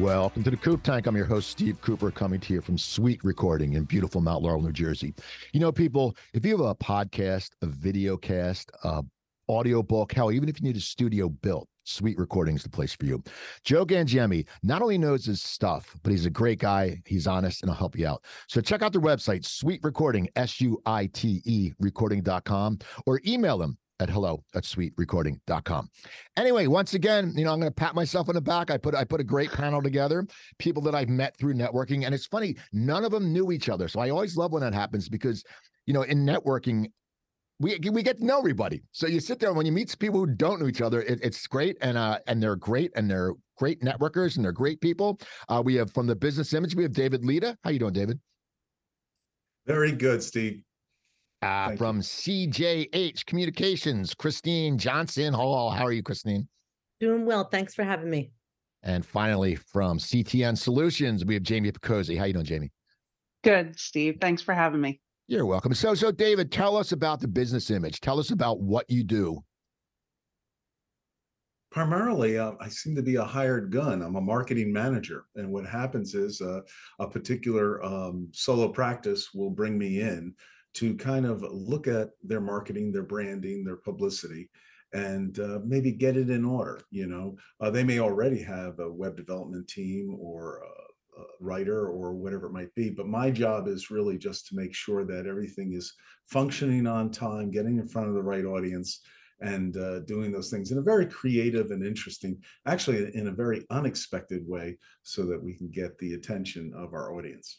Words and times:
Welcome 0.00 0.42
to 0.44 0.50
the 0.50 0.56
Coop 0.56 0.82
Tank. 0.82 1.06
I'm 1.06 1.16
your 1.16 1.26
host, 1.26 1.50
Steve 1.50 1.80
Cooper, 1.82 2.10
coming 2.10 2.40
to 2.40 2.54
you 2.54 2.60
from 2.62 2.76
SuiteRecording 2.76 3.74
in 3.74 3.84
beautiful 3.84 4.22
Mount 4.22 4.42
Laurel, 4.42 4.62
New 4.62 4.72
Jersey. 4.72 5.12
You 5.52 5.60
know, 5.60 5.70
people, 5.70 6.16
if 6.32 6.46
you 6.46 6.56
have 6.56 6.66
a 6.66 6.74
podcast, 6.74 7.50
a 7.60 7.66
video 7.66 8.16
cast, 8.16 8.70
a 8.84 9.04
audio 9.48 9.82
book, 9.82 10.12
hell, 10.12 10.32
even 10.32 10.48
if 10.48 10.60
you 10.60 10.66
need 10.66 10.76
a 10.76 10.80
studio 10.80 11.28
built, 11.28 11.68
SuiteRecording 11.86 12.56
is 12.56 12.62
the 12.62 12.70
place 12.70 12.94
for 12.94 13.04
you. 13.04 13.22
Joe 13.64 13.84
Gangemi 13.84 14.46
not 14.62 14.80
only 14.80 14.96
knows 14.96 15.26
his 15.26 15.42
stuff, 15.42 15.94
but 16.02 16.10
he's 16.10 16.26
a 16.26 16.30
great 16.30 16.58
guy. 16.58 17.02
He's 17.04 17.26
honest 17.26 17.62
and 17.62 17.70
he'll 17.70 17.78
help 17.78 17.98
you 17.98 18.06
out. 18.06 18.24
So 18.48 18.60
check 18.60 18.82
out 18.82 18.92
their 18.92 19.02
website, 19.02 19.44
Sweet 19.44 19.80
Recording, 19.82 20.28
S 20.36 20.60
U 20.60 20.80
I 20.86 21.06
T 21.06 21.42
E 21.44 21.72
recording.com, 21.78 22.78
or 23.06 23.20
email 23.26 23.58
them 23.58 23.76
at 24.02 24.10
hello 24.10 24.42
at 24.54 24.64
suiterecording.com. 24.64 25.88
Anyway, 26.36 26.66
once 26.66 26.94
again, 26.94 27.32
you 27.36 27.44
know, 27.44 27.52
I'm 27.52 27.60
going 27.60 27.70
to 27.70 27.74
pat 27.74 27.94
myself 27.94 28.28
on 28.28 28.34
the 28.34 28.40
back. 28.40 28.70
I 28.70 28.76
put 28.76 28.94
I 28.94 29.04
put 29.04 29.20
a 29.20 29.24
great 29.24 29.50
panel 29.52 29.80
together, 29.80 30.26
people 30.58 30.82
that 30.82 30.94
I've 30.94 31.08
met 31.08 31.36
through 31.38 31.54
networking, 31.54 32.04
and 32.04 32.14
it's 32.14 32.26
funny, 32.26 32.56
none 32.72 33.04
of 33.04 33.12
them 33.12 33.32
knew 33.32 33.52
each 33.52 33.68
other. 33.68 33.88
So 33.88 34.00
I 34.00 34.10
always 34.10 34.36
love 34.36 34.52
when 34.52 34.62
that 34.62 34.74
happens 34.74 35.08
because, 35.08 35.44
you 35.86 35.94
know, 35.94 36.02
in 36.02 36.26
networking, 36.26 36.90
we 37.60 37.78
we 37.90 38.02
get 38.02 38.18
to 38.18 38.26
know 38.26 38.38
everybody. 38.38 38.82
So 38.90 39.06
you 39.06 39.20
sit 39.20 39.38
there 39.38 39.50
and 39.50 39.56
when 39.56 39.66
you 39.66 39.72
meet 39.72 39.96
people 39.98 40.20
who 40.20 40.26
don't 40.26 40.60
know 40.60 40.66
each 40.66 40.82
other, 40.82 41.02
it, 41.02 41.20
it's 41.22 41.46
great, 41.46 41.78
and 41.80 41.96
uh, 41.96 42.18
and 42.26 42.42
they're 42.42 42.56
great, 42.56 42.90
and 42.96 43.10
they're 43.10 43.32
great 43.56 43.80
networkers, 43.80 44.36
and 44.36 44.44
they're 44.44 44.52
great 44.52 44.80
people. 44.80 45.20
Uh, 45.48 45.62
we 45.64 45.76
have 45.76 45.92
from 45.92 46.06
the 46.06 46.16
business 46.16 46.52
image, 46.52 46.74
we 46.74 46.82
have 46.82 46.92
David 46.92 47.24
Leta. 47.24 47.56
How 47.62 47.70
you 47.70 47.78
doing, 47.78 47.92
David? 47.92 48.18
Very 49.66 49.92
good, 49.92 50.22
Steve. 50.22 50.64
Uh, 51.42 51.74
from 51.74 51.96
you. 51.96 52.02
CJH 52.02 53.26
Communications, 53.26 54.14
Christine 54.14 54.78
Johnson 54.78 55.34
Hall. 55.34 55.70
How 55.70 55.84
are 55.84 55.92
you, 55.92 56.02
Christine? 56.02 56.46
Doing 57.00 57.26
well. 57.26 57.48
Thanks 57.48 57.74
for 57.74 57.82
having 57.82 58.08
me. 58.08 58.30
And 58.84 59.04
finally, 59.04 59.56
from 59.56 59.98
CTN 59.98 60.56
Solutions, 60.56 61.24
we 61.24 61.34
have 61.34 61.46
Jaime 61.46 61.72
Picozzi. 61.72 62.16
How 62.16 62.24
you 62.24 62.32
doing, 62.32 62.46
Jaime? 62.46 62.70
Good, 63.42 63.78
Steve. 63.78 64.18
Thanks 64.20 64.40
for 64.40 64.54
having 64.54 64.80
me. 64.80 65.00
You're 65.26 65.46
welcome. 65.46 65.74
So, 65.74 65.94
so 65.94 66.12
David, 66.12 66.52
tell 66.52 66.76
us 66.76 66.92
about 66.92 67.20
the 67.20 67.28
business 67.28 67.70
image. 67.70 68.00
Tell 68.00 68.20
us 68.20 68.30
about 68.30 68.60
what 68.60 68.88
you 68.88 69.02
do. 69.02 69.42
Primarily, 71.72 72.38
uh, 72.38 72.52
I 72.60 72.68
seem 72.68 72.94
to 72.96 73.02
be 73.02 73.16
a 73.16 73.24
hired 73.24 73.72
gun. 73.72 74.02
I'm 74.02 74.16
a 74.16 74.20
marketing 74.20 74.72
manager, 74.72 75.24
and 75.36 75.50
what 75.50 75.64
happens 75.64 76.14
is 76.14 76.40
uh, 76.40 76.60
a 77.00 77.08
particular 77.08 77.82
um, 77.82 78.28
solo 78.32 78.68
practice 78.68 79.30
will 79.32 79.50
bring 79.50 79.78
me 79.78 80.02
in 80.02 80.34
to 80.74 80.94
kind 80.96 81.26
of 81.26 81.42
look 81.42 81.86
at 81.86 82.10
their 82.22 82.40
marketing, 82.40 82.92
their 82.92 83.02
branding, 83.02 83.64
their 83.64 83.76
publicity, 83.76 84.50
and 84.92 85.38
uh, 85.38 85.58
maybe 85.64 85.92
get 85.92 86.16
it 86.16 86.30
in 86.30 86.44
order. 86.44 86.80
You 86.90 87.06
know, 87.06 87.36
uh, 87.60 87.70
they 87.70 87.84
may 87.84 87.98
already 87.98 88.42
have 88.42 88.78
a 88.78 88.90
web 88.90 89.16
development 89.16 89.68
team 89.68 90.16
or 90.18 90.62
a 90.64 90.82
writer 91.40 91.88
or 91.88 92.12
whatever 92.12 92.46
it 92.46 92.52
might 92.52 92.74
be. 92.74 92.90
But 92.90 93.06
my 93.06 93.30
job 93.30 93.68
is 93.68 93.90
really 93.90 94.18
just 94.18 94.46
to 94.48 94.56
make 94.56 94.74
sure 94.74 95.04
that 95.04 95.26
everything 95.26 95.72
is 95.74 95.94
functioning 96.26 96.86
on 96.86 97.10
time, 97.10 97.50
getting 97.50 97.78
in 97.78 97.88
front 97.88 98.08
of 98.08 98.14
the 98.14 98.22
right 98.22 98.44
audience, 98.44 99.00
and 99.40 99.76
uh, 99.76 100.00
doing 100.00 100.30
those 100.30 100.50
things 100.50 100.70
in 100.70 100.78
a 100.78 100.82
very 100.82 101.04
creative 101.06 101.72
and 101.72 101.84
interesting, 101.84 102.40
actually 102.66 103.14
in 103.14 103.26
a 103.26 103.32
very 103.32 103.66
unexpected 103.70 104.46
way, 104.46 104.78
so 105.02 105.26
that 105.26 105.42
we 105.42 105.54
can 105.54 105.68
get 105.68 105.98
the 105.98 106.14
attention 106.14 106.72
of 106.76 106.94
our 106.94 107.14
audience. 107.14 107.58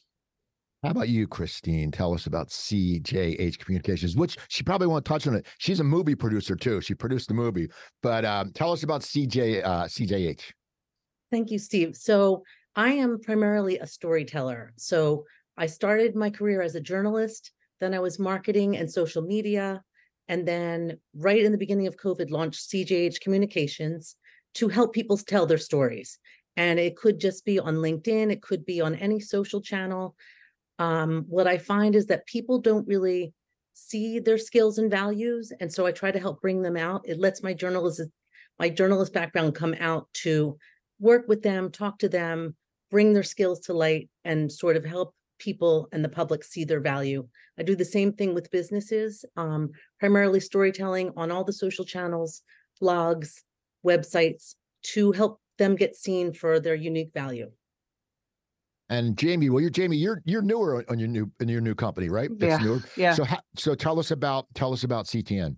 How 0.83 0.89
about 0.89 1.07
you, 1.07 1.27
Christine? 1.27 1.91
Tell 1.91 2.13
us 2.13 2.25
about 2.25 2.49
CJH 2.49 3.57
Communications, 3.57 4.17
which 4.17 4.37
she 4.49 4.63
probably 4.63 4.87
won't 4.87 5.05
touch 5.05 5.25
on 5.27 5.33
it. 5.33 5.45
She's 5.57 5.79
a 5.79 5.83
movie 5.83 6.13
producer 6.13 6.57
too. 6.57 6.81
She 6.81 6.93
produced 6.93 7.29
the 7.29 7.33
movie, 7.33 7.69
but 8.01 8.25
um, 8.25 8.51
tell 8.51 8.73
us 8.73 8.83
about 8.83 9.01
CJ 9.01 9.63
uh, 9.63 9.85
CJH. 9.85 10.41
Thank 11.31 11.51
you, 11.51 11.57
Steve. 11.57 11.95
So 11.95 12.43
I 12.75 12.89
am 12.93 13.21
primarily 13.21 13.79
a 13.79 13.87
storyteller. 13.87 14.73
So 14.75 15.23
I 15.55 15.67
started 15.67 16.17
my 16.17 16.29
career 16.29 16.61
as 16.61 16.75
a 16.75 16.81
journalist, 16.81 17.51
then 17.79 17.93
I 17.93 17.99
was 17.99 18.19
marketing 18.19 18.75
and 18.75 18.91
social 18.91 19.21
media. 19.21 19.81
And 20.27 20.45
then, 20.45 20.99
right 21.15 21.43
in 21.43 21.51
the 21.53 21.57
beginning 21.57 21.87
of 21.87 21.97
COVID, 21.97 22.29
launched 22.29 22.69
CJH 22.69 23.21
Communications 23.21 24.15
to 24.55 24.67
help 24.67 24.93
people 24.93 25.17
tell 25.17 25.45
their 25.45 25.57
stories. 25.57 26.19
And 26.57 26.77
it 26.77 26.97
could 26.97 27.19
just 27.19 27.45
be 27.45 27.57
on 27.57 27.75
LinkedIn, 27.75 28.31
it 28.31 28.41
could 28.41 28.65
be 28.65 28.81
on 28.81 28.95
any 28.95 29.21
social 29.21 29.61
channel. 29.61 30.15
Um, 30.83 31.23
what 31.29 31.47
I 31.47 31.57
find 31.59 31.95
is 31.95 32.07
that 32.07 32.27
people 32.27 32.59
don't 32.59 32.85
really 32.85 33.33
see 33.71 34.19
their 34.19 34.37
skills 34.37 34.77
and 34.79 34.91
values. 34.91 35.53
And 35.61 35.71
so 35.71 35.85
I 35.85 35.93
try 35.93 36.11
to 36.11 36.19
help 36.19 36.41
bring 36.41 36.61
them 36.61 36.75
out. 36.75 37.03
It 37.05 37.19
lets 37.19 37.41
my 37.41 37.53
journalist, 37.53 38.01
my 38.59 38.67
journalist 38.67 39.13
background 39.13 39.55
come 39.55 39.75
out 39.79 40.07
to 40.25 40.57
work 40.99 41.23
with 41.29 41.41
them, 41.41 41.71
talk 41.71 41.99
to 41.99 42.09
them, 42.09 42.57
bring 42.91 43.13
their 43.13 43.23
skills 43.23 43.61
to 43.61 43.73
light 43.73 44.09
and 44.25 44.51
sort 44.51 44.75
of 44.75 44.83
help 44.83 45.15
people 45.39 45.87
and 45.93 46.03
the 46.03 46.09
public 46.09 46.43
see 46.43 46.65
their 46.65 46.81
value. 46.81 47.25
I 47.57 47.63
do 47.63 47.77
the 47.77 47.85
same 47.85 48.11
thing 48.11 48.33
with 48.33 48.51
businesses, 48.51 49.23
um, 49.37 49.69
primarily 50.01 50.41
storytelling 50.41 51.13
on 51.15 51.31
all 51.31 51.45
the 51.45 51.53
social 51.53 51.85
channels, 51.85 52.41
blogs, 52.81 53.41
websites 53.85 54.55
to 54.93 55.13
help 55.13 55.39
them 55.57 55.77
get 55.77 55.95
seen 55.95 56.33
for 56.33 56.59
their 56.59 56.75
unique 56.75 57.11
value. 57.13 57.49
And 58.89 59.19
Jaime, 59.19 59.49
well, 59.49 59.61
you're 59.61 59.71
Jaime. 59.75 59.97
You're 59.97 60.21
you're 60.25 60.41
newer 60.41 60.83
on 60.89 60.99
your 60.99 61.07
new 61.07 61.31
in 61.39 61.47
your 61.47 61.61
new 61.61 61.73
company, 61.73 62.09
right? 62.09 62.29
That's 62.37 62.61
yeah. 62.61 62.65
Newer. 62.65 62.83
Yeah. 62.97 63.13
So 63.13 63.25
so 63.55 63.75
tell 63.75 63.99
us 63.99 64.11
about 64.11 64.47
tell 64.53 64.73
us 64.73 64.83
about 64.83 65.05
CTN. 65.05 65.55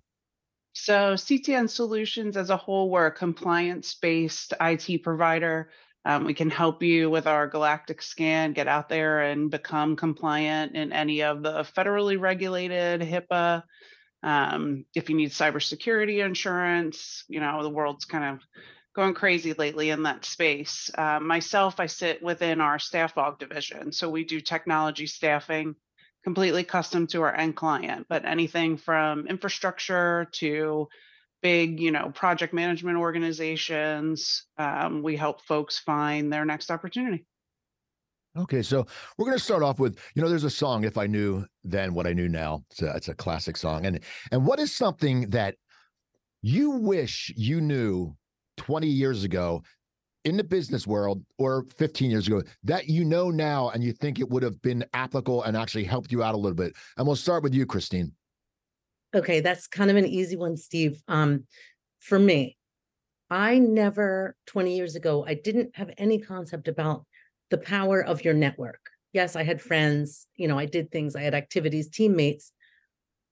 So 0.74 1.14
CTN 1.14 1.70
Solutions 1.70 2.38
as 2.38 2.50
a 2.50 2.58
whole, 2.58 2.90
we're 2.90 3.08
a 3.08 3.12
compliance 3.12 3.96
based 3.96 4.54
IT 4.60 5.04
provider 5.04 5.70
um, 6.06 6.24
we 6.24 6.36
can 6.36 6.52
help 6.52 6.84
you 6.84 7.10
with 7.10 7.26
our 7.26 7.48
galactic 7.48 8.02
scan, 8.02 8.54
get 8.54 8.68
out 8.68 8.90
there 8.90 9.24
and 9.24 9.50
become 9.50 9.96
compliant 9.96 10.76
in 10.76 10.94
any 10.94 11.24
of 11.24 11.42
the 11.42 11.64
federally 11.76 12.20
regulated 12.20 13.02
HIPAA. 13.02 13.64
Um, 14.22 14.86
if 14.94 15.10
you 15.10 15.16
need 15.16 15.32
cybersecurity 15.32 16.24
insurance, 16.24 17.24
you 17.28 17.40
know, 17.40 17.64
the 17.64 17.72
world's 17.72 18.06
kind 18.06 18.36
of 18.36 18.40
going 18.96 19.14
crazy 19.14 19.54
lately 19.54 19.90
in 19.90 20.04
that 20.04 20.26
space. 20.26 20.90
Uh, 20.98 21.20
myself, 21.20 21.80
I 21.80 21.88
sit 21.88 22.24
within 22.24 22.62
our 22.62 22.80
staff 22.80 23.16
aug 23.16 23.40
division. 23.40 23.92
So 23.92 24.10
we 24.10 24.24
do 24.24 24.40
technology 24.40 25.06
staffing 25.06 25.76
completely 26.24 26.64
custom 26.64 27.06
to 27.08 27.22
our 27.22 27.36
end 27.36 27.56
client, 27.56 28.08
but 28.10 28.26
anything 28.26 28.78
from 28.78 29.28
infrastructure 29.28 30.28
to 30.32 30.88
big, 31.42 31.80
you 31.80 31.92
know, 31.92 32.10
project 32.16 32.54
management 32.54 32.98
organizations. 32.98 34.46
Um, 34.58 35.04
we 35.04 35.16
help 35.16 35.42
folks 35.42 35.78
find 35.78 36.34
their 36.34 36.46
next 36.46 36.72
opportunity. 36.72 37.26
Okay, 38.38 38.64
so 38.64 38.86
we're 39.18 39.26
going 39.26 39.38
to 39.38 39.44
start 39.44 39.62
off 39.62 39.80
with, 39.80 40.00
you 40.14 40.22
know, 40.22 40.28
there's 40.28 40.44
a 40.44 40.50
song 40.50 40.84
"If 40.84 40.98
I 40.98 41.06
Knew 41.06 41.46
Then 41.64 41.94
What 41.94 42.08
I 42.08 42.14
Knew 42.14 42.28
Now." 42.28 42.66
It's 42.72 42.82
a, 42.82 42.96
it's 42.96 43.08
a 43.08 43.14
classic 43.14 43.56
song, 43.56 43.86
and 43.86 44.00
and 44.32 44.46
what 44.46 44.60
is 44.60 44.76
something 44.76 45.30
that 45.30 45.56
you 46.42 46.72
wish 46.72 47.32
you 47.38 47.62
knew 47.62 48.16
20 48.58 48.88
years 48.88 49.24
ago 49.24 49.64
in 50.26 50.38
the 50.38 50.44
business 50.44 50.88
world 50.88 51.24
or 51.38 51.66
15 51.78 52.10
years 52.10 52.28
ago 52.28 52.42
that 52.64 52.88
you 52.88 53.06
know 53.06 53.30
now 53.30 53.70
and 53.70 53.84
you 53.84 53.94
think 53.94 54.20
it 54.20 54.30
would 54.30 54.44
have 54.44 54.62
been 54.62 54.84
applicable 54.94 55.44
and 55.44 55.56
actually 55.56 55.84
helped 55.84 56.12
you 56.12 56.24
out 56.24 56.34
a 56.34 56.38
little 56.38 56.56
bit? 56.56 56.74
And 56.98 57.06
we'll 57.06 57.16
start 57.16 57.44
with 57.44 57.54
you, 57.54 57.66
Christine. 57.66 58.12
Okay, 59.14 59.40
that's 59.40 59.68
kind 59.68 59.90
of 59.90 59.96
an 59.96 60.06
easy 60.06 60.36
one, 60.36 60.58
Steve. 60.58 61.02
Um, 61.08 61.46
for 62.00 62.20
me, 62.20 62.58
I 63.30 63.60
never 63.60 64.36
20 64.48 64.76
years 64.76 64.96
ago, 64.96 65.26
I 65.26 65.36
didn't 65.36 65.76
have 65.76 65.92
any 65.98 66.20
concept 66.20 66.68
about 66.68 67.06
the 67.50 67.58
power 67.58 68.04
of 68.04 68.26
your 68.26 68.34
network. 68.34 68.80
Yes, 69.14 69.36
I 69.36 69.44
had 69.44 69.62
friends, 69.62 70.28
you 70.36 70.48
know, 70.48 70.60
I 70.60 70.66
did 70.66 70.92
things, 70.92 71.16
I 71.16 71.22
had 71.22 71.34
activities, 71.34 71.88
teammates. 71.90 72.52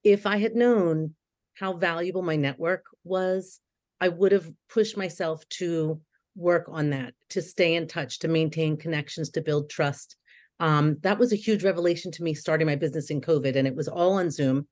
If 0.04 0.26
I 0.26 0.38
had 0.38 0.56
known 0.56 1.16
how 1.56 1.74
valuable 1.74 2.22
my 2.22 2.36
network 2.36 2.86
was, 3.04 3.60
I 4.04 4.10
would 4.10 4.34
have 4.34 4.46
pushed 4.70 4.98
myself 4.98 5.48
to 5.60 6.02
work 6.36 6.66
on 6.68 6.90
that, 6.90 7.14
to 7.30 7.42
stay 7.42 7.76
in 7.76 7.88
touch, 7.88 8.20
to 8.20 8.28
maintain 8.28 8.76
connections, 8.76 9.30
to 9.30 9.42
build 9.42 9.70
trust. 9.70 10.18
Um, 10.60 10.98
that 11.04 11.18
was 11.18 11.32
a 11.32 11.38
huge 11.38 11.64
revelation 11.64 12.12
to 12.12 12.24
me 12.24 12.34
starting 12.34 12.68
my 12.68 12.76
business 12.76 13.10
in 13.10 13.22
COVID, 13.22 13.56
and 13.56 13.66
it 13.66 13.78
was 13.78 13.88
all 13.88 14.16
on 14.16 14.30
Zoom. 14.30 14.68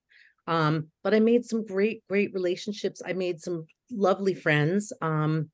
Um, 0.48 0.88
but 1.02 1.14
I 1.14 1.22
made 1.22 1.46
some 1.46 1.66
great, 1.66 2.04
great 2.10 2.34
relationships. 2.34 3.02
I 3.06 3.14
made 3.14 3.40
some 3.40 3.68
lovely 3.90 4.34
friends. 4.34 4.92
Um, 5.02 5.50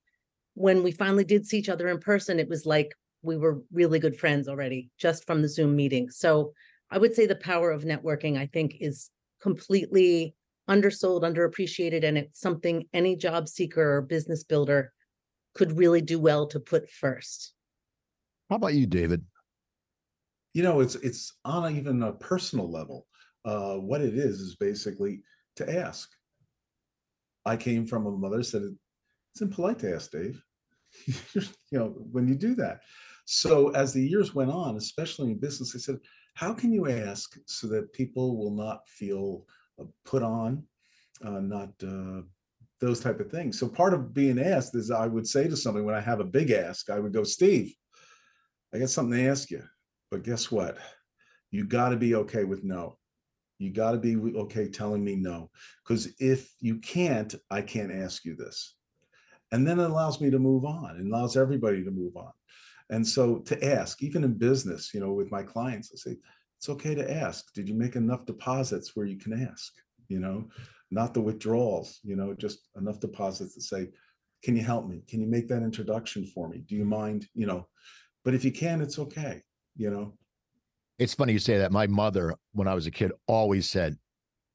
when 0.55 0.81
we 0.81 0.91
finally 0.91 1.23
did 1.23 1.45
see 1.45 1.59
each 1.59 1.69
other 1.69 1.87
in 1.87 1.99
person, 1.99 2.39
it 2.39 2.49
was 2.49 2.65
like 2.65 2.95
we 3.21 3.37
were 3.37 3.61
really 3.71 3.99
good 3.99 4.17
friends 4.17 4.47
already 4.47 4.89
just 4.97 5.27
from 5.27 5.43
the 5.43 5.49
Zoom 5.49 5.75
meeting. 5.75 6.09
So 6.09 6.53
I 6.89 6.97
would 6.97 7.13
say 7.13 7.27
the 7.27 7.35
power 7.35 7.69
of 7.69 7.83
networking, 7.83 8.39
I 8.39 8.47
think, 8.47 8.77
is 8.79 9.11
completely 9.39 10.33
undersold, 10.67 11.23
underappreciated, 11.23 12.03
and 12.03 12.17
it's 12.17 12.39
something 12.39 12.85
any 12.93 13.15
job 13.15 13.47
seeker 13.47 13.97
or 13.97 14.01
business 14.01 14.43
builder 14.43 14.91
could 15.55 15.77
really 15.77 16.01
do 16.01 16.19
well 16.19 16.47
to 16.47 16.59
put 16.59 16.89
first. 16.89 17.53
How 18.49 18.57
about 18.57 18.73
you, 18.73 18.85
David? 18.85 19.23
You 20.53 20.63
know, 20.63 20.79
it's 20.79 20.95
it's 20.95 21.33
on 21.45 21.75
even 21.75 22.01
a 22.03 22.13
personal 22.13 22.71
level 22.71 23.07
uh, 23.47 23.75
what 23.75 24.01
it 24.01 24.13
is 24.13 24.39
is 24.41 24.55
basically 24.57 25.21
to 25.55 25.79
ask. 25.79 26.09
I 27.45 27.55
came 27.55 27.87
from 27.87 28.05
a 28.05 28.11
mother 28.11 28.43
said 28.43 28.63
it's 29.33 29.41
impolite 29.41 29.79
to 29.79 29.95
ask 29.95 30.11
Dave. 30.11 30.41
you 31.33 31.43
know 31.71 31.95
when 32.11 32.27
you 32.27 32.35
do 32.35 32.55
that. 32.55 32.81
So 33.25 33.69
as 33.69 33.93
the 33.93 34.05
years 34.05 34.33
went 34.33 34.51
on, 34.51 34.77
especially 34.77 35.31
in 35.31 35.39
business, 35.39 35.75
I 35.75 35.79
said, 35.79 35.99
how 36.35 36.53
can 36.53 36.71
you 36.71 36.89
ask 36.89 37.37
so 37.45 37.67
that 37.67 37.91
people 37.93 38.37
will 38.37 38.55
not 38.55 38.87
feel 38.87 39.45
put 40.05 40.23
on, 40.23 40.63
uh, 41.23 41.39
not 41.39 41.69
uh, 41.83 42.21
those 42.79 42.99
type 42.99 43.19
of 43.19 43.31
things. 43.31 43.59
So 43.59 43.67
part 43.67 43.93
of 43.93 44.13
being 44.13 44.39
asked 44.39 44.75
is 44.75 44.91
I 44.91 45.07
would 45.07 45.27
say 45.27 45.47
to 45.47 45.57
somebody 45.57 45.85
when 45.85 45.95
I 45.95 46.01
have 46.01 46.19
a 46.19 46.25
big 46.25 46.51
ask, 46.51 46.89
I 46.89 46.99
would 46.99 47.13
go, 47.13 47.23
Steve, 47.23 47.73
I 48.73 48.79
got 48.79 48.89
something 48.89 49.17
to 49.17 49.29
ask 49.29 49.49
you, 49.49 49.63
but 50.11 50.23
guess 50.23 50.51
what? 50.51 50.77
You 51.51 51.65
got 51.65 51.89
to 51.89 51.97
be 51.97 52.15
okay 52.15 52.43
with 52.43 52.63
no. 52.63 52.97
You 53.59 53.71
got 53.71 53.91
to 53.91 53.97
be 53.97 54.15
okay 54.15 54.67
telling 54.67 55.03
me 55.03 55.15
no. 55.15 55.49
Because 55.83 56.13
if 56.19 56.51
you 56.59 56.77
can't, 56.77 57.33
I 57.49 57.61
can't 57.61 57.91
ask 57.91 58.23
you 58.25 58.35
this. 58.35 58.75
And 59.51 59.65
then 59.65 59.79
it 59.79 59.89
allows 59.89 60.19
me 60.21 60.29
to 60.29 60.39
move 60.39 60.65
on 60.65 60.97
and 60.97 61.11
allows 61.11 61.37
everybody 61.37 61.83
to 61.83 61.91
move 61.91 62.17
on. 62.17 62.31
And 62.89 63.05
so 63.05 63.39
to 63.39 63.65
ask, 63.65 64.03
even 64.03 64.23
in 64.23 64.33
business, 64.33 64.93
you 64.93 64.99
know, 64.99 65.13
with 65.13 65.31
my 65.31 65.43
clients, 65.43 65.91
I 65.93 65.97
say, 65.97 66.17
it's 66.57 66.69
okay 66.69 66.95
to 66.95 67.11
ask. 67.11 67.53
Did 67.53 67.69
you 67.69 67.75
make 67.75 67.95
enough 67.95 68.25
deposits 68.25 68.95
where 68.95 69.05
you 69.05 69.17
can 69.17 69.47
ask? 69.47 69.73
You 70.07 70.19
know, 70.19 70.45
not 70.91 71.13
the 71.13 71.21
withdrawals, 71.21 71.99
you 72.03 72.15
know, 72.15 72.33
just 72.33 72.69
enough 72.77 72.99
deposits 72.99 73.55
to 73.55 73.61
say, 73.61 73.87
can 74.43 74.55
you 74.55 74.63
help 74.63 74.87
me? 74.87 75.01
Can 75.07 75.21
you 75.21 75.27
make 75.27 75.47
that 75.49 75.63
introduction 75.63 76.25
for 76.25 76.47
me? 76.47 76.63
Do 76.67 76.75
you 76.75 76.85
mind? 76.85 77.27
You 77.33 77.47
know, 77.47 77.67
but 78.23 78.33
if 78.33 78.45
you 78.45 78.51
can, 78.51 78.81
it's 78.81 78.99
okay, 78.99 79.41
you 79.75 79.89
know. 79.89 80.17
It's 80.99 81.13
funny 81.13 81.33
you 81.33 81.39
say 81.39 81.57
that. 81.59 81.71
My 81.71 81.87
mother, 81.87 82.33
when 82.53 82.67
I 82.67 82.73
was 82.73 82.87
a 82.87 82.91
kid, 82.91 83.11
always 83.27 83.69
said, 83.69 83.97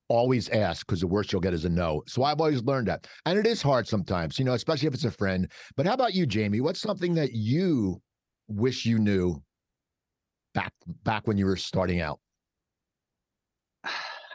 always 0.08 0.48
ask 0.48 0.86
because 0.86 1.00
the 1.00 1.06
worst 1.06 1.32
you'll 1.32 1.40
get 1.40 1.54
is 1.54 1.64
a 1.64 1.68
no. 1.68 2.02
So 2.06 2.24
I've 2.24 2.40
always 2.40 2.62
learned 2.62 2.88
that. 2.88 3.06
And 3.26 3.38
it 3.38 3.46
is 3.46 3.62
hard 3.62 3.86
sometimes, 3.86 4.38
you 4.38 4.44
know, 4.44 4.54
especially 4.54 4.88
if 4.88 4.94
it's 4.94 5.04
a 5.04 5.10
friend. 5.10 5.50
But 5.76 5.86
how 5.86 5.94
about 5.94 6.14
you, 6.14 6.26
Jaime? 6.30 6.60
What's 6.60 6.80
something 6.80 7.14
that 7.14 7.32
you 7.32 8.02
wish 8.48 8.84
you 8.84 8.98
knew 8.98 9.42
back 10.54 10.72
back 11.04 11.26
when 11.26 11.38
you 11.38 11.46
were 11.46 11.56
starting 11.56 12.00
out? 12.00 12.20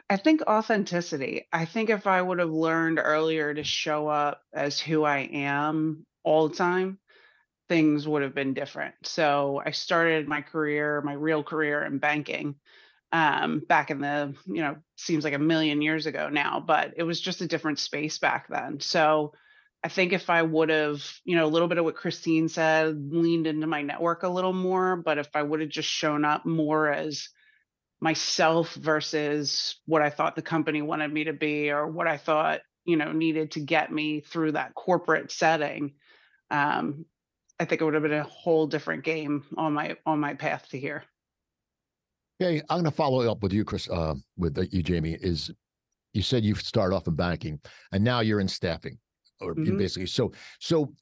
I 0.10 0.18
think 0.18 0.42
authenticity. 0.48 1.48
I 1.52 1.66
think 1.66 1.90
if 1.90 2.08
I 2.08 2.22
would 2.22 2.40
have 2.40 2.52
learned 2.52 3.00
earlier 3.04 3.54
to 3.54 3.64
show 3.64 4.08
up 4.08 4.42
as 4.54 4.80
who 4.80 5.04
I 5.04 5.20
am 5.20 6.06
all 6.24 6.48
the 6.48 6.56
time, 6.56 7.00
things 7.68 8.08
would 8.08 8.22
have 8.22 8.34
been 8.34 8.54
different. 8.54 8.96
So 9.04 9.62
I 9.66 9.72
started 9.72 10.28
my 10.28 10.42
career, 10.42 11.02
my 11.02 11.14
real 11.14 11.44
career 11.44 11.84
in 11.84 11.98
banking 11.98 12.56
um 13.14 13.60
back 13.60 13.90
in 13.90 14.02
the 14.02 14.34
you 14.46 14.62
know 14.62 14.76
seems 14.98 15.24
like 15.24 15.34
a 15.34 15.40
million 15.40 15.82
years 15.82 16.06
ago 16.08 16.28
now 16.28 16.60
but 16.60 16.94
it 16.98 17.04
was 17.04 17.22
just 17.22 17.40
a 17.40 17.48
different 17.48 17.80
space 17.80 18.18
back 18.18 18.48
then 18.50 18.82
so 18.82 19.32
i 19.88 19.90
think 19.90 20.12
if 20.12 20.30
i 20.30 20.44
would 20.44 20.68
have 20.68 21.02
you 21.24 21.38
know 21.38 21.46
a 21.46 21.48
little 21.48 21.70
bit 21.70 21.78
of 21.78 21.86
what 21.86 21.96
christine 21.96 22.50
said 22.50 23.08
leaned 23.10 23.48
into 23.48 23.66
my 23.66 23.82
network 23.82 24.24
a 24.24 24.28
little 24.28 24.52
more 24.52 24.98
but 24.98 25.18
if 25.18 25.30
i 25.34 25.42
would 25.42 25.62
have 25.62 25.70
just 25.70 25.88
shown 25.88 26.26
up 26.26 26.46
more 26.46 26.92
as 26.92 27.30
myself 28.02 28.74
versus 28.74 29.80
what 29.86 30.02
i 30.02 30.10
thought 30.10 30.36
the 30.36 30.42
company 30.42 30.82
wanted 30.82 31.12
me 31.12 31.24
to 31.24 31.32
be 31.32 31.72
or 31.72 31.88
what 31.88 32.06
i 32.06 32.18
thought 32.18 32.60
you 32.84 32.98
know 32.98 33.14
needed 33.14 33.52
to 33.52 33.62
get 33.62 33.90
me 33.90 34.20
through 34.20 34.52
that 34.52 34.76
corporate 34.76 35.32
setting 35.32 35.94
um 36.52 37.06
i 37.58 37.64
think 37.64 37.80
it 37.80 37.86
would 37.86 37.94
have 37.94 38.04
been 38.04 38.12
a 38.12 38.24
whole 38.24 38.68
different 38.68 39.06
game 39.06 39.46
on 39.56 39.72
my 39.72 39.96
on 40.06 40.20
my 40.20 40.34
path 40.34 40.68
to 40.68 40.78
here 40.78 41.06
Okay, 42.40 42.62
I'm 42.70 42.82
going 42.82 42.84
to 42.84 42.92
follow 42.92 43.32
up 43.32 43.42
with 43.42 43.52
you, 43.52 43.66
Chris, 43.66 43.90
uh, 43.90 44.14
with 44.38 44.60
uh, 44.60 44.66
you, 44.70 44.84
Jaime. 44.88 45.18
Is 45.20 45.50
you 46.14 46.22
said 46.22 46.46
you 46.46 46.54
started 46.54 46.96
off 46.96 47.08
in 47.08 47.16
banking, 47.16 47.60
and 47.92 48.04
now 48.04 48.20
you're 48.20 48.40
in 48.40 48.48
staffing, 48.48 49.00
or 49.42 49.56
Mhm. 49.56 49.78
basically. 49.78 50.08
So, 50.08 50.32
so 50.60 50.94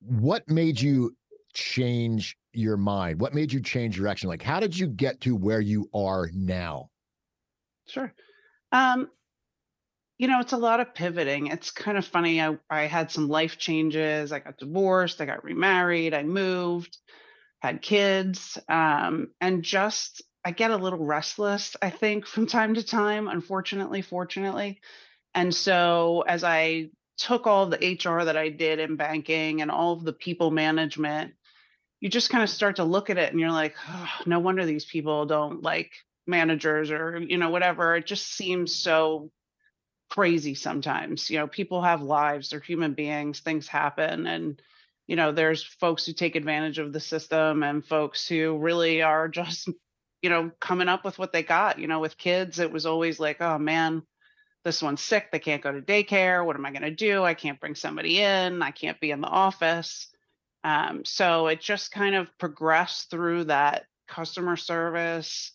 what 0.00 0.48
made 0.48 0.80
you 0.80 1.16
change 1.54 2.36
your 2.52 2.76
mind? 2.76 3.20
What 3.20 3.34
made 3.34 3.52
you 3.52 3.62
change 3.62 3.96
direction? 3.96 4.28
Like, 4.28 4.42
how 4.42 4.60
did 4.60 4.78
you 4.78 4.88
get 4.88 5.20
to 5.22 5.36
where 5.36 5.60
you 5.60 5.88
are 5.94 6.30
now? 6.34 6.90
Sure. 7.86 8.14
Um, 8.72 9.10
you 10.18 10.26
know, 10.26 10.40
it's 10.40 10.52
a 10.52 10.58
lot 10.58 10.80
of 10.80 10.94
pivoting. 10.94 11.46
It's 11.46 11.70
kind 11.70 11.96
of 11.96 12.04
funny. 12.04 12.40
I, 12.42 12.58
I 12.68 12.82
had 12.82 13.10
some 13.10 13.28
life 13.28 13.56
changes. 13.56 14.32
I 14.32 14.40
got 14.40 14.58
divorced. 14.58 15.20
I 15.20 15.26
got 15.26 15.44
remarried. 15.44 16.12
I 16.12 16.24
moved, 16.24 16.98
had 17.60 17.82
kids. 17.82 18.58
Um, 18.68 19.32
and 19.40 19.62
just, 19.64 20.22
I 20.44 20.52
get 20.52 20.72
a 20.72 20.76
little 20.76 21.04
restless, 21.04 21.76
I 21.82 21.90
think, 21.90 22.26
from 22.26 22.46
time 22.46 22.74
to 22.74 22.84
time, 22.84 23.28
unfortunately, 23.28 24.02
fortunately. 24.02 24.80
And 25.34 25.54
so 25.54 26.22
as 26.26 26.44
I 26.44 26.90
took 27.18 27.46
all 27.46 27.66
the 27.66 27.76
HR 27.76 28.24
that 28.24 28.36
I 28.36 28.48
did 28.48 28.78
in 28.78 28.96
banking 28.96 29.60
and 29.60 29.70
all 29.70 29.92
of 29.92 30.04
the 30.04 30.12
people 30.12 30.50
management, 30.50 31.34
you 32.00 32.08
just 32.08 32.30
kind 32.30 32.44
of 32.44 32.50
start 32.50 32.76
to 32.76 32.84
look 32.84 33.10
at 33.10 33.18
it 33.18 33.30
and 33.30 33.40
you're 33.40 33.50
like, 33.50 33.74
oh, 33.88 34.08
no 34.24 34.38
wonder 34.38 34.64
these 34.64 34.84
people 34.84 35.26
don't 35.26 35.62
like 35.62 35.92
managers 36.26 36.90
or, 36.90 37.18
you 37.18 37.36
know, 37.36 37.50
whatever. 37.50 37.96
It 37.96 38.06
just 38.06 38.28
seems 38.34 38.72
so 38.74 39.30
crazy 40.10 40.54
sometimes. 40.54 41.28
You 41.28 41.38
know, 41.38 41.48
people 41.48 41.82
have 41.82 42.02
lives, 42.02 42.50
they're 42.50 42.60
human 42.60 42.94
beings, 42.94 43.40
things 43.40 43.66
happen. 43.66 44.26
And, 44.26 44.62
you 45.08 45.16
know, 45.16 45.32
there's 45.32 45.62
folks 45.62 46.06
who 46.06 46.12
take 46.12 46.36
advantage 46.36 46.78
of 46.78 46.92
the 46.92 47.00
system 47.00 47.64
and 47.64 47.84
folks 47.84 48.28
who 48.28 48.56
really 48.58 49.02
are 49.02 49.28
just, 49.28 49.68
you 50.22 50.30
know, 50.30 50.50
coming 50.60 50.88
up 50.88 51.04
with 51.04 51.18
what 51.18 51.32
they 51.32 51.42
got. 51.42 51.78
You 51.80 51.88
know, 51.88 51.98
with 52.00 52.18
kids, 52.18 52.60
it 52.60 52.72
was 52.72 52.86
always 52.86 53.18
like, 53.18 53.40
oh 53.40 53.58
man, 53.58 54.02
this 54.64 54.82
one's 54.82 55.02
sick. 55.02 55.30
They 55.30 55.38
can't 55.38 55.62
go 55.62 55.72
to 55.72 55.80
daycare. 55.80 56.44
What 56.44 56.56
am 56.56 56.66
I 56.66 56.70
going 56.70 56.82
to 56.82 56.90
do? 56.90 57.24
I 57.24 57.34
can't 57.34 57.60
bring 57.60 57.74
somebody 57.74 58.20
in. 58.20 58.62
I 58.62 58.70
can't 58.70 59.00
be 59.00 59.10
in 59.10 59.20
the 59.20 59.28
office. 59.28 60.08
Um, 60.64 61.04
so 61.04 61.46
it 61.46 61.60
just 61.60 61.92
kind 61.92 62.14
of 62.14 62.28
progressed 62.38 63.10
through 63.10 63.44
that 63.44 63.86
customer 64.08 64.56
service, 64.56 65.52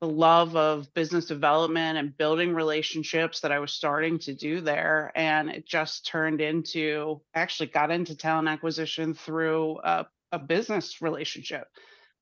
the 0.00 0.08
love 0.08 0.56
of 0.56 0.92
business 0.94 1.26
development 1.26 1.98
and 1.98 2.16
building 2.16 2.54
relationships 2.54 3.40
that 3.40 3.52
I 3.52 3.58
was 3.58 3.72
starting 3.72 4.18
to 4.20 4.34
do 4.34 4.60
there. 4.60 5.12
And 5.14 5.50
it 5.50 5.66
just 5.66 6.06
turned 6.06 6.40
into 6.40 7.20
actually 7.34 7.68
got 7.68 7.90
into 7.90 8.16
talent 8.16 8.48
acquisition 8.48 9.14
through 9.14 9.78
a, 9.82 10.06
a 10.32 10.38
business 10.38 11.02
relationship. 11.02 11.68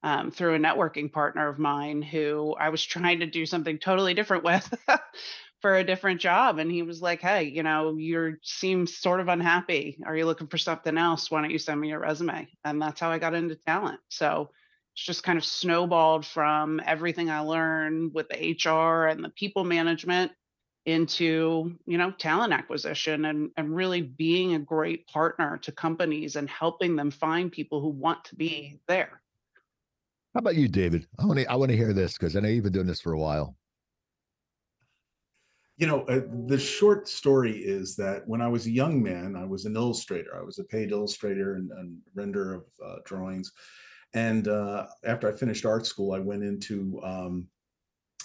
Um, 0.02 0.30
through 0.30 0.54
a 0.54 0.58
networking 0.58 1.10
partner 1.10 1.48
of 1.48 1.58
mine 1.58 2.00
who 2.00 2.54
I 2.60 2.68
was 2.68 2.84
trying 2.84 3.20
to 3.20 3.26
do 3.26 3.44
something 3.44 3.78
totally 3.78 4.14
different 4.14 4.44
with 4.44 4.72
for 5.66 5.78
a 5.78 5.82
different 5.82 6.20
job. 6.20 6.60
And 6.60 6.70
he 6.70 6.82
was 6.82 7.02
like, 7.02 7.20
Hey, 7.20 7.42
you 7.42 7.64
know, 7.64 7.96
you 7.96 8.36
seem 8.40 8.86
sort 8.86 9.18
of 9.18 9.26
unhappy. 9.26 9.98
Are 10.06 10.16
you 10.16 10.24
looking 10.24 10.46
for 10.46 10.58
something 10.58 10.96
else? 10.96 11.28
Why 11.28 11.40
don't 11.40 11.50
you 11.50 11.58
send 11.58 11.80
me 11.80 11.88
your 11.88 11.98
resume? 11.98 12.46
And 12.64 12.80
that's 12.80 13.00
how 13.00 13.10
I 13.10 13.18
got 13.18 13.34
into 13.34 13.56
talent. 13.56 13.98
So 14.08 14.50
it's 14.94 15.04
just 15.04 15.24
kind 15.24 15.36
of 15.36 15.44
snowballed 15.44 16.24
from 16.24 16.80
everything 16.86 17.30
I 17.30 17.40
learned 17.40 18.14
with 18.14 18.28
the 18.28 18.56
HR 18.64 19.08
and 19.08 19.24
the 19.24 19.30
people 19.30 19.64
management 19.64 20.30
into, 20.84 21.76
you 21.84 21.98
know, 21.98 22.12
talent 22.12 22.52
acquisition 22.52 23.24
and, 23.24 23.50
and 23.56 23.74
really 23.74 24.02
being 24.02 24.54
a 24.54 24.60
great 24.60 25.08
partner 25.08 25.58
to 25.62 25.72
companies 25.72 26.36
and 26.36 26.48
helping 26.48 26.94
them 26.94 27.10
find 27.10 27.50
people 27.50 27.80
who 27.80 27.88
want 27.88 28.22
to 28.26 28.36
be 28.36 28.78
there. 28.86 29.20
How 30.32 30.38
about 30.38 30.54
you, 30.54 30.68
David? 30.68 31.08
I 31.18 31.26
want 31.26 31.40
to 31.40 31.50
I 31.50 31.56
want 31.56 31.72
to 31.72 31.76
hear 31.76 31.92
this 31.92 32.12
because 32.12 32.36
I 32.36 32.40
know 32.40 32.48
you've 32.48 32.62
been 32.62 32.72
doing 32.72 32.86
this 32.86 33.00
for 33.00 33.14
a 33.14 33.18
while. 33.18 33.56
You 35.76 35.86
know, 35.86 36.02
uh, 36.04 36.22
the 36.46 36.58
short 36.58 37.06
story 37.06 37.52
is 37.52 37.96
that 37.96 38.26
when 38.26 38.40
I 38.40 38.48
was 38.48 38.66
a 38.66 38.70
young 38.70 39.02
man, 39.02 39.36
I 39.36 39.44
was 39.44 39.66
an 39.66 39.76
illustrator. 39.76 40.34
I 40.38 40.42
was 40.42 40.58
a 40.58 40.64
paid 40.64 40.90
illustrator 40.90 41.56
and, 41.56 41.70
and 41.72 41.98
render 42.14 42.54
of 42.54 42.64
uh, 42.84 42.96
drawings. 43.04 43.52
And 44.14 44.48
uh, 44.48 44.86
after 45.04 45.28
I 45.28 45.36
finished 45.36 45.66
art 45.66 45.84
school, 45.84 46.12
I 46.12 46.18
went 46.18 46.42
into 46.42 46.98
um, 47.04 47.48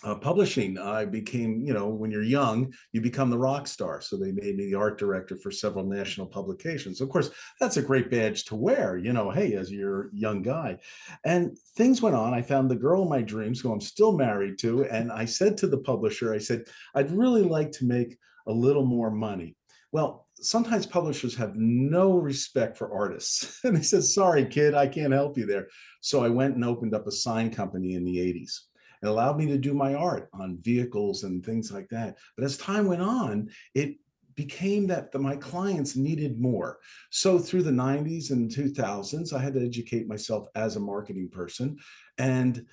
uh, 0.04 0.16
publishing, 0.16 0.78
I 0.80 1.06
became, 1.06 1.64
you 1.64 1.74
know, 1.74 1.88
when 1.88 2.10
you're 2.10 2.24
young, 2.24 2.74
you 2.92 3.02
become 3.02 3.30
the 3.30 3.38
rock 3.38 3.68
star. 3.68 4.02
So 4.02 4.18
they 4.18 4.32
made 4.32 4.56
me 4.56 4.66
the 4.66 4.76
art 4.76 4.98
director 4.98 5.38
for 5.38 5.52
several 5.52 5.86
national 5.86 6.28
publications. 6.28 7.02
Of 7.02 7.10
course, 7.10 7.30
that's 7.60 7.78
a 7.78 7.82
great 7.82 8.10
badge 8.10 8.46
to 8.46 8.56
wear, 8.56 8.98
you 8.98 9.14
know, 9.14 9.30
hey, 9.30 9.54
as 9.54 9.72
your 9.72 10.10
young 10.14 10.42
guy. 10.42 10.80
And 11.24 11.56
things 11.76 12.02
went 12.02 12.16
on. 12.16 12.34
I 12.34 12.42
found 12.42 12.70
the 12.70 12.76
girl 12.76 13.04
of 13.04 13.10
my 13.10 13.22
dreams, 13.22 13.60
who 13.60 13.72
I'm 13.72 13.82
still 13.82 14.14
married 14.14 14.58
to. 14.60 14.86
And 14.86 15.12
I 15.12 15.26
said 15.26 15.58
to 15.58 15.68
the 15.68 15.78
publisher, 15.78 16.34
I 16.34 16.40
said, 16.40 16.66
I'd 16.96 17.12
really 17.12 17.44
like 17.44 17.72
to 17.74 17.86
make 17.86 18.18
a 18.48 18.52
little 18.52 18.86
more 18.86 19.12
money. 19.12 19.56
Well, 19.92 20.28
sometimes 20.36 20.86
publishers 20.86 21.36
have 21.36 21.56
no 21.56 22.14
respect 22.14 22.78
for 22.78 22.92
artists. 22.92 23.60
And 23.64 23.78
they 23.78 23.84
said, 23.84 24.04
sorry, 24.04 24.46
kid, 24.46 24.74
I 24.74 24.88
can't 24.88 25.14
help 25.14 25.38
you 25.38 25.46
there. 25.46 25.68
So 26.02 26.24
I 26.24 26.30
went 26.30 26.56
and 26.56 26.66
opened 26.66 26.96
up 26.96 27.06
a 27.06 27.12
sign 27.12 27.52
company 27.52 27.94
in 27.94 28.04
the 28.04 28.18
80s. 28.18 28.71
It 29.02 29.08
allowed 29.08 29.38
me 29.38 29.48
to 29.48 29.58
do 29.58 29.74
my 29.74 29.96
art 29.96 30.30
on 30.34 30.60
vehicles 30.62 31.24
and 31.24 31.44
things 31.44 31.72
like 31.72 31.90
that. 31.90 32.18
But 32.38 32.46
as 32.46 32.58
time 32.58 32.86
went 32.86 33.02
on, 33.02 33.50
it 33.74 33.98
became 34.36 34.88
that 34.88 35.12
the, 35.12 35.20
my 35.20 35.36
clients 35.36 35.96
needed 35.96 36.40
more. 36.40 36.80
So 37.10 37.40
through 37.40 37.64
the 37.64 37.72
90s 37.72 38.32
and 38.32 38.50
2000s, 38.50 39.34
I 39.34 39.40
had 39.40 39.54
to 39.56 39.66
educate 39.66 40.08
myself 40.08 40.48
as 40.56 40.76
a 40.76 40.80
marketing 40.80 41.30
person. 41.30 41.78
And 42.18 42.66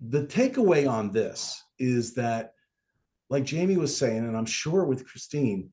the 0.00 0.24
takeaway 0.26 0.88
on 0.88 1.10
this 1.10 1.62
is 1.78 2.14
that, 2.14 2.52
like 3.28 3.48
Jaime 3.48 3.76
was 3.76 3.96
saying, 3.96 4.18
and 4.18 4.36
I'm 4.36 4.46
sure 4.46 4.84
with 4.84 5.06
Christine, 5.06 5.70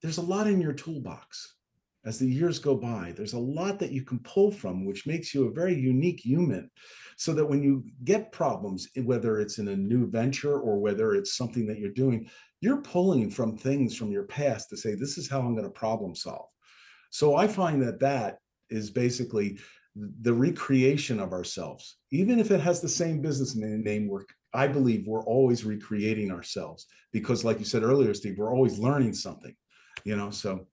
there's 0.00 0.18
a 0.18 0.22
lot 0.22 0.46
in 0.46 0.60
your 0.60 0.72
toolbox. 0.72 1.54
As 2.04 2.18
the 2.18 2.26
years 2.26 2.58
go 2.58 2.74
by, 2.74 3.12
there's 3.16 3.34
a 3.34 3.38
lot 3.38 3.78
that 3.78 3.92
you 3.92 4.02
can 4.02 4.18
pull 4.20 4.50
from, 4.50 4.84
which 4.84 5.06
makes 5.06 5.32
you 5.34 5.46
a 5.46 5.52
very 5.52 5.74
unique 5.74 6.20
human. 6.20 6.70
So 7.16 7.32
that 7.34 7.46
when 7.46 7.62
you 7.62 7.84
get 8.04 8.32
problems, 8.32 8.88
whether 9.04 9.38
it's 9.38 9.58
in 9.58 9.68
a 9.68 9.76
new 9.76 10.10
venture 10.10 10.58
or 10.58 10.80
whether 10.80 11.14
it's 11.14 11.36
something 11.36 11.66
that 11.66 11.78
you're 11.78 11.90
doing, 11.90 12.28
you're 12.60 12.80
pulling 12.80 13.30
from 13.30 13.56
things 13.56 13.96
from 13.96 14.10
your 14.10 14.24
past 14.24 14.70
to 14.70 14.76
say, 14.76 14.94
this 14.94 15.18
is 15.18 15.28
how 15.28 15.40
I'm 15.40 15.54
going 15.54 15.64
to 15.64 15.70
problem 15.70 16.14
solve. 16.14 16.48
So 17.10 17.36
I 17.36 17.46
find 17.46 17.82
that 17.82 18.00
that 18.00 18.38
is 18.70 18.90
basically 18.90 19.58
the 19.94 20.32
recreation 20.32 21.20
of 21.20 21.32
ourselves. 21.32 21.98
Even 22.10 22.38
if 22.38 22.50
it 22.50 22.60
has 22.60 22.80
the 22.80 22.88
same 22.88 23.20
business 23.20 23.54
name, 23.54 24.08
we're, 24.08 24.24
I 24.54 24.66
believe 24.66 25.06
we're 25.06 25.24
always 25.24 25.64
recreating 25.64 26.30
ourselves 26.32 26.86
because, 27.12 27.44
like 27.44 27.58
you 27.58 27.64
said 27.64 27.82
earlier, 27.82 28.14
Steve, 28.14 28.36
we're 28.38 28.54
always 28.54 28.78
learning 28.78 29.14
something, 29.14 29.54
you 30.04 30.16
know. 30.16 30.30
So 30.30 30.66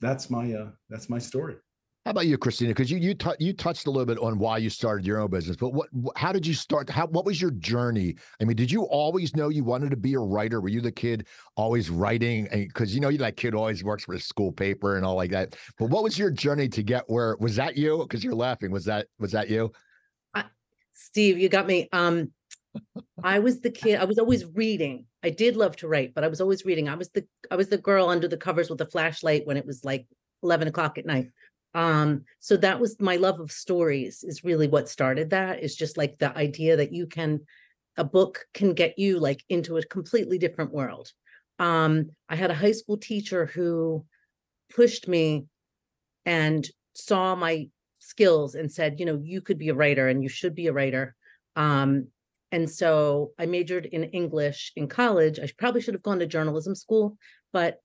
that's 0.00 0.30
my 0.30 0.52
uh, 0.52 0.70
that's 0.88 1.08
my 1.08 1.18
story. 1.18 1.56
How 2.04 2.10
about 2.10 2.26
you, 2.26 2.36
Christina? 2.36 2.70
Because 2.70 2.90
you 2.90 2.98
you 2.98 3.14
t- 3.14 3.30
you 3.38 3.54
touched 3.54 3.86
a 3.86 3.90
little 3.90 4.04
bit 4.04 4.18
on 4.18 4.38
why 4.38 4.58
you 4.58 4.68
started 4.68 5.06
your 5.06 5.20
own 5.20 5.30
business, 5.30 5.56
but 5.56 5.72
what 5.72 5.88
how 6.16 6.32
did 6.32 6.46
you 6.46 6.52
start? 6.52 6.90
How 6.90 7.06
what 7.06 7.24
was 7.24 7.40
your 7.40 7.52
journey? 7.52 8.16
I 8.40 8.44
mean, 8.44 8.56
did 8.56 8.70
you 8.70 8.82
always 8.82 9.34
know 9.34 9.48
you 9.48 9.64
wanted 9.64 9.90
to 9.90 9.96
be 9.96 10.12
a 10.14 10.18
writer? 10.18 10.60
Were 10.60 10.68
you 10.68 10.82
the 10.82 10.92
kid 10.92 11.26
always 11.56 11.88
writing? 11.88 12.46
Because 12.52 12.94
you 12.94 13.00
know, 13.00 13.08
you 13.08 13.18
that 13.18 13.38
kid 13.38 13.54
always 13.54 13.82
works 13.82 14.04
for 14.04 14.14
the 14.14 14.20
school 14.20 14.52
paper 14.52 14.96
and 14.96 15.06
all 15.06 15.14
like 15.14 15.30
that. 15.30 15.56
But 15.78 15.88
what 15.88 16.02
was 16.02 16.18
your 16.18 16.30
journey 16.30 16.68
to 16.68 16.82
get 16.82 17.04
where? 17.06 17.36
Was 17.40 17.56
that 17.56 17.76
you? 17.76 18.00
Because 18.02 18.22
you're 18.22 18.34
laughing. 18.34 18.70
Was 18.70 18.84
that 18.84 19.06
was 19.18 19.32
that 19.32 19.48
you? 19.48 19.72
Steve, 20.94 21.38
you 21.38 21.48
got 21.48 21.66
me. 21.66 21.88
Um, 21.92 22.30
I 23.22 23.40
was 23.40 23.60
the 23.60 23.70
kid. 23.70 23.98
I 23.98 24.04
was 24.04 24.18
always 24.18 24.44
reading. 24.44 25.06
I 25.24 25.30
did 25.30 25.56
love 25.56 25.74
to 25.76 25.88
write, 25.88 26.14
but 26.14 26.22
I 26.22 26.28
was 26.28 26.42
always 26.42 26.66
reading. 26.66 26.88
I 26.88 26.94
was 26.96 27.08
the 27.08 27.26
I 27.50 27.56
was 27.56 27.68
the 27.68 27.78
girl 27.78 28.10
under 28.10 28.28
the 28.28 28.36
covers 28.36 28.68
with 28.68 28.80
a 28.82 28.86
flashlight 28.86 29.46
when 29.46 29.56
it 29.56 29.66
was 29.66 29.84
like 29.84 30.06
eleven 30.42 30.68
o'clock 30.68 30.98
at 30.98 31.06
night. 31.06 31.30
Um, 31.74 32.24
so 32.40 32.56
that 32.58 32.78
was 32.78 33.00
my 33.00 33.16
love 33.16 33.40
of 33.40 33.50
stories. 33.50 34.22
Is 34.22 34.44
really 34.44 34.68
what 34.68 34.88
started 34.88 35.30
that. 35.30 35.62
Is 35.62 35.74
just 35.74 35.96
like 35.96 36.18
the 36.18 36.36
idea 36.36 36.76
that 36.76 36.92
you 36.92 37.06
can, 37.06 37.40
a 37.96 38.04
book 38.04 38.44
can 38.52 38.74
get 38.74 38.98
you 38.98 39.18
like 39.18 39.42
into 39.48 39.78
a 39.78 39.82
completely 39.82 40.38
different 40.38 40.72
world. 40.72 41.10
Um, 41.58 42.10
I 42.28 42.36
had 42.36 42.50
a 42.50 42.54
high 42.54 42.72
school 42.72 42.98
teacher 42.98 43.46
who 43.46 44.04
pushed 44.76 45.08
me 45.08 45.46
and 46.26 46.68
saw 46.94 47.34
my 47.34 47.68
skills 47.98 48.54
and 48.54 48.70
said, 48.70 49.00
you 49.00 49.06
know, 49.06 49.20
you 49.24 49.40
could 49.40 49.58
be 49.58 49.70
a 49.70 49.74
writer 49.74 50.08
and 50.08 50.22
you 50.22 50.28
should 50.28 50.54
be 50.54 50.66
a 50.66 50.72
writer. 50.72 51.16
Um, 51.56 52.08
and 52.52 52.70
so 52.70 53.32
I 53.38 53.46
majored 53.46 53.86
in 53.86 54.04
English 54.04 54.72
in 54.76 54.88
college. 54.88 55.38
I 55.40 55.48
probably 55.58 55.80
should 55.80 55.94
have 55.94 56.02
gone 56.02 56.20
to 56.20 56.26
journalism 56.26 56.74
school, 56.74 57.16
but 57.52 57.80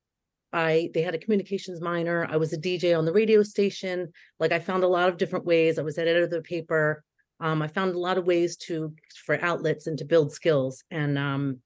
I 0.51 0.89
they 0.93 1.01
had 1.01 1.15
a 1.15 1.19
communications 1.19 1.81
minor. 1.81 2.27
I 2.29 2.37
was 2.37 2.53
a 2.53 2.57
DJ 2.57 2.97
on 2.97 3.05
the 3.05 3.13
radio 3.13 3.43
station. 3.43 4.11
Like 4.39 4.51
I 4.51 4.59
found 4.59 4.83
a 4.83 4.87
lot 4.87 5.09
of 5.09 5.17
different 5.17 5.45
ways. 5.45 5.77
I 5.77 5.83
was 5.83 5.97
editor 5.97 6.23
of 6.23 6.29
the 6.29 6.41
paper. 6.41 7.03
Um, 7.39 7.61
I 7.61 7.67
found 7.67 7.95
a 7.95 7.99
lot 7.99 8.17
of 8.17 8.25
ways 8.25 8.57
to 8.67 8.93
for 9.25 9.41
outlets 9.43 9.87
and 9.87 9.97
to 9.99 10.05
build 10.05 10.31
skills. 10.31 10.83
And 10.91 11.17
um, 11.17 11.59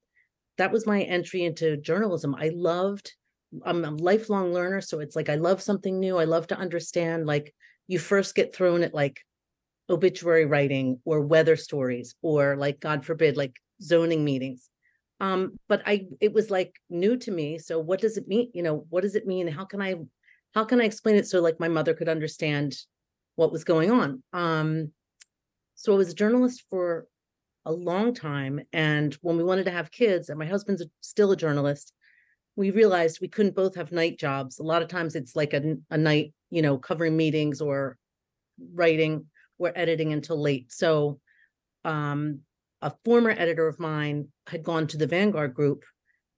that 0.58 0.72
was 0.72 0.86
my 0.86 1.02
entry 1.02 1.44
into 1.44 1.78
journalism. 1.78 2.36
I 2.36 2.52
loved. 2.54 3.14
I'm 3.66 3.86
a 3.86 3.92
lifelong 3.92 4.52
learner, 4.52 4.82
so 4.82 5.00
it's 5.00 5.16
like 5.16 5.30
I 5.30 5.36
love 5.36 5.62
something 5.62 6.00
new. 6.00 6.18
I 6.18 6.24
love 6.26 6.48
to 6.48 6.58
understand. 6.58 7.26
Like 7.26 7.54
you 7.88 8.00
first 8.00 8.36
get 8.36 8.56
thrown 8.56 8.84
at 8.84 8.94
like 8.94 9.22
obituary 9.90 10.46
writing 10.46 11.00
or 11.06 11.22
weather 11.22 11.56
stories 11.56 12.16
or 12.22 12.56
like 12.56 12.80
god 12.80 13.06
forbid 13.06 13.36
like 13.38 13.56
zoning 13.82 14.24
meetings. 14.24 14.70
Um 15.20 15.60
but 15.67 15.82
i 15.86 16.08
it 16.19 16.34
was 16.34 16.50
like 16.50 16.76
new 16.89 17.17
to 17.17 17.32
me 17.32 17.58
so 17.58 17.80
what 17.80 18.02
does 18.02 18.17
it 18.17 18.28
mean 18.28 18.50
you 18.54 18.63
know 18.63 18.86
what 18.89 19.02
does 19.02 19.15
it 19.15 19.28
mean? 19.28 19.48
How 19.48 19.65
can 19.65 19.82
i 19.82 19.96
how 20.56 20.63
can 20.65 20.82
i 20.82 20.86
explain 20.86 21.15
it 21.15 21.28
so 21.28 21.41
like 21.41 21.60
my 21.60 21.67
mother 21.67 21.93
could 21.93 22.10
understand 22.10 22.76
what 23.36 23.52
was 23.52 23.63
going 23.63 23.91
on? 23.91 24.24
Um 24.34 24.91
so 25.76 25.93
i 25.93 25.98
was 25.98 26.10
a 26.10 26.15
journalist 26.15 26.63
for 26.69 27.08
a 27.65 27.72
long 27.72 28.13
time 28.13 28.60
and 28.74 29.13
when 29.22 29.38
we 29.38 29.43
wanted 29.43 29.65
to 29.65 29.72
have 29.72 29.89
kids 29.89 30.30
and 30.30 30.38
my 30.38 30.46
husband's 30.46 30.84
still 31.02 31.32
a 31.32 31.38
journalist 31.38 31.93
we 32.56 32.72
realized 32.72 33.19
we 33.19 33.28
couldn't 33.28 33.56
both 33.56 33.76
have 33.76 33.91
night 33.91 34.19
jobs. 34.19 34.60
A 34.60 34.63
lot 34.63 34.82
of 34.82 34.88
times 34.88 35.15
it's 35.15 35.36
like 35.36 35.54
a, 35.54 35.76
a 35.89 35.98
night 35.98 36.34
you 36.50 36.62
know 36.62 36.78
covering 36.78 37.17
meetings 37.17 37.62
or 37.62 37.98
writing 38.74 39.26
were 39.63 39.73
editing 39.76 40.13
until 40.13 40.39
late. 40.39 40.71
So 40.71 41.19
um, 41.84 42.41
a 42.82 42.91
former 43.04 43.32
editor 43.32 43.67
of 43.67 43.80
mine 43.80 44.28
had 44.47 44.63
gone 44.63 44.86
to 44.88 44.97
the 44.97 45.08
Vanguard 45.08 45.56
group 45.56 45.84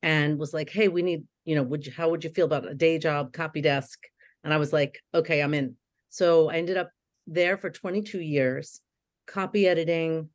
and 0.02 0.40
was 0.40 0.54
like, 0.54 0.70
"Hey, 0.70 0.88
we 0.88 1.02
need, 1.02 1.24
you 1.44 1.56
know, 1.56 1.64
would 1.64 1.86
you, 1.86 1.92
how 1.92 2.10
would 2.10 2.24
you 2.24 2.30
feel 2.30 2.46
about 2.46 2.70
a 2.70 2.74
day 2.74 2.98
job, 2.98 3.34
copy 3.34 3.62
desk?" 3.62 4.00
And 4.44 4.54
I 4.54 4.58
was 4.58 4.72
like, 4.72 5.02
"Okay, 5.14 5.42
I'm 5.42 5.54
in." 5.54 5.76
So 6.10 6.50
I 6.50 6.56
ended 6.56 6.78
up 6.78 6.92
there 7.28 7.58
for 7.58 7.70
22 7.70 8.22
years, 8.22 8.80
copy 9.28 9.68
editing, 9.68 10.30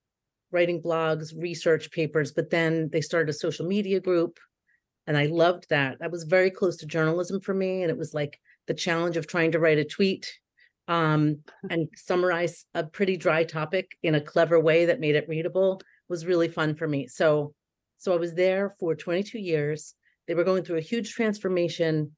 writing 0.51 0.83
blogs, 0.83 1.33
research 1.35 1.91
papers. 1.93 2.33
But 2.33 2.51
then 2.51 2.91
they 2.93 3.01
started 3.01 3.31
a 3.31 3.45
social 3.45 3.67
media 3.67 4.01
group, 4.01 4.39
and 5.07 5.17
I 5.17 5.27
loved 5.27 5.69
that. 5.71 6.01
That 6.01 6.11
was 6.11 6.25
very 6.25 6.51
close 6.51 6.77
to 6.79 6.87
journalism 6.87 7.41
for 7.41 7.55
me, 7.55 7.83
and 7.83 7.91
it 7.91 7.99
was 7.99 8.13
like 8.13 8.41
the 8.67 8.75
challenge 8.75 9.17
of 9.17 9.27
trying 9.27 9.53
to 9.53 9.61
write 9.61 9.79
a 9.79 9.85
tweet 9.85 10.27
um, 10.91 11.39
and 11.71 11.89
summarize 11.95 12.67
a 12.75 12.83
pretty 12.83 13.17
dry 13.17 13.45
topic 13.45 13.97
in 14.03 14.17
a 14.17 14.21
clever 14.21 14.59
way 14.59 14.87
that 14.87 14.99
made 14.99 15.15
it 15.15 15.29
readable 15.29 15.81
was 16.09 16.27
really 16.27 16.49
fun 16.49 16.75
for 16.75 16.89
me. 16.89 17.07
So, 17.07 17.55
so 17.99 18.13
I 18.13 18.17
was 18.17 18.35
there 18.35 18.75
for 18.81 18.97
22 18.97 19.39
years. 19.39 19.95
They 20.27 20.35
were 20.35 20.43
going 20.43 20.65
through 20.65 20.79
a 20.79 20.83
huge 20.83 21.13
transformation, 21.13 22.11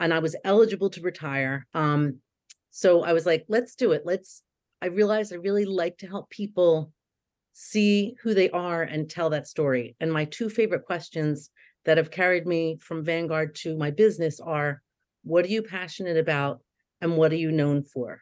and 0.00 0.12
I 0.12 0.18
was 0.18 0.34
eligible 0.44 0.90
to 0.90 1.00
retire. 1.00 1.64
Um, 1.74 2.16
so 2.72 3.04
I 3.04 3.12
was 3.12 3.24
like, 3.24 3.46
let's 3.48 3.76
do 3.76 3.92
it. 3.92 4.02
Let's. 4.04 4.42
I 4.82 4.86
realized 4.86 5.32
I 5.32 5.36
really 5.36 5.64
like 5.64 5.98
to 5.98 6.08
help 6.08 6.28
people 6.28 6.92
see 7.52 8.16
who 8.22 8.34
they 8.34 8.50
are 8.50 8.82
and 8.82 9.08
tell 9.08 9.30
that 9.30 9.46
story. 9.46 9.94
And 10.00 10.12
my 10.12 10.24
two 10.24 10.48
favorite 10.48 10.86
questions 10.86 11.50
that 11.84 11.98
have 11.98 12.10
carried 12.10 12.46
me 12.46 12.78
from 12.80 13.04
Vanguard 13.04 13.54
to 13.56 13.76
my 13.76 13.92
business 13.92 14.40
are 14.40 14.82
what 15.22 15.44
are 15.44 15.48
you 15.48 15.62
passionate 15.62 16.16
about 16.16 16.60
and 17.00 17.16
what 17.16 17.32
are 17.32 17.36
you 17.36 17.52
known 17.52 17.82
for? 17.82 18.20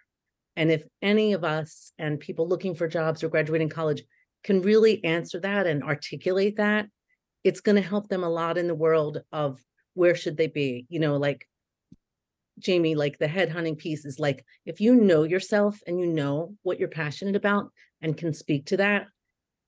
And 0.57 0.71
if 0.71 0.85
any 1.03 1.35
of 1.35 1.45
us 1.45 1.93
and 1.99 2.19
people 2.19 2.49
looking 2.49 2.75
for 2.75 2.89
jobs 2.89 3.23
or 3.23 3.29
graduating 3.29 3.69
college 3.69 4.03
can 4.43 4.63
really 4.63 5.05
answer 5.05 5.39
that 5.41 5.67
and 5.67 5.83
articulate 5.83 6.57
that, 6.57 6.87
it's 7.45 7.61
going 7.61 7.77
to 7.77 7.83
help 7.83 8.09
them 8.09 8.25
a 8.25 8.29
lot 8.29 8.59
in 8.59 8.67
the 8.67 8.75
world 8.75 9.23
of 9.33 9.59
where 9.95 10.15
should 10.15 10.37
they 10.37 10.47
be? 10.47 10.87
You 10.89 11.01
know, 11.01 11.17
like 11.17 11.47
Jaime, 12.65 12.95
like 12.95 13.19
the 13.19 13.29
head 13.29 13.51
hunting 13.51 13.77
piece 13.77 14.05
is 14.05 14.19
like 14.19 14.45
if 14.65 14.81
you 14.81 14.95
know 14.95 15.25
yourself 15.25 15.79
and 15.87 16.01
you 16.01 16.07
know 16.07 16.55
what 16.63 16.79
you're 16.79 16.89
passionate 16.89 17.37
about 17.37 17.71
and 18.01 18.17
can 18.17 18.33
speak 18.33 18.67
to 18.67 18.79
that, 18.79 19.07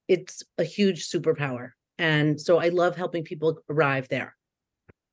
it's 0.07 0.43
a 0.57 0.63
huge 0.63 1.07
superpower. 1.07 1.71
And 1.97 2.39
so 2.39 2.59
I 2.59 2.69
love 2.69 2.95
helping 2.95 3.23
people 3.23 3.59
arrive 3.69 4.07
there. 4.09 4.35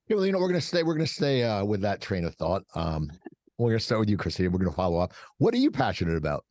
Yeah, 0.08 0.16
well, 0.16 0.26
you 0.26 0.32
know, 0.32 0.38
we're 0.38 0.48
gonna 0.48 0.60
stay. 0.60 0.82
We're 0.82 0.94
gonna 0.94 1.06
stay 1.06 1.42
uh, 1.42 1.64
with 1.64 1.80
that 1.82 2.00
train 2.00 2.24
of 2.24 2.34
thought. 2.36 2.62
Um, 2.74 3.10
we're 3.58 3.70
going 3.70 3.78
to 3.78 3.84
start 3.84 4.00
with 4.00 4.10
you, 4.10 4.16
Christina. 4.16 4.50
We're 4.50 4.58
going 4.58 4.70
to 4.70 4.76
follow 4.76 4.98
up. 4.98 5.14
What 5.38 5.54
are 5.54 5.58
you 5.58 5.70
passionate 5.70 6.16
about? 6.16 6.44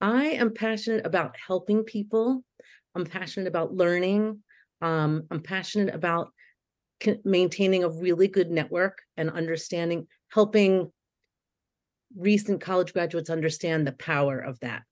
I 0.00 0.24
am 0.24 0.52
passionate 0.52 1.06
about 1.06 1.36
helping 1.46 1.84
people. 1.84 2.42
I'm 2.94 3.04
passionate 3.04 3.46
about 3.46 3.74
learning. 3.74 4.42
Um, 4.82 5.24
I'm 5.30 5.40
passionate 5.40 5.94
about 5.94 6.30
maintaining 7.24 7.84
a 7.84 7.88
really 7.88 8.28
good 8.28 8.50
network 8.50 8.98
and 9.16 9.30
understanding, 9.30 10.06
helping 10.32 10.92
recent 12.16 12.60
college 12.60 12.92
graduates 12.92 13.30
understand 13.30 13.86
the 13.86 13.92
power 13.92 14.38
of 14.38 14.58
that. 14.60 14.82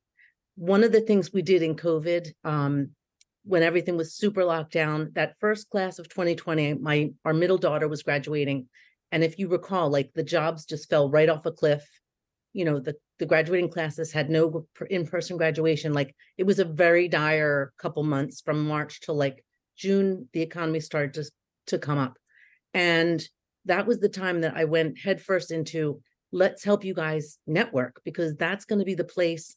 One 0.57 0.85
of 0.85 0.93
the 0.93 1.01
things 1.01 1.33
we 1.33 1.43
did 1.43 1.63
in 1.63 1.77
COVID, 1.77 2.33
um, 2.45 2.91
when 3.45 3.63
everything 3.63 3.97
was 3.97 4.15
super 4.15 4.45
locked 4.45 4.73
down, 4.73 5.11
that 5.15 5.35
first 5.41 5.69
class 5.71 5.99
of 5.99 6.09
2020, 6.09 6.75
my 6.75 7.11
our 7.25 7.35
middle 7.35 7.59
daughter 7.59 7.89
was 7.89 8.03
graduating, 8.03 8.69
and 9.13 9.23
if 9.23 9.39
you 9.39 9.49
recall, 9.49 9.91
like 9.91 10.13
the 10.15 10.25
jobs 10.25 10.65
just 10.65 10.89
fell 10.89 11.09
right 11.09 11.29
off 11.29 11.47
a 11.47 11.53
cliff. 11.53 11.87
You 12.55 12.65
know, 12.65 12.81
the 12.81 12.97
the 13.19 13.27
graduating 13.27 13.71
classes 13.71 14.11
had 14.11 14.31
no 14.31 14.67
in-person 14.91 15.37
graduation. 15.37 15.93
Like 15.93 16.17
it 16.37 16.45
was 16.45 16.59
a 16.59 16.65
very 16.65 17.07
dire 17.07 17.73
couple 17.79 18.03
months 18.03 18.41
from 18.41 18.67
March 18.67 19.03
to 19.03 19.13
like 19.13 19.45
June, 19.77 20.29
the 20.33 20.43
economy 20.43 20.81
started 20.81 21.15
to, 21.15 21.31
to 21.69 21.79
come 21.79 21.99
up. 21.99 22.17
And 22.75 23.23
that 23.67 23.87
was 23.87 24.01
the 24.01 24.09
time 24.09 24.41
that 24.41 24.57
I 24.57 24.65
went 24.65 24.99
headfirst 24.99 25.53
into 25.53 26.01
let's 26.33 26.65
help 26.65 26.85
you 26.85 26.95
guys 26.95 27.39
network 27.47 28.01
because 28.05 28.35
that's 28.37 28.65
going 28.65 28.79
to 28.79 28.85
be 28.85 28.95
the 28.95 29.05
place 29.05 29.55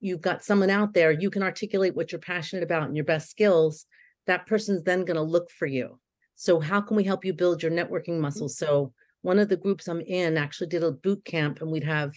you've 0.00 0.22
got 0.22 0.42
someone 0.42 0.70
out 0.70 0.94
there 0.94 1.12
you 1.12 1.30
can 1.30 1.42
articulate 1.42 1.94
what 1.94 2.10
you're 2.10 2.18
passionate 2.18 2.62
about 2.62 2.84
and 2.84 2.96
your 2.96 3.04
best 3.04 3.30
skills 3.30 3.86
that 4.26 4.46
person's 4.46 4.82
then 4.82 5.04
going 5.04 5.16
to 5.16 5.22
look 5.22 5.50
for 5.50 5.66
you 5.66 5.98
so 6.36 6.60
how 6.60 6.80
can 6.80 6.96
we 6.96 7.04
help 7.04 7.24
you 7.24 7.32
build 7.32 7.62
your 7.62 7.72
networking 7.72 8.18
muscles? 8.18 8.58
So 8.58 8.92
one 9.22 9.38
of 9.38 9.48
the 9.48 9.56
groups 9.56 9.88
I'm 9.88 10.00
in 10.00 10.36
actually 10.36 10.68
did 10.68 10.82
a 10.82 10.92
boot 10.92 11.24
camp 11.24 11.60
and 11.60 11.70
we'd 11.70 11.84
have 11.84 12.12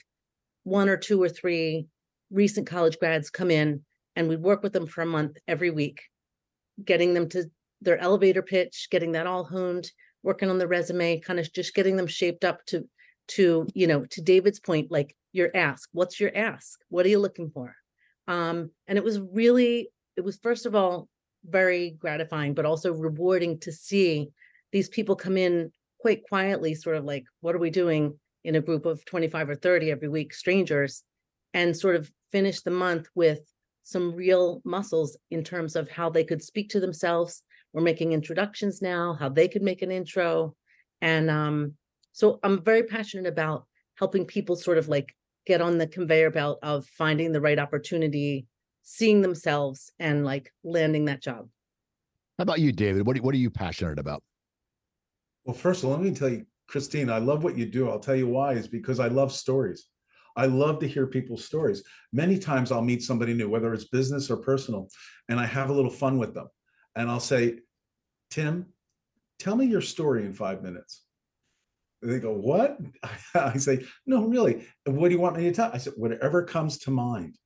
one 0.64 0.90
or 0.90 0.98
two 0.98 1.22
or 1.22 1.30
three 1.30 1.88
recent 2.32 2.68
college 2.68 2.98
grads 3.00 3.30
come 3.30 3.52
in 3.52 3.84
and 4.16 4.28
we'd 4.28 4.42
work 4.42 4.64
with 4.64 4.74
them 4.74 4.88
for 4.88 5.02
a 5.02 5.06
month 5.06 5.38
every 5.48 5.70
week, 5.70 6.02
getting 6.84 7.14
them 7.14 7.30
to 7.30 7.46
their 7.82 7.98
elevator 8.00 8.42
pitch, 8.42 8.88
getting 8.92 9.14
that 9.14 9.28
all 9.28 9.46
honed, 9.46 9.90
working 10.24 10.50
on 10.50 10.58
the 10.58 10.68
resume, 10.68 11.20
kind 11.20 11.40
of 11.40 11.52
just 11.54 11.74
getting 11.74 11.96
them 11.96 12.08
shaped 12.08 12.44
up 12.44 12.66
to 12.66 12.88
to, 13.30 13.68
you 13.74 13.88
know, 13.88 14.06
to 14.06 14.22
David's 14.22 14.60
point, 14.60 14.90
like 14.90 15.16
your 15.34 15.52
ask, 15.54 15.90
what's 15.92 16.20
your 16.20 16.32
ask? 16.36 16.80
What 16.90 17.06
are 17.06 17.10
you 17.10 17.20
looking 17.20 17.50
for? 17.50 17.76
Um, 18.28 18.72
and 18.88 18.98
it 18.98 19.04
was 19.04 19.20
really, 19.20 19.90
it 20.16 20.22
was 20.24 20.38
first 20.38 20.66
of 20.66 20.76
all, 20.76 21.10
very 21.46 21.92
gratifying, 21.92 22.54
but 22.54 22.66
also 22.66 22.92
rewarding 22.94 23.60
to 23.60 23.72
see 23.72 24.30
these 24.72 24.90
people 24.90 25.16
come 25.16 25.38
in 25.38 25.72
quite 26.00 26.24
quietly, 26.28 26.76
sort 26.76 26.98
of 26.98 27.06
like, 27.06 27.26
what 27.42 27.56
are 27.56 27.60
we 27.60 27.70
doing 27.70 28.18
in 28.44 28.56
a 28.56 28.62
group 28.62 28.86
of 28.86 29.04
25 29.06 29.50
or 29.50 29.56
30 29.56 29.92
every 29.92 30.08
week, 30.08 30.34
strangers, 30.34 31.04
and 31.54 31.76
sort 31.76 31.96
of 31.96 32.12
finish 32.32 32.62
the 32.62 32.72
month 32.72 33.08
with 33.16 33.40
some 33.84 34.14
real 34.14 34.62
muscles 34.66 35.18
in 35.32 35.44
terms 35.44 35.76
of 35.76 35.90
how 35.90 36.10
they 36.10 36.24
could 36.24 36.44
speak 36.44 36.70
to 36.70 36.80
themselves. 36.80 37.42
We're 37.74 37.82
making 37.82 38.12
introductions 38.12 38.82
now, 38.82 39.16
how 39.20 39.30
they 39.30 39.48
could 39.48 39.62
make 39.62 39.82
an 39.82 39.92
intro. 39.92 40.56
And 41.02 41.30
um, 41.30 41.74
so 42.12 42.40
I'm 42.44 42.64
very 42.64 42.84
passionate 42.84 43.28
about 43.28 43.66
helping 43.96 44.26
people 44.26 44.56
sort 44.56 44.78
of 44.78 44.88
like 44.88 45.16
get 45.46 45.62
on 45.62 45.78
the 45.78 45.88
conveyor 45.88 46.32
belt 46.32 46.60
of 46.62 46.86
finding 46.86 47.32
the 47.32 47.42
right 47.42 47.58
opportunity, 47.58 48.46
seeing 48.90 49.22
themselves 49.22 49.92
and 50.00 50.24
like 50.24 50.50
landing 50.64 51.06
that 51.06 51.22
job. 51.22 51.50
How 52.38 52.44
about 52.44 52.62
you, 52.62 52.72
David? 52.72 53.06
What, 53.06 53.18
what 53.18 53.36
are 53.36 53.38
you 53.38 53.50
passionate 53.50 54.00
about? 54.00 54.24
Well, 55.44 55.58
first 55.58 55.84
of 55.84 55.90
all, 55.90 55.98
let 55.98 56.02
me 56.02 56.12
tell 56.12 56.30
you, 56.30 56.46
Christine, 56.70 57.10
I 57.10 57.18
love 57.18 57.44
what 57.44 57.58
you 57.58 57.66
do. 57.66 57.90
I'll 57.90 58.00
tell 58.00 58.16
you 58.16 58.30
why 58.30 58.54
is 58.54 58.66
because 58.66 59.02
I 59.02 59.10
love 59.10 59.34
stories. 59.34 59.88
I 60.38 60.46
love 60.46 60.80
to 60.80 60.88
hear 60.88 61.06
people's 61.06 61.44
stories. 61.44 61.84
Many 62.14 62.40
times 62.40 62.72
I'll 62.72 62.82
meet 62.82 63.04
somebody 63.04 63.34
new, 63.34 63.50
whether 63.50 63.74
it's 63.74 63.90
business 63.90 64.32
or 64.32 64.38
personal, 64.38 64.88
and 65.28 65.38
I 65.38 65.46
have 65.46 65.70
a 65.70 65.74
little 65.74 65.92
fun 65.92 66.18
with 66.18 66.34
them. 66.34 66.48
And 66.96 67.10
I'll 67.10 67.20
say, 67.20 67.60
Tim, 68.30 68.68
tell 69.38 69.58
me 69.58 69.66
your 69.66 69.82
story 69.82 70.26
in 70.26 70.32
five 70.32 70.64
minutes. 70.64 71.04
And 72.02 72.10
they 72.10 72.20
go, 72.20 72.32
What? 72.32 72.78
I 73.36 73.58
say, 73.58 73.84
No, 74.06 74.28
really. 74.28 74.66
What 74.86 75.10
do 75.10 75.16
you 75.16 75.22
want 75.22 75.36
me 75.36 75.44
to 75.44 75.52
tell? 75.52 75.72
I 75.74 75.78
said, 75.78 75.94
Whatever 75.98 76.44
comes 76.44 76.78
to 76.80 76.92
mind. 76.92 77.38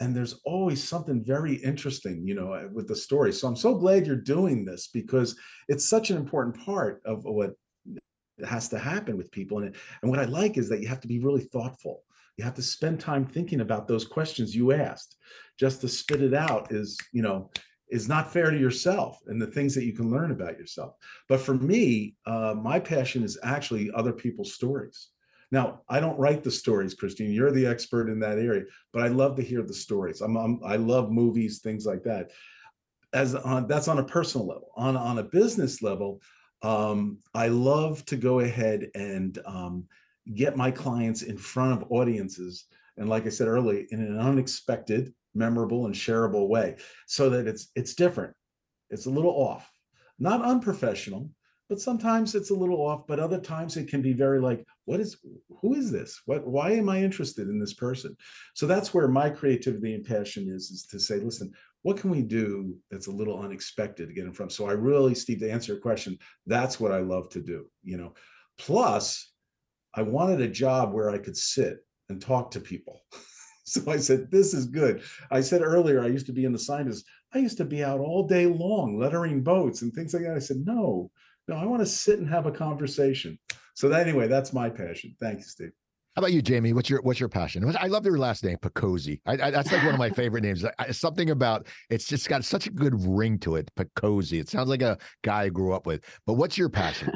And 0.00 0.16
there's 0.16 0.40
always 0.44 0.82
something 0.82 1.24
very 1.24 1.54
interesting, 1.54 2.26
you 2.26 2.34
know, 2.34 2.68
with 2.72 2.88
the 2.88 2.96
story. 2.96 3.32
So 3.32 3.46
I'm 3.46 3.56
so 3.56 3.74
glad 3.74 4.06
you're 4.06 4.16
doing 4.16 4.64
this 4.64 4.88
because 4.88 5.36
it's 5.68 5.88
such 5.88 6.10
an 6.10 6.16
important 6.16 6.58
part 6.64 7.00
of 7.04 7.24
what 7.24 7.52
has 8.44 8.68
to 8.70 8.78
happen 8.78 9.16
with 9.16 9.30
people. 9.30 9.58
And, 9.58 9.76
and 10.02 10.10
what 10.10 10.18
I 10.18 10.24
like 10.24 10.58
is 10.58 10.68
that 10.68 10.80
you 10.80 10.88
have 10.88 11.00
to 11.02 11.08
be 11.08 11.20
really 11.20 11.42
thoughtful. 11.42 12.02
You 12.36 12.44
have 12.44 12.54
to 12.54 12.62
spend 12.62 12.98
time 12.98 13.26
thinking 13.26 13.60
about 13.60 13.86
those 13.86 14.04
questions 14.04 14.56
you 14.56 14.72
asked. 14.72 15.16
Just 15.58 15.80
to 15.82 15.88
spit 15.88 16.22
it 16.22 16.34
out 16.34 16.72
is, 16.72 16.98
you 17.12 17.22
know, 17.22 17.50
is 17.90 18.08
not 18.08 18.32
fair 18.32 18.50
to 18.50 18.58
yourself 18.58 19.18
and 19.26 19.40
the 19.40 19.46
things 19.46 19.74
that 19.74 19.84
you 19.84 19.92
can 19.92 20.10
learn 20.10 20.30
about 20.30 20.58
yourself. 20.58 20.94
But 21.28 21.40
for 21.40 21.54
me, 21.54 22.16
uh, 22.26 22.54
my 22.60 22.80
passion 22.80 23.22
is 23.22 23.38
actually 23.44 23.90
other 23.94 24.14
people's 24.14 24.54
stories. 24.54 25.08
Now, 25.52 25.82
I 25.86 26.00
don't 26.00 26.18
write 26.18 26.42
the 26.42 26.50
stories, 26.50 26.94
Christine. 26.94 27.30
You're 27.30 27.52
the 27.52 27.66
expert 27.66 28.08
in 28.08 28.18
that 28.20 28.38
area, 28.38 28.64
but 28.90 29.02
I 29.02 29.08
love 29.08 29.36
to 29.36 29.42
hear 29.42 29.62
the 29.62 29.74
stories. 29.74 30.22
I'm, 30.22 30.34
I'm 30.34 30.58
i 30.64 30.76
love 30.76 31.12
movies, 31.12 31.60
things 31.60 31.84
like 31.84 32.02
that. 32.04 32.30
As 33.12 33.34
on 33.34 33.68
that's 33.68 33.86
on 33.86 33.98
a 33.98 34.04
personal 34.04 34.46
level. 34.46 34.70
On 34.76 34.96
on 34.96 35.18
a 35.18 35.22
business 35.22 35.82
level, 35.82 36.22
um, 36.62 37.18
I 37.34 37.48
love 37.48 38.02
to 38.06 38.16
go 38.16 38.40
ahead 38.40 38.88
and 38.94 39.38
um, 39.44 39.84
get 40.34 40.56
my 40.56 40.70
clients 40.70 41.20
in 41.20 41.36
front 41.36 41.72
of 41.82 41.92
audiences. 41.92 42.64
And 42.96 43.10
like 43.10 43.26
I 43.26 43.28
said 43.28 43.48
earlier, 43.48 43.84
in 43.90 44.00
an 44.00 44.18
unexpected, 44.18 45.12
memorable, 45.34 45.84
and 45.84 45.94
shareable 45.94 46.48
way, 46.48 46.76
so 47.06 47.28
that 47.28 47.46
it's 47.46 47.68
it's 47.76 47.94
different. 47.94 48.34
It's 48.88 49.04
a 49.04 49.10
little 49.10 49.32
off, 49.32 49.70
not 50.18 50.42
unprofessional, 50.42 51.28
but 51.72 51.80
sometimes 51.80 52.34
it's 52.34 52.50
a 52.50 52.54
little 52.54 52.82
off. 52.86 53.06
But 53.06 53.18
other 53.18 53.40
times 53.40 53.78
it 53.78 53.88
can 53.88 54.02
be 54.02 54.12
very 54.12 54.42
like, 54.42 54.62
what 54.84 55.00
is 55.00 55.16
who 55.62 55.72
is 55.72 55.90
this? 55.90 56.20
What 56.26 56.46
why 56.46 56.72
am 56.72 56.90
I 56.90 57.02
interested 57.02 57.48
in 57.48 57.58
this 57.58 57.72
person? 57.72 58.14
So 58.52 58.66
that's 58.66 58.92
where 58.92 59.08
my 59.08 59.30
creativity 59.30 59.94
and 59.94 60.04
passion 60.04 60.50
is, 60.50 60.70
is 60.70 60.84
to 60.90 61.00
say, 61.00 61.16
listen, 61.16 61.50
what 61.80 61.96
can 61.96 62.10
we 62.10 62.20
do 62.20 62.76
that's 62.90 63.06
a 63.06 63.10
little 63.10 63.40
unexpected 63.40 64.08
to 64.08 64.14
get 64.14 64.26
in 64.26 64.34
front? 64.34 64.52
So 64.52 64.68
I 64.68 64.72
really, 64.72 65.14
Steve, 65.14 65.40
to 65.40 65.50
answer 65.50 65.72
your 65.72 65.80
question, 65.80 66.18
that's 66.44 66.78
what 66.78 66.92
I 66.92 66.98
love 66.98 67.30
to 67.30 67.40
do. 67.40 67.64
You 67.82 67.96
know, 67.96 68.12
plus 68.58 69.32
I 69.94 70.02
wanted 70.02 70.42
a 70.42 70.48
job 70.48 70.92
where 70.92 71.08
I 71.08 71.16
could 71.16 71.38
sit 71.38 71.78
and 72.10 72.20
talk 72.20 72.50
to 72.50 72.60
people. 72.60 73.00
so 73.64 73.90
I 73.90 73.96
said, 73.96 74.30
this 74.30 74.52
is 74.52 74.66
good. 74.66 75.02
I 75.30 75.40
said 75.40 75.62
earlier, 75.62 76.02
I 76.02 76.08
used 76.08 76.26
to 76.26 76.34
be 76.34 76.44
in 76.44 76.52
the 76.52 76.58
scientists. 76.58 77.04
I 77.32 77.38
used 77.38 77.56
to 77.56 77.64
be 77.64 77.82
out 77.82 78.00
all 78.00 78.26
day 78.26 78.44
long 78.44 78.98
lettering 78.98 79.42
boats 79.42 79.80
and 79.80 79.90
things 79.90 80.12
like 80.12 80.24
that. 80.24 80.36
I 80.36 80.38
said, 80.38 80.66
no, 80.66 81.10
no, 81.52 81.58
I 81.58 81.66
want 81.66 81.80
to 81.80 81.86
sit 81.86 82.18
and 82.18 82.28
have 82.28 82.46
a 82.46 82.50
conversation. 82.50 83.38
So 83.74 83.88
that, 83.88 84.06
anyway, 84.06 84.28
that's 84.28 84.52
my 84.52 84.70
passion. 84.70 85.14
Thank 85.20 85.38
you, 85.38 85.44
Steve. 85.44 85.72
How 86.16 86.20
about 86.20 86.32
you, 86.32 86.42
Jaime? 86.46 86.74
What's 86.74 86.90
your 86.90 87.00
what's 87.00 87.18
your 87.18 87.30
passion? 87.30 87.74
I 87.80 87.86
love 87.86 88.04
your 88.04 88.18
last 88.18 88.44
name, 88.44 88.58
Picozzi. 88.58 89.20
I, 89.24 89.32
I, 89.32 89.50
that's 89.50 89.72
like 89.72 89.82
one 89.82 89.94
of 89.94 89.98
my 89.98 90.10
favorite 90.10 90.42
names. 90.42 90.62
I, 90.78 90.90
something 90.90 91.30
about 91.30 91.66
it's 91.88 92.04
just 92.04 92.28
got 92.28 92.44
such 92.44 92.66
a 92.66 92.70
good 92.70 92.94
ring 93.06 93.38
to 93.40 93.56
it. 93.56 93.70
Picozzi. 93.76 94.38
It 94.38 94.50
sounds 94.50 94.68
like 94.68 94.82
a 94.82 94.98
guy 95.22 95.44
I 95.44 95.48
grew 95.48 95.72
up 95.72 95.86
with. 95.86 96.04
But 96.26 96.34
what's 96.34 96.58
your 96.58 96.68
passion? 96.68 97.12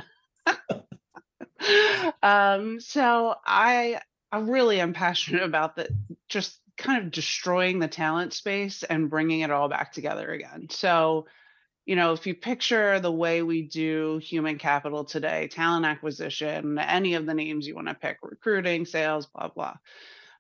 um, 2.22 2.80
so 2.80 3.34
I 3.44 4.00
I 4.32 4.38
really 4.38 4.80
am 4.80 4.94
passionate 4.94 5.42
about 5.42 5.76
the 5.76 5.90
just 6.30 6.58
kind 6.78 7.04
of 7.04 7.10
destroying 7.10 7.78
the 7.78 7.88
talent 7.88 8.32
space 8.32 8.82
and 8.82 9.10
bringing 9.10 9.40
it 9.40 9.50
all 9.50 9.68
back 9.68 9.92
together 9.92 10.32
again. 10.32 10.68
So 10.70 11.26
you 11.86 11.94
know, 11.94 12.12
if 12.12 12.26
you 12.26 12.34
picture 12.34 12.98
the 12.98 13.12
way 13.12 13.42
we 13.42 13.62
do 13.62 14.18
human 14.18 14.58
capital 14.58 15.04
today, 15.04 15.46
talent 15.46 15.86
acquisition, 15.86 16.78
any 16.78 17.14
of 17.14 17.26
the 17.26 17.34
names 17.34 17.66
you 17.66 17.76
want 17.76 17.86
to 17.86 17.94
pick, 17.94 18.18
recruiting, 18.22 18.84
sales, 18.84 19.26
blah, 19.26 19.48
blah. 19.48 19.76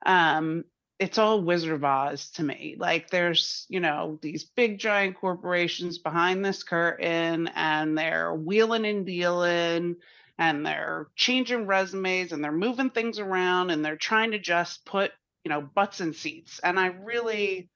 Um, 0.04 0.64
it's 0.98 1.18
all 1.18 1.42
Wizard 1.42 1.74
of 1.74 1.84
Oz 1.84 2.30
to 2.32 2.42
me. 2.42 2.74
Like 2.78 3.10
there's, 3.10 3.66
you 3.68 3.80
know, 3.80 4.18
these 4.22 4.44
big 4.44 4.78
giant 4.78 5.16
corporations 5.16 5.98
behind 5.98 6.44
this 6.44 6.64
curtain 6.64 7.48
and 7.54 7.96
they're 7.96 8.34
wheeling 8.34 8.86
and 8.86 9.06
dealing 9.06 9.96
and 10.38 10.66
they're 10.66 11.08
changing 11.14 11.66
resumes 11.66 12.32
and 12.32 12.42
they're 12.42 12.50
moving 12.50 12.90
things 12.90 13.18
around 13.18 13.70
and 13.70 13.84
they're 13.84 13.96
trying 13.96 14.32
to 14.32 14.38
just 14.38 14.84
put, 14.84 15.12
you 15.44 15.50
know, 15.50 15.60
butts 15.60 16.00
in 16.00 16.12
seats. 16.12 16.60
And 16.64 16.80
I 16.80 16.86
really 16.86 17.68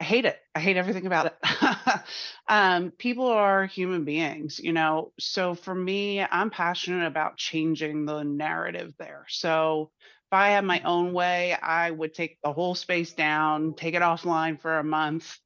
I 0.00 0.04
hate 0.04 0.24
it. 0.26 0.38
I 0.54 0.60
hate 0.60 0.76
everything 0.76 1.06
about 1.06 1.26
it. 1.26 2.00
um, 2.48 2.92
people 2.92 3.26
are 3.26 3.66
human 3.66 4.04
beings, 4.04 4.60
you 4.60 4.72
know. 4.72 5.12
So 5.18 5.54
for 5.54 5.74
me, 5.74 6.20
I'm 6.20 6.50
passionate 6.50 7.06
about 7.06 7.36
changing 7.36 8.06
the 8.06 8.22
narrative 8.22 8.94
there. 8.98 9.24
So 9.28 9.90
if 10.00 10.32
I 10.32 10.50
had 10.50 10.64
my 10.64 10.80
own 10.82 11.12
way, 11.12 11.54
I 11.54 11.90
would 11.90 12.14
take 12.14 12.38
the 12.44 12.52
whole 12.52 12.76
space 12.76 13.12
down, 13.12 13.74
take 13.74 13.94
it 13.94 14.02
offline 14.02 14.60
for 14.60 14.78
a 14.78 14.84
month, 14.84 15.36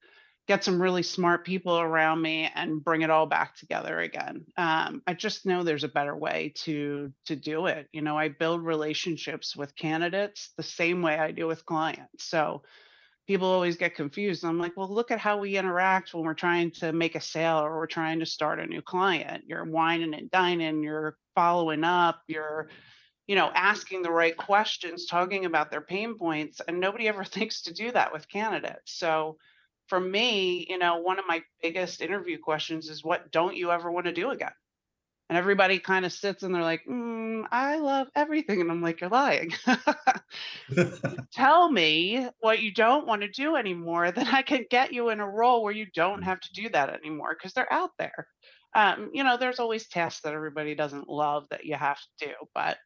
get 0.48 0.64
some 0.64 0.82
really 0.82 1.02
smart 1.02 1.46
people 1.46 1.78
around 1.80 2.20
me, 2.20 2.50
and 2.54 2.84
bring 2.84 3.00
it 3.00 3.10
all 3.10 3.26
back 3.26 3.56
together 3.56 4.00
again. 4.00 4.44
Um, 4.58 5.02
I 5.06 5.14
just 5.14 5.46
know 5.46 5.62
there's 5.62 5.84
a 5.84 5.88
better 5.88 6.14
way 6.14 6.52
to 6.64 7.10
to 7.24 7.36
do 7.36 7.66
it. 7.66 7.88
You 7.92 8.02
know, 8.02 8.18
I 8.18 8.28
build 8.28 8.62
relationships 8.62 9.56
with 9.56 9.76
candidates 9.76 10.50
the 10.58 10.62
same 10.62 11.00
way 11.00 11.18
I 11.18 11.30
do 11.30 11.46
with 11.46 11.64
clients. 11.64 12.24
So 12.24 12.64
people 13.32 13.48
always 13.48 13.78
get 13.78 13.94
confused. 13.94 14.44
I'm 14.44 14.58
like, 14.58 14.76
well, 14.76 14.92
look 14.92 15.10
at 15.10 15.18
how 15.18 15.38
we 15.38 15.56
interact 15.56 16.12
when 16.12 16.22
we're 16.22 16.34
trying 16.34 16.70
to 16.72 16.92
make 16.92 17.14
a 17.14 17.20
sale 17.20 17.60
or 17.60 17.78
we're 17.78 17.86
trying 17.86 18.18
to 18.18 18.26
start 18.26 18.60
a 18.60 18.66
new 18.66 18.82
client. 18.82 19.44
You're 19.46 19.64
wining 19.64 20.12
and 20.12 20.30
dining, 20.30 20.82
you're 20.82 21.16
following 21.34 21.82
up, 21.82 22.20
you're, 22.26 22.68
you 23.26 23.34
know, 23.34 23.50
asking 23.54 24.02
the 24.02 24.10
right 24.10 24.36
questions, 24.36 25.06
talking 25.06 25.46
about 25.46 25.70
their 25.70 25.80
pain 25.80 26.18
points. 26.18 26.60
And 26.68 26.78
nobody 26.78 27.08
ever 27.08 27.24
thinks 27.24 27.62
to 27.62 27.72
do 27.72 27.90
that 27.92 28.12
with 28.12 28.28
candidates. 28.28 28.92
So 28.98 29.38
for 29.86 29.98
me, 29.98 30.66
you 30.68 30.76
know, 30.76 30.98
one 30.98 31.18
of 31.18 31.24
my 31.26 31.42
biggest 31.62 32.02
interview 32.02 32.36
questions 32.36 32.90
is 32.90 33.02
what 33.02 33.32
don't 33.32 33.56
you 33.56 33.70
ever 33.70 33.90
want 33.90 34.04
to 34.04 34.12
do 34.12 34.28
again? 34.28 34.52
And 35.32 35.38
everybody 35.38 35.78
kind 35.78 36.04
of 36.04 36.12
sits 36.12 36.42
and 36.42 36.54
they're 36.54 36.60
like, 36.60 36.82
mm, 36.84 37.44
I 37.50 37.78
love 37.78 38.08
everything. 38.14 38.60
And 38.60 38.70
I'm 38.70 38.82
like, 38.82 39.00
you're 39.00 39.08
lying. 39.08 39.54
Tell 41.32 41.72
me 41.72 42.28
what 42.40 42.60
you 42.60 42.70
don't 42.70 43.06
want 43.06 43.22
to 43.22 43.28
do 43.28 43.56
anymore, 43.56 44.12
then 44.12 44.26
I 44.26 44.42
can 44.42 44.66
get 44.68 44.92
you 44.92 45.08
in 45.08 45.20
a 45.20 45.26
role 45.26 45.62
where 45.62 45.72
you 45.72 45.86
don't 45.94 46.20
mm. 46.20 46.24
have 46.24 46.38
to 46.40 46.52
do 46.52 46.68
that 46.68 46.90
anymore 46.90 47.34
because 47.34 47.54
they're 47.54 47.72
out 47.72 47.92
there. 47.98 48.26
Um, 48.74 49.08
you 49.14 49.24
know, 49.24 49.38
there's 49.38 49.58
always 49.58 49.88
tasks 49.88 50.20
that 50.24 50.34
everybody 50.34 50.74
doesn't 50.74 51.08
love 51.08 51.46
that 51.48 51.64
you 51.64 51.76
have 51.76 51.98
to 52.18 52.26
do, 52.26 52.32
but 52.54 52.76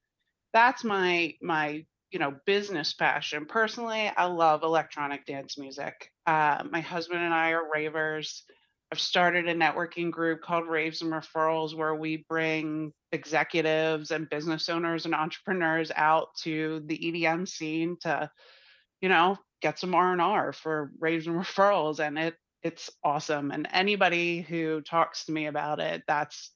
that's 0.53 0.85
my 0.85 1.35
my 1.43 1.85
you 2.13 2.21
know 2.21 2.37
business 2.47 2.95
passion. 2.95 3.47
Personally, 3.47 4.13
I 4.17 4.27
love 4.27 4.63
electronic 4.63 5.27
dance 5.27 5.59
music. 5.59 6.13
Uh, 6.27 6.63
my 6.71 6.81
husband 6.81 7.23
and 7.25 7.35
I 7.35 7.51
are 7.51 7.69
ravers 7.75 8.45
I've 8.93 9.01
started 9.01 9.49
a 9.49 9.55
networking 9.55 10.11
group 10.11 10.43
called 10.43 10.69
Raves 10.69 11.03
and 11.03 11.13
Referrals 11.13 11.75
where 11.75 11.95
we 11.95 12.25
bring 12.29 12.93
executives 13.11 14.13
and 14.13 14.31
business 14.31 14.69
owners 14.69 15.07
and 15.07 15.15
entrepreneurs 15.15 15.91
out 15.97 16.29
to 16.43 16.83
the 16.87 16.97
EDM 16.97 17.49
scene 17.49 17.97
to, 18.03 18.31
you 19.01 19.09
know, 19.09 19.39
get 19.61 19.79
some 19.79 19.95
R&R 19.95 20.53
for 20.53 20.93
Raves 21.01 21.27
and 21.27 21.37
Referrals 21.37 21.99
and 22.01 22.19
it 22.19 22.35
it's 22.63 22.91
awesome 23.05 23.53
and 23.53 23.69
anybody 23.73 24.41
who 24.41 24.81
talks 24.81 25.27
to 25.27 25.33
me 25.33 25.47
about 25.47 25.79
it 25.79 26.03
that's 26.09 26.51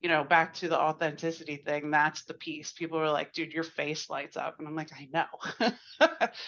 you 0.00 0.08
know, 0.08 0.22
back 0.22 0.54
to 0.54 0.68
the 0.68 0.78
authenticity 0.78 1.56
thing, 1.56 1.90
that's 1.90 2.24
the 2.24 2.34
piece. 2.34 2.72
People 2.72 2.98
are 2.98 3.10
like, 3.10 3.32
dude, 3.32 3.52
your 3.52 3.64
face 3.64 4.08
lights 4.08 4.36
up. 4.36 4.56
And 4.58 4.68
I'm 4.68 4.76
like, 4.76 4.90
I 4.92 5.08
know. 5.12 5.68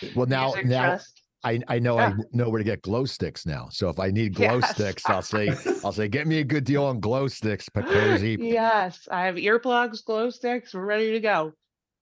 Well, 0.15 0.27
now, 0.27 0.55
now 0.65 0.85
Trust. 0.85 1.20
I, 1.43 1.61
I 1.69 1.79
know 1.79 1.99
I 1.99 2.13
know 2.33 2.51
where 2.51 2.59
to 2.59 2.65
get 2.65 2.83
glow 2.83 3.07
sticks 3.07 3.47
now. 3.47 3.69
So 3.71 3.89
if 3.89 3.99
I 3.99 4.11
need 4.11 4.35
glow 4.35 4.59
Yes. 4.59 4.71
sticks, 4.73 5.03
I'll 5.09 5.23
say, 5.23 5.49
I'll 5.85 5.93
say, 5.93 6.07
get 6.09 6.27
me 6.27 6.39
a 6.41 6.45
good 6.45 6.65
deal 6.65 6.85
on 6.85 7.01
glow 7.01 7.29
sticks, 7.29 7.69
Picozzi. 7.69 8.37
Yes, 8.39 9.09
I 9.11 9.25
have 9.25 9.37
earplugs, 9.37 10.05
glow 10.05 10.29
sticks. 10.31 10.75
We're 10.75 10.85
ready 10.85 11.13
to 11.13 11.21
go. 11.21 11.53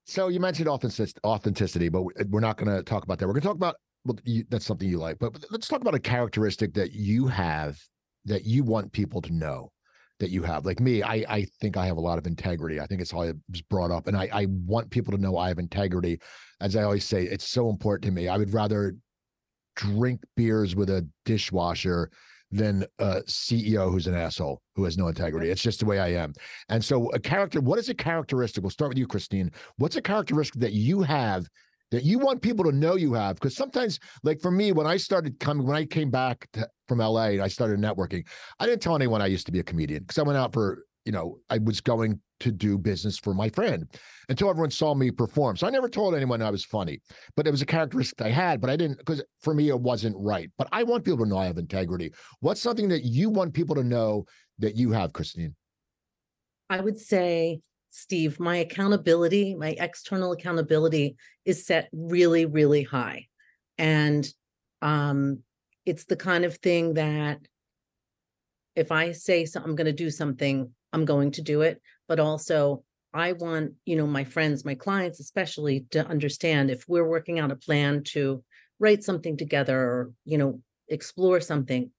So 0.07 0.29
you 0.29 0.41
mentioned 0.41 0.69
authentic- 0.69 1.19
authenticity, 1.25 1.89
but 1.89 2.03
we- 2.03 2.13
we're 2.29 2.41
not 2.41 2.57
going 2.57 2.75
to 2.75 2.83
talk 2.83 3.05
about 3.05 3.19
that. 3.19 3.27
We're 3.29 3.35
going 3.35 3.43
to 3.43 3.49
talk 3.49 3.57
about 3.57 3.77
well, 4.05 4.17
you, 4.25 4.45
that's 4.49 4.65
something 4.65 4.89
you 4.89 4.99
like, 4.99 5.19
but 5.19 5.33
but 5.35 5.45
let's 5.51 5.69
talk 5.69 5.83
about 5.83 5.95
a 5.95 5.99
characteristic 6.01 6.73
that 6.75 6.93
you 6.93 7.27
have 7.27 7.79
that 8.25 8.45
you 8.45 8.65
want 8.65 8.91
people 8.93 9.21
to 9.23 9.33
know 9.33 9.71
that 10.19 10.31
you 10.31 10.43
have. 10.43 10.65
Like 10.67 10.81
me, 10.81 11.03
I 11.03 11.25
I 11.29 11.47
think 11.61 11.77
I 11.77 11.87
have 11.87 11.97
a 11.97 12.01
lot 12.01 12.19
of 12.19 12.27
integrity. 12.27 12.81
I 12.81 12.87
think 12.87 13.01
it's 13.01 13.11
how 13.13 13.23
I 13.23 13.33
was 13.51 13.63
brought 13.63 13.91
up, 13.91 14.07
and 14.09 14.17
I 14.17 14.29
I 14.33 14.47
want 14.49 14.91
people 14.91 15.13
to 15.13 15.19
know 15.21 15.37
I 15.37 15.49
have 15.49 15.59
integrity. 15.59 16.21
As 16.61 16.75
I 16.75 16.83
always 16.85 17.05
say, 17.05 17.25
it's 17.25 17.49
so 17.49 17.69
important 17.71 18.05
to 18.05 18.11
me. 18.13 18.29
I 18.29 18.37
would 18.39 18.53
rather 18.55 18.95
drink 19.79 20.21
beers 20.37 20.77
with 20.77 20.91
a 20.91 21.09
dishwasher 21.25 22.11
than 22.51 22.85
a 22.99 23.21
CEO 23.29 23.91
who's 23.91 24.07
an 24.07 24.15
asshole 24.15 24.61
who 24.75 24.85
has 24.85 24.99
no 24.99 25.09
integrity. 25.09 25.51
It's 25.51 25.63
just 25.63 25.81
the 25.81 25.87
way 25.87 25.99
I 25.99 26.09
am. 26.09 26.33
And 26.69 26.85
so, 26.85 27.09
a 27.11 27.19
character, 27.19 27.61
what 27.61 27.79
is 27.79 27.89
a 27.89 27.95
characteristic? 27.95 28.63
We'll 28.63 28.71
start 28.71 28.91
with 28.91 28.99
you, 28.99 29.07
Christine. 29.07 29.51
What's 29.77 29.97
a 29.97 30.03
characteristic 30.03 30.61
that 30.61 30.73
you 30.73 31.03
have 31.03 31.47
that 31.91 32.05
you 32.05 32.19
want 32.19 32.43
people 32.43 32.65
to 32.65 32.73
know 32.73 32.97
you 32.97 33.13
have? 33.15 33.37
Because 33.37 33.55
sometimes, 33.55 33.99
like 34.23 34.41
for 34.41 34.51
me, 34.51 34.73
when 34.73 34.87
I 34.87 34.97
started 34.97 35.39
coming, 35.39 35.67
when 35.67 35.77
I 35.77 35.85
came 35.85 36.11
back 36.11 36.49
to, 36.55 36.69
from 36.87 36.99
LA 36.99 37.29
and 37.29 37.43
I 37.43 37.49
started 37.49 37.79
networking, 37.79 38.27
I 38.59 38.67
didn't 38.67 38.83
tell 38.83 38.97
anyone 38.97 39.23
I 39.23 39.27
used 39.27 39.47
to 39.47 39.53
be 39.53 39.61
a 39.61 39.65
comedian 39.65 40.03
because 40.03 40.19
I 40.19 40.23
went 40.23 40.39
out 40.39 40.53
for, 40.53 40.85
you 41.09 41.13
know, 41.13 41.39
I 41.49 41.57
was 41.57 41.81
going 41.81 42.21
to 42.41 42.53
do 42.53 42.77
business 42.77 43.17
for 43.17 43.33
my 43.33 43.49
friend 43.49 43.89
until 44.29 44.51
everyone 44.51 44.71
saw 44.71 44.95
me 44.95 45.11
perform. 45.11 45.57
So 45.57 45.67
I 45.67 45.71
never 45.71 45.89
told 45.89 46.15
anyone 46.15 46.43
I 46.43 46.51
was 46.51 46.67
funny, 46.67 47.01
but 47.35 47.47
it 47.47 47.51
was 47.51 47.63
a 47.63 47.67
characteristic 47.67 48.21
I 48.21 48.29
had, 48.29 48.61
but 48.61 48.69
I 48.69 48.77
didn't, 48.77 48.99
because 48.99 49.25
for 49.41 49.55
me, 49.55 49.71
it 49.71 49.81
wasn't 49.81 50.17
right. 50.19 50.51
But 50.59 50.69
I 50.71 50.83
want 50.83 51.07
people 51.07 51.25
to 51.25 51.31
know 51.31 51.39
I 51.39 51.47
have 51.47 51.57
integrity. 51.57 52.13
What's 52.41 52.61
something 52.61 52.91
that 52.91 53.05
you 53.05 53.31
want 53.31 53.55
people 53.55 53.75
to 53.77 53.83
know 53.83 54.27
that 54.59 54.77
you 54.77 54.93
have, 54.93 55.15
Christine? 55.15 55.57
I 56.69 56.79
would 56.83 56.99
say, 56.99 57.61
Steve, 57.89 58.39
my 58.39 58.57
accountability, 58.57 59.55
my 59.55 59.77
external 59.81 60.33
accountability 60.33 61.17
is 61.47 61.65
set 61.65 61.89
really, 61.91 62.45
really 62.45 62.83
high. 62.83 63.29
And 63.79 64.29
um, 64.83 65.39
it's 65.87 66.05
the 66.05 66.17
kind 66.17 66.45
of 66.45 66.59
thing 66.59 66.95
that 66.95 67.39
if 68.77 68.93
I 68.93 69.13
say 69.13 69.47
so, 69.47 69.63
I'm 69.65 69.75
going 69.75 69.87
to 69.87 69.93
do 69.93 70.11
something, 70.11 70.71
I'm 70.93 71.05
going 71.05 71.33
to 71.33 71.43
do 71.43 71.63
it. 71.63 71.81
But 72.07 72.21
also, 72.21 72.85
I 73.13 73.33
want, 73.33 73.73
you 73.85 73.97
know, 73.97 74.07
my 74.07 74.25
friends, 74.25 74.65
my 74.65 74.75
clients 74.75 75.21
especially 75.21 75.87
to 75.91 76.07
understand 76.07 76.71
if 76.71 76.85
we're 76.89 77.09
working 77.09 77.39
out 77.39 77.51
a 77.51 77.57
plan 77.57 78.03
to 78.09 78.43
write 78.79 79.03
something 79.03 79.37
together 79.37 79.79
or, 79.79 80.13
you 80.25 80.39
know, 80.39 80.61
explore 80.89 81.41
something, 81.41 81.91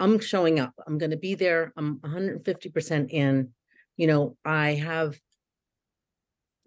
I'm 0.00 0.18
showing 0.18 0.58
up. 0.58 0.74
I'm 0.86 0.98
going 0.98 1.12
to 1.12 1.16
be 1.16 1.34
there. 1.34 1.72
I'm 1.76 1.98
150% 1.98 3.10
in. 3.10 3.50
You 3.96 4.06
know, 4.06 4.36
I 4.44 4.72
have 4.72 5.18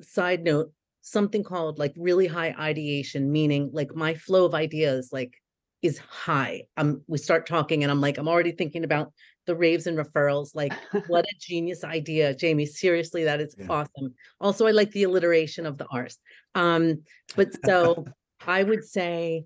side 0.02 0.44
note 0.44 0.72
something 1.02 1.44
called 1.44 1.80
like 1.80 1.94
really 1.98 2.28
high 2.28 2.54
ideation, 2.60 3.32
meaning 3.32 3.70
like 3.74 3.96
my 3.96 4.14
flow 4.14 4.46
of 4.46 4.54
ideas 4.54 5.10
like 5.12 5.34
is 5.82 5.98
high. 6.00 6.64
Um, 6.76 7.02
we 7.08 7.18
start 7.18 7.48
talking 7.48 7.84
and 7.84 7.92
I'm 7.92 8.02
like, 8.02 8.18
I'm 8.18 8.28
already 8.28 8.52
thinking 8.52 8.84
about 8.84 9.14
the 9.48 9.56
raves 9.56 9.88
and 9.88 9.98
referrals. 9.98 10.54
Like, 10.54 10.74
what 11.08 11.26
a 11.26 11.34
genius 11.40 11.84
idea, 11.84 12.36
Jaime. 12.40 12.66
Seriously, 12.66 13.24
that 13.24 13.42
is 13.42 13.56
Yeah. 13.58 13.68
awesome. 13.70 14.14
Also, 14.40 14.68
I 14.68 14.72
like 14.72 14.92
the 14.92 15.04
alliteration 15.04 15.66
of 15.66 15.78
the 15.78 15.88
R's. 15.88 16.20
Um, 16.54 17.04
but 17.36 17.50
so 17.66 18.06
I 18.46 18.62
would 18.62 18.86
say, 18.86 19.46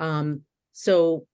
um, 0.00 0.42
so 0.72 1.26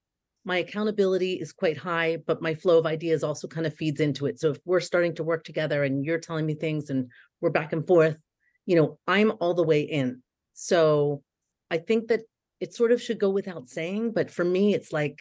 my 0.44 0.58
accountability 0.58 1.34
is 1.34 1.52
quite 1.52 1.76
high, 1.76 2.16
but 2.26 2.42
my 2.42 2.54
flow 2.54 2.78
of 2.78 2.86
ideas 2.86 3.22
also 3.22 3.46
kind 3.46 3.66
of 3.66 3.74
feeds 3.74 4.00
into 4.00 4.26
it. 4.26 4.40
So 4.40 4.50
if 4.52 4.58
we're 4.64 4.80
starting 4.80 5.14
to 5.16 5.22
work 5.22 5.44
together 5.44 5.84
and 5.84 6.04
you're 6.04 6.18
telling 6.18 6.46
me 6.46 6.54
things 6.54 6.90
and 6.90 7.10
we're 7.40 7.50
back 7.50 7.72
and 7.72 7.86
forth, 7.86 8.18
you 8.66 8.76
know, 8.76 8.98
I'm 9.06 9.32
all 9.40 9.54
the 9.54 9.62
way 9.62 9.82
in. 9.82 10.22
So 10.54 11.22
I 11.70 11.78
think 11.78 12.08
that 12.08 12.22
it 12.58 12.74
sort 12.74 12.92
of 12.92 13.00
should 13.00 13.18
go 13.18 13.30
without 13.30 13.68
saying, 13.68 14.12
but 14.12 14.30
for 14.30 14.44
me, 14.44 14.74
it's 14.74 14.92
like 14.92 15.18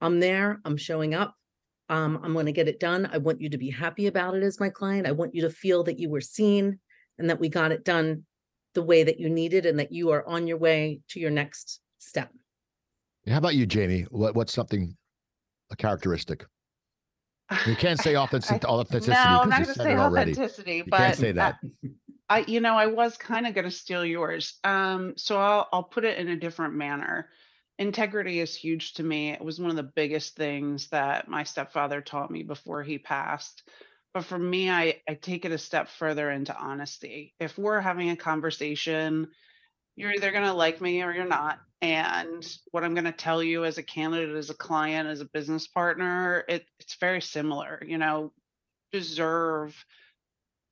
I'm 0.00 0.20
there, 0.20 0.60
I'm 0.64 0.76
showing 0.76 1.14
up. 1.14 1.34
Um, 1.88 2.20
I'm 2.22 2.32
going 2.34 2.46
to 2.46 2.52
get 2.52 2.68
it 2.68 2.80
done. 2.80 3.08
I 3.12 3.18
want 3.18 3.40
you 3.40 3.48
to 3.50 3.58
be 3.58 3.70
happy 3.70 4.06
about 4.06 4.34
it 4.34 4.42
as 4.42 4.60
my 4.60 4.68
client. 4.68 5.06
I 5.06 5.12
want 5.12 5.34
you 5.34 5.42
to 5.42 5.50
feel 5.50 5.82
that 5.84 5.98
you 5.98 6.10
were 6.10 6.20
seen 6.20 6.78
and 7.18 7.30
that 7.30 7.40
we 7.40 7.48
got 7.48 7.72
it 7.72 7.84
done 7.84 8.24
the 8.74 8.82
way 8.82 9.02
that 9.02 9.18
you 9.18 9.30
needed 9.30 9.64
and 9.64 9.78
that 9.78 9.92
you 9.92 10.10
are 10.10 10.26
on 10.26 10.46
your 10.46 10.58
way 10.58 11.00
to 11.08 11.20
your 11.20 11.30
next 11.30 11.80
step. 11.98 12.30
How 13.26 13.38
about 13.38 13.54
you, 13.54 13.66
Jaime? 13.70 14.02
What, 14.10 14.34
what's 14.34 14.52
something, 14.52 14.96
a 15.70 15.76
characteristic? 15.76 16.44
You 17.66 17.74
can't 17.76 17.98
say 17.98 18.16
authentic- 18.16 18.64
I- 18.64 18.68
authenticity 18.68 19.12
No, 19.12 19.40
I'm 19.40 19.48
not 19.48 19.62
going 19.62 19.74
to 19.74 19.82
say 19.82 19.92
it 19.92 19.98
already. 19.98 20.32
authenticity, 20.32 20.76
You 20.76 20.84
but 20.88 20.96
can't 20.98 21.16
say 21.16 21.30
uh, 21.30 21.34
that. 21.34 21.56
I, 22.28 22.44
you 22.46 22.60
know, 22.60 22.76
I 22.76 22.86
was 22.86 23.16
kind 23.16 23.46
of 23.46 23.54
going 23.54 23.64
to 23.64 23.70
steal 23.70 24.04
yours. 24.04 24.58
Um, 24.62 25.14
so 25.16 25.38
I'll 25.38 25.66
I'll 25.72 25.82
put 25.82 26.04
it 26.04 26.18
in 26.18 26.28
a 26.28 26.36
different 26.36 26.74
manner. 26.74 27.30
Integrity 27.78 28.40
is 28.40 28.54
huge 28.54 28.94
to 28.94 29.04
me. 29.04 29.30
It 29.30 29.44
was 29.44 29.60
one 29.60 29.70
of 29.70 29.76
the 29.76 29.82
biggest 29.82 30.34
things 30.34 30.88
that 30.88 31.28
my 31.28 31.44
stepfather 31.44 32.00
taught 32.00 32.30
me 32.30 32.42
before 32.42 32.82
he 32.82 32.98
passed. 32.98 33.62
But 34.14 34.24
for 34.24 34.38
me, 34.38 34.70
I 34.70 35.00
I 35.08 35.14
take 35.14 35.44
it 35.44 35.52
a 35.52 35.58
step 35.58 35.88
further 35.88 36.30
into 36.30 36.56
honesty. 36.56 37.34
If 37.38 37.56
we're 37.56 37.80
having 37.80 38.10
a 38.10 38.16
conversation, 38.16 39.28
you're 39.96 40.12
either 40.12 40.32
going 40.32 40.44
to 40.44 40.52
like 40.52 40.80
me 40.80 41.02
or 41.02 41.12
you're 41.12 41.24
not. 41.24 41.60
And 41.80 42.44
what 42.72 42.82
I'm 42.82 42.94
going 42.94 43.04
to 43.04 43.12
tell 43.12 43.42
you 43.42 43.64
as 43.64 43.78
a 43.78 43.82
candidate, 43.82 44.34
as 44.34 44.50
a 44.50 44.54
client, 44.54 45.08
as 45.08 45.20
a 45.20 45.26
business 45.26 45.68
partner, 45.68 46.44
it, 46.48 46.64
it's 46.80 46.96
very 46.96 47.20
similar. 47.20 47.82
You 47.86 47.98
know, 47.98 48.32
deserve 48.92 49.76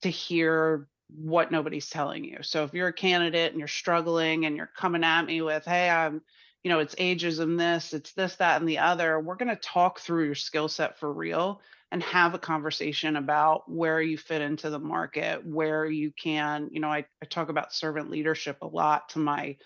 to 0.03 0.09
hear 0.09 0.89
what 1.09 1.53
nobody's 1.53 1.89
telling 1.89 2.25
you. 2.25 2.39
So 2.43 2.65
if 2.65 2.75
you're 2.75 2.89
a 2.89 2.93
candidate 2.93 3.53
and 3.53 3.61
you're 3.61 3.69
struggling 3.69 4.47
and 4.47 4.57
you're 4.57 4.71
coming 4.77 5.05
at 5.05 5.23
me 5.23 5.43
with, 5.43 5.65
hey, 5.65 5.89
I'm, 5.89 6.23
you 6.67 6.73
know, 6.73 6.81
it's 6.81 6.97
ageism, 6.97 7.57
this, 7.57 7.95
it's 7.95 8.11
this, 8.15 8.35
that, 8.35 8.61
and 8.61 8.69
the 8.69 8.79
other, 8.79 9.21
we're 9.21 9.37
going 9.37 9.55
to 9.55 9.63
talk 9.63 10.01
through 10.01 10.25
your 10.25 10.35
skill 10.35 10.67
set 10.67 10.99
for 10.99 11.13
real 11.13 11.61
and 11.93 12.03
have 12.03 12.35
a 12.35 12.41
conversation 12.41 13.15
about 13.15 13.71
where 13.71 14.03
you 14.03 14.19
fit 14.19 14.43
into 14.43 14.69
the 14.69 14.81
market, 14.81 15.47
where 15.47 15.87
you 15.87 16.11
can, 16.11 16.69
you 16.73 16.81
know, 16.81 16.89
I, 16.89 17.07
I 17.23 17.27
talk 17.27 17.51
about 17.51 17.73
servant 17.73 18.11
leadership 18.11 18.63
a 18.63 18.67
lot 18.67 19.11
to 19.11 19.21
my 19.21 19.59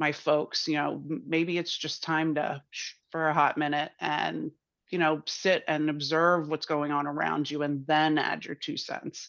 my 0.00 0.10
folks, 0.10 0.66
you 0.66 0.74
know, 0.74 1.00
maybe 1.06 1.58
it's 1.58 1.78
just 1.78 2.02
time 2.02 2.34
to 2.34 2.60
for 3.12 3.28
a 3.28 3.34
hot 3.34 3.56
minute 3.56 3.92
and 4.00 4.50
you 4.90 4.98
know, 4.98 5.22
sit 5.26 5.62
and 5.68 5.88
observe 5.88 6.48
what's 6.48 6.66
going 6.66 6.90
on 6.90 7.06
around 7.06 7.48
you 7.48 7.62
and 7.62 7.86
then 7.86 8.18
add 8.18 8.44
your 8.44 8.56
two 8.56 8.76
cents. 8.76 9.28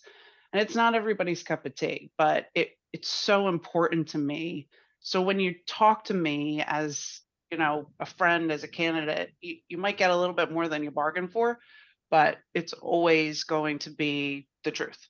And 0.52 0.60
it's 0.60 0.74
not 0.74 0.96
everybody's 0.96 1.44
cup 1.44 1.68
of 1.68 1.76
tea 1.76 2.10
but 2.18 2.48
it 2.56 2.72
it's 2.92 3.10
so 3.10 3.50
important 3.50 4.08
to 4.08 4.18
me 4.18 4.68
so 5.04 5.22
when 5.22 5.40
you 5.40 5.54
talk 5.68 6.06
to 6.06 6.14
me 6.14 6.64
as 6.66 7.22
you 7.52 7.58
know 7.58 7.88
a 8.00 8.06
friend 8.06 8.52
as 8.52 8.64
a 8.64 8.68
candidate 8.68 9.32
you, 9.42 9.58
you 9.68 9.78
might 9.78 9.98
get 9.98 10.10
a 10.10 10.18
little 10.18 10.36
bit 10.36 10.52
more 10.52 10.68
than 10.68 10.84
you 10.84 10.90
bargained 10.90 11.32
for 11.32 11.60
but 12.10 12.38
it's 12.54 12.74
always 12.74 13.44
going 13.44 13.80
to 13.80 13.90
be 13.90 14.48
the 14.64 14.72
truth 14.72 15.08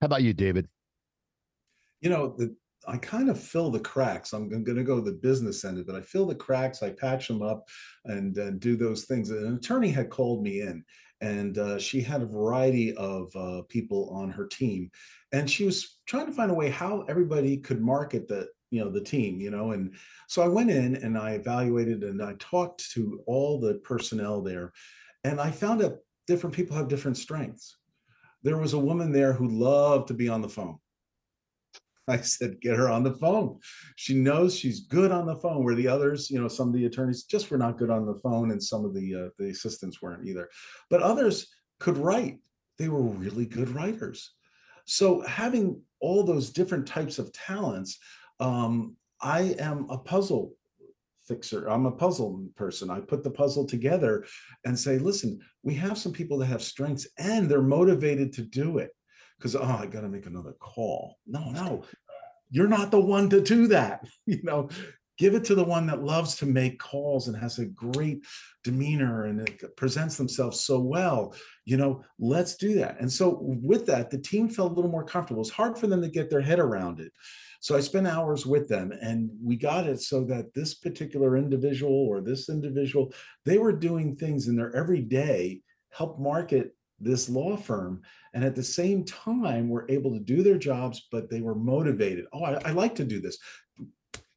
How 0.00 0.06
about 0.06 0.22
you, 0.22 0.32
David? 0.32 0.68
You 2.00 2.10
know, 2.10 2.34
the, 2.36 2.56
I 2.88 2.96
kind 2.96 3.28
of 3.28 3.38
fill 3.38 3.70
the 3.70 3.80
cracks. 3.80 4.32
I'm 4.32 4.48
going 4.48 4.64
to 4.64 4.82
go 4.82 5.00
the 5.00 5.12
business 5.12 5.64
end 5.64 5.76
of 5.76 5.82
it. 5.82 5.86
But 5.86 5.96
I 5.96 6.00
fill 6.00 6.26
the 6.26 6.34
cracks, 6.34 6.82
I 6.82 6.90
patch 6.90 7.28
them 7.28 7.42
up, 7.42 7.68
and, 8.06 8.36
and 8.38 8.58
do 8.58 8.76
those 8.76 9.04
things. 9.04 9.30
An 9.30 9.54
attorney 9.54 9.90
had 9.90 10.08
called 10.08 10.42
me 10.42 10.62
in, 10.62 10.82
and 11.20 11.58
uh, 11.58 11.78
she 11.78 12.00
had 12.00 12.22
a 12.22 12.26
variety 12.26 12.94
of 12.96 13.30
uh, 13.36 13.62
people 13.68 14.10
on 14.10 14.30
her 14.30 14.46
team, 14.46 14.90
and 15.32 15.48
she 15.48 15.64
was 15.64 15.98
trying 16.06 16.26
to 16.26 16.32
find 16.32 16.50
a 16.50 16.54
way 16.54 16.70
how 16.70 17.02
everybody 17.02 17.58
could 17.58 17.82
market 17.82 18.26
the 18.26 18.48
you 18.70 18.82
know 18.82 18.90
the 18.90 19.02
team. 19.02 19.40
You 19.40 19.50
know, 19.50 19.72
and 19.72 19.94
so 20.28 20.42
I 20.42 20.48
went 20.48 20.70
in 20.70 20.96
and 20.96 21.18
I 21.18 21.32
evaluated 21.32 22.02
and 22.02 22.22
I 22.22 22.34
talked 22.38 22.90
to 22.92 23.22
all 23.26 23.60
the 23.60 23.74
personnel 23.84 24.42
there, 24.42 24.72
and 25.24 25.40
I 25.40 25.50
found 25.50 25.82
out 25.82 25.98
different 26.26 26.54
people 26.54 26.76
have 26.76 26.88
different 26.88 27.16
strengths. 27.16 27.76
There 28.42 28.56
was 28.56 28.72
a 28.72 28.78
woman 28.78 29.12
there 29.12 29.32
who 29.32 29.48
loved 29.48 30.08
to 30.08 30.14
be 30.14 30.28
on 30.28 30.40
the 30.40 30.48
phone. 30.48 30.78
I 32.08 32.18
said, 32.18 32.60
get 32.60 32.76
her 32.76 32.88
on 32.88 33.04
the 33.04 33.12
phone. 33.12 33.58
She 33.96 34.14
knows 34.14 34.56
she's 34.56 34.80
good 34.80 35.12
on 35.12 35.26
the 35.26 35.36
phone, 35.36 35.64
where 35.64 35.74
the 35.74 35.88
others, 35.88 36.30
you 36.30 36.40
know, 36.40 36.48
some 36.48 36.68
of 36.68 36.74
the 36.74 36.86
attorneys 36.86 37.24
just 37.24 37.50
were 37.50 37.58
not 37.58 37.78
good 37.78 37.90
on 37.90 38.06
the 38.06 38.18
phone, 38.22 38.50
and 38.50 38.62
some 38.62 38.84
of 38.84 38.94
the 38.94 39.14
uh, 39.14 39.28
the 39.38 39.50
assistants 39.50 40.00
weren't 40.02 40.26
either. 40.26 40.48
But 40.88 41.02
others 41.02 41.48
could 41.78 41.98
write; 41.98 42.38
they 42.78 42.88
were 42.88 43.02
really 43.02 43.46
good 43.46 43.68
writers. 43.70 44.32
So 44.86 45.20
having 45.22 45.82
all 46.00 46.24
those 46.24 46.50
different 46.50 46.86
types 46.86 47.18
of 47.18 47.32
talents, 47.32 47.98
um, 48.40 48.96
I 49.20 49.54
am 49.58 49.86
a 49.90 49.98
puzzle 49.98 50.54
fixer. 51.26 51.68
I'm 51.68 51.86
a 51.86 51.92
puzzle 51.92 52.44
person. 52.56 52.90
I 52.90 53.00
put 53.00 53.22
the 53.22 53.30
puzzle 53.30 53.66
together 53.66 54.24
and 54.64 54.78
say, 54.78 54.98
listen, 54.98 55.38
we 55.62 55.74
have 55.74 55.96
some 55.96 56.12
people 56.12 56.38
that 56.38 56.46
have 56.46 56.62
strengths 56.62 57.06
and 57.18 57.48
they're 57.48 57.62
motivated 57.62 58.32
to 58.34 58.42
do 58.42 58.78
it. 58.78 58.90
Because 59.38 59.54
oh, 59.54 59.62
I 59.62 59.86
got 59.86 60.00
to 60.00 60.08
make 60.08 60.26
another 60.26 60.54
call. 60.58 61.16
No, 61.26 61.50
no, 61.50 61.84
you're 62.50 62.68
not 62.68 62.90
the 62.90 63.00
one 63.00 63.30
to 63.30 63.40
do 63.40 63.68
that. 63.68 64.04
You 64.26 64.42
know, 64.42 64.68
give 65.20 65.34
it 65.34 65.44
to 65.44 65.54
the 65.54 65.64
one 65.64 65.86
that 65.86 66.02
loves 66.02 66.36
to 66.36 66.46
make 66.46 66.78
calls 66.78 67.28
and 67.28 67.36
has 67.36 67.58
a 67.58 67.66
great 67.66 68.24
demeanor 68.64 69.26
and 69.26 69.48
presents 69.76 70.16
themselves 70.16 70.60
so 70.60 70.80
well 70.80 71.34
you 71.66 71.76
know 71.76 72.02
let's 72.18 72.56
do 72.56 72.74
that 72.74 72.98
and 73.00 73.12
so 73.12 73.38
with 73.42 73.84
that 73.84 74.10
the 74.10 74.16
team 74.16 74.48
felt 74.48 74.72
a 74.72 74.74
little 74.74 74.90
more 74.90 75.04
comfortable 75.04 75.42
it's 75.42 75.50
hard 75.50 75.76
for 75.76 75.88
them 75.88 76.00
to 76.00 76.08
get 76.08 76.30
their 76.30 76.40
head 76.40 76.58
around 76.58 77.00
it 77.00 77.12
so 77.60 77.76
i 77.76 77.80
spent 77.80 78.06
hours 78.06 78.44
with 78.44 78.68
them 78.68 78.92
and 79.00 79.30
we 79.42 79.56
got 79.56 79.86
it 79.86 80.00
so 80.00 80.24
that 80.24 80.52
this 80.54 80.74
particular 80.74 81.36
individual 81.36 81.92
or 81.92 82.20
this 82.20 82.48
individual 82.48 83.12
they 83.44 83.58
were 83.58 83.72
doing 83.72 84.16
things 84.16 84.48
in 84.48 84.56
their 84.56 84.74
everyday 84.74 85.60
help 85.90 86.18
market 86.18 86.74
this 87.02 87.30
law 87.30 87.56
firm 87.56 88.02
and 88.34 88.44
at 88.44 88.54
the 88.54 88.62
same 88.62 89.04
time 89.04 89.68
were 89.68 89.86
able 89.88 90.12
to 90.12 90.20
do 90.20 90.42
their 90.42 90.58
jobs 90.58 91.08
but 91.12 91.30
they 91.30 91.40
were 91.40 91.54
motivated 91.54 92.26
oh 92.32 92.44
i, 92.44 92.60
I 92.64 92.70
like 92.72 92.94
to 92.96 93.04
do 93.04 93.20
this 93.20 93.38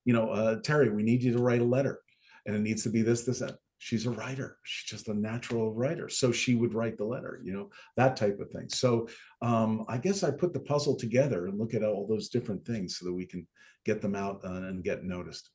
you 0.06 0.14
know, 0.14 0.30
uh, 0.30 0.60
Terry, 0.62 0.90
we 0.90 1.04
need 1.04 1.24
you 1.24 1.34
to 1.34 1.42
write 1.42 1.62
a 1.62 1.66
letter 1.66 2.00
and 2.46 2.56
it 2.56 2.60
needs 2.60 2.84
to 2.84 2.90
be 2.90 3.02
this, 3.02 3.24
this, 3.24 3.40
that. 3.40 3.58
She's 3.84 4.06
a 4.06 4.12
writer. 4.12 4.60
She's 4.64 4.90
just 4.90 5.10
a 5.10 5.14
natural 5.14 5.74
writer. 5.74 6.08
So 6.08 6.32
she 6.32 6.56
would 6.56 6.74
write 6.74 6.98
the 6.98 7.04
letter, 7.04 7.42
you 7.44 7.52
know, 7.52 7.70
that 7.98 8.16
type 8.16 8.40
of 8.40 8.50
thing. 8.50 8.70
So 8.70 9.10
um, 9.42 9.84
I 9.90 9.98
guess 9.98 10.24
I 10.24 10.32
put 10.32 10.54
the 10.54 10.62
puzzle 10.62 10.96
together 10.96 11.48
and 11.48 11.60
look 11.60 11.74
at 11.74 11.84
all 11.84 12.08
those 12.08 12.30
different 12.30 12.66
things 12.66 12.98
so 12.98 13.06
that 13.06 13.14
we 13.14 13.26
can 13.26 13.46
get 13.84 14.02
them 14.02 14.16
out 14.16 14.40
uh, 14.46 14.54
and 14.54 14.86
get 14.86 15.04
noticed. 15.04 15.50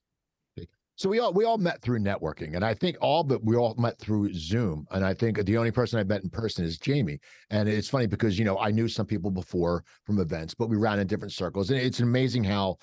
So 0.96 1.08
we 1.08 1.20
all 1.20 1.32
we 1.32 1.46
all 1.46 1.56
met 1.56 1.80
through 1.80 2.00
networking, 2.00 2.56
and 2.56 2.64
I 2.64 2.74
think 2.74 2.98
all 3.00 3.24
but 3.24 3.42
we 3.42 3.56
all 3.56 3.74
met 3.78 3.98
through 3.98 4.34
Zoom. 4.34 4.84
And 4.90 5.06
I 5.06 5.14
think 5.14 5.42
the 5.44 5.56
only 5.56 5.70
person 5.70 5.98
I 5.98 6.04
met 6.04 6.22
in 6.22 6.28
person 6.28 6.66
is 6.66 6.78
Jaime. 6.84 7.20
And 7.50 7.66
it's 7.66 7.88
funny 7.88 8.08
because 8.08 8.38
you 8.38 8.44
know 8.44 8.58
I 8.58 8.72
knew 8.72 8.88
some 8.88 9.06
people 9.06 9.30
before 9.30 9.84
from 10.04 10.18
events, 10.18 10.54
but 10.54 10.68
we 10.68 10.76
ran 10.76 10.98
in 10.98 11.06
different 11.06 11.32
circles. 11.32 11.70
And 11.70 11.80
it's 11.80 12.00
amazing 12.00 12.44
how 12.44 12.76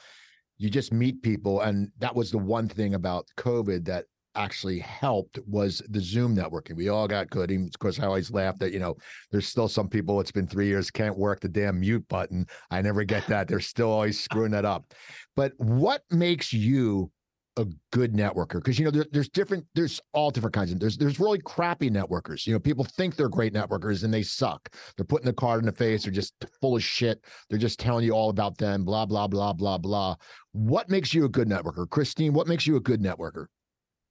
you 0.57 0.69
just 0.69 0.93
meet 0.93 1.21
people 1.21 1.61
and 1.61 1.91
that 1.99 2.15
was 2.15 2.31
the 2.31 2.37
one 2.37 2.67
thing 2.67 2.93
about 2.93 3.27
covid 3.37 3.85
that 3.85 4.05
actually 4.35 4.79
helped 4.79 5.39
was 5.47 5.81
the 5.89 5.99
zoom 5.99 6.35
networking. 6.35 6.75
We 6.75 6.89
all 6.89 7.07
got 7.07 7.29
good 7.29 7.51
of 7.51 7.79
course 7.79 7.99
i 7.99 8.05
always 8.05 8.31
laugh 8.31 8.57
that 8.59 8.73
you 8.73 8.79
know 8.79 8.95
there's 9.31 9.47
still 9.47 9.67
some 9.67 9.87
people 9.87 10.19
it's 10.19 10.31
been 10.31 10.47
three 10.47 10.67
years 10.67 10.89
can't 10.91 11.17
work 11.17 11.39
the 11.39 11.49
damn 11.49 11.79
mute 11.79 12.07
button. 12.07 12.45
I 12.71 12.81
never 12.81 13.03
get 13.03 13.27
that. 13.27 13.47
They're 13.47 13.59
still 13.59 13.91
always 13.91 14.17
uh. 14.17 14.23
screwing 14.23 14.51
that 14.51 14.65
up. 14.65 14.93
But 15.35 15.53
what 15.57 16.03
makes 16.11 16.53
you 16.53 17.11
a 17.57 17.65
good 17.91 18.13
networker? 18.13 18.55
Because 18.55 18.77
you 18.77 18.85
know 18.85 18.91
there, 18.91 19.05
there's 19.11 19.29
different 19.29 19.65
there's 19.75 20.01
all 20.13 20.29
different 20.29 20.53
kinds 20.53 20.71
of 20.71 20.79
there's 20.79 20.97
there's 20.97 21.19
really 21.19 21.39
crappy 21.39 21.89
networkers. 21.89 22.45
You 22.45 22.53
know 22.53 22.59
people 22.59 22.83
think 22.83 23.15
they're 23.15 23.29
great 23.29 23.53
networkers 23.53 24.03
and 24.03 24.13
they 24.13 24.23
suck. 24.23 24.69
They're 24.95 25.05
putting 25.05 25.25
the 25.25 25.33
card 25.33 25.59
in 25.59 25.65
the 25.65 25.71
face 25.71 26.03
they're 26.03 26.11
just 26.11 26.33
full 26.61 26.75
of 26.75 26.83
shit 26.83 27.23
they're 27.49 27.59
just 27.59 27.79
telling 27.79 28.05
you 28.05 28.11
all 28.11 28.29
about 28.29 28.57
them 28.57 28.83
blah 28.83 29.05
blah 29.05 29.27
blah 29.27 29.53
blah 29.53 29.77
blah. 29.77 30.15
What 30.51 30.89
makes 30.89 31.13
you 31.13 31.25
a 31.25 31.29
good 31.29 31.47
networker? 31.47 31.89
Christine 31.89 32.33
what 32.33 32.47
makes 32.47 32.67
you 32.67 32.75
a 32.75 32.81
good 32.81 33.01
networker 33.01 33.47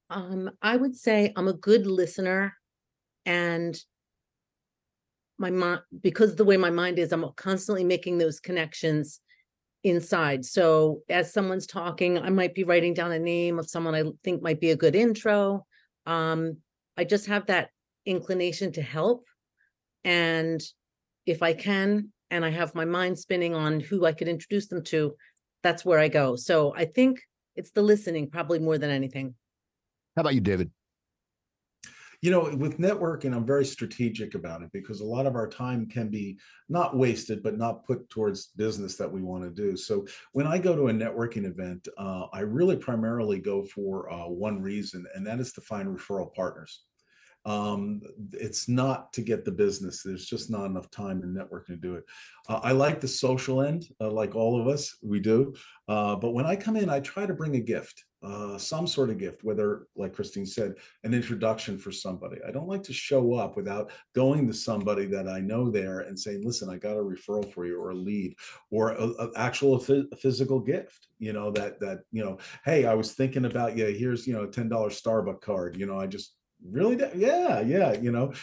um 0.09 0.49
i 0.61 0.75
would 0.75 0.95
say 0.95 1.31
i'm 1.35 1.47
a 1.47 1.53
good 1.53 1.85
listener 1.87 2.53
and 3.25 3.79
my 5.37 5.49
mind 5.49 5.81
because 6.01 6.35
the 6.35 6.45
way 6.45 6.57
my 6.57 6.69
mind 6.69 6.99
is 6.99 7.11
i'm 7.11 7.25
constantly 7.35 7.83
making 7.83 8.17
those 8.17 8.39
connections 8.39 9.19
inside. 9.85 10.43
So 10.43 11.03
as 11.09 11.31
someone's 11.31 11.67
talking, 11.67 12.17
I 12.17 12.29
might 12.31 12.55
be 12.55 12.63
writing 12.63 12.95
down 12.95 13.11
a 13.11 13.19
name 13.19 13.59
of 13.59 13.69
someone 13.69 13.93
I 13.93 14.03
think 14.23 14.41
might 14.41 14.59
be 14.59 14.71
a 14.71 14.75
good 14.75 14.95
intro. 14.95 15.65
Um, 16.07 16.57
I 16.97 17.03
just 17.03 17.27
have 17.27 17.45
that 17.45 17.69
inclination 18.05 18.71
to 18.73 18.81
help. 18.81 19.25
And 20.03 20.61
if 21.27 21.43
I 21.43 21.53
can, 21.53 22.11
and 22.31 22.43
I 22.43 22.49
have 22.49 22.73
my 22.73 22.85
mind 22.85 23.19
spinning 23.19 23.53
on 23.53 23.79
who 23.79 24.05
I 24.05 24.13
could 24.13 24.27
introduce 24.27 24.67
them 24.67 24.83
to, 24.85 25.15
that's 25.61 25.85
where 25.85 25.99
I 25.99 26.07
go. 26.07 26.35
So 26.35 26.73
I 26.75 26.85
think 26.85 27.19
it's 27.55 27.71
the 27.71 27.83
listening 27.83 28.31
probably 28.31 28.59
more 28.59 28.79
than 28.79 28.89
anything. 28.89 29.35
How 30.15 30.21
about 30.21 30.35
you, 30.35 30.41
David? 30.41 30.71
you 32.21 32.31
know 32.31 32.55
with 32.55 32.79
networking 32.79 33.35
i'm 33.35 33.45
very 33.45 33.65
strategic 33.65 34.35
about 34.35 34.61
it 34.61 34.69
because 34.71 34.99
a 35.01 35.05
lot 35.05 35.25
of 35.25 35.35
our 35.35 35.47
time 35.47 35.85
can 35.85 36.09
be 36.09 36.37
not 36.69 36.97
wasted 36.97 37.43
but 37.43 37.57
not 37.57 37.85
put 37.85 38.09
towards 38.09 38.47
business 38.55 38.95
that 38.95 39.11
we 39.11 39.21
want 39.21 39.43
to 39.43 39.49
do 39.49 39.77
so 39.77 40.05
when 40.31 40.47
i 40.47 40.57
go 40.57 40.75
to 40.75 40.87
a 40.87 40.93
networking 40.93 41.45
event 41.45 41.87
uh, 41.97 42.25
i 42.33 42.39
really 42.39 42.77
primarily 42.77 43.39
go 43.39 43.63
for 43.63 44.11
uh, 44.11 44.27
one 44.27 44.61
reason 44.61 45.05
and 45.13 45.27
that 45.27 45.39
is 45.39 45.53
to 45.53 45.61
find 45.61 45.87
referral 45.87 46.33
partners 46.33 46.85
um, 47.45 48.01
it's 48.33 48.67
not 48.67 49.13
to 49.13 49.21
get 49.21 49.45
the 49.45 49.51
business. 49.51 50.01
There's 50.01 50.25
just 50.25 50.49
not 50.49 50.65
enough 50.65 50.89
time 50.89 51.21
in 51.21 51.31
networking 51.31 51.67
to 51.67 51.75
do 51.75 51.95
it. 51.95 52.03
Uh, 52.49 52.59
I 52.63 52.71
like 52.71 52.99
the 52.99 53.07
social 53.07 53.61
end, 53.61 53.85
uh, 54.01 54.09
like 54.09 54.35
all 54.35 54.59
of 54.59 54.67
us, 54.67 54.97
we 55.03 55.19
do. 55.19 55.53
Uh, 55.87 56.15
but 56.15 56.31
when 56.31 56.47
I 56.47 56.55
come 56.55 56.75
in, 56.75 56.89
I 56.89 57.01
try 57.01 57.27
to 57.27 57.35
bring 57.35 57.55
a 57.55 57.59
gift 57.59 58.03
uh, 58.25 58.57
some 58.57 58.87
sort 58.87 59.11
of 59.11 59.19
gift, 59.19 59.43
whether, 59.43 59.87
like 59.95 60.13
Christine 60.13 60.47
said, 60.47 60.75
an 61.03 61.13
introduction 61.13 61.77
for 61.77 61.91
somebody. 61.91 62.37
I 62.47 62.49
don't 62.49 62.67
like 62.67 62.81
to 62.83 62.93
show 62.93 63.35
up 63.35 63.55
without 63.55 63.91
going 64.15 64.47
to 64.47 64.53
somebody 64.53 65.05
that 65.07 65.27
I 65.27 65.39
know 65.39 65.69
there 65.69 65.99
and 65.99 66.19
saying, 66.19 66.43
listen, 66.43 66.69
I 66.69 66.77
got 66.77 66.97
a 66.97 67.03
referral 67.03 67.51
for 67.53 67.67
you 67.67 67.79
or 67.79 67.91
a 67.91 67.95
lead 67.95 68.35
or 68.71 68.91
an 68.91 69.31
actual 69.35 69.77
physical 69.77 70.59
gift, 70.59 71.07
you 71.19 71.33
know, 71.33 71.51
that, 71.51 71.79
that, 71.81 71.99
you 72.11 72.25
know, 72.25 72.39
hey, 72.63 72.85
I 72.85 72.95
was 72.95 73.13
thinking 73.13 73.45
about 73.45 73.77
you. 73.77 73.85
Here's, 73.85 74.25
you 74.25 74.33
know, 74.33 74.43
a 74.43 74.47
$10 74.47 74.69
Starbucks 74.69 75.41
card. 75.41 75.77
You 75.77 75.85
know, 75.85 75.99
I 75.99 76.07
just 76.07 76.35
really, 76.67 76.97
yeah, 77.15 77.61
yeah, 77.61 77.93
you 77.93 78.11
know, 78.11 78.33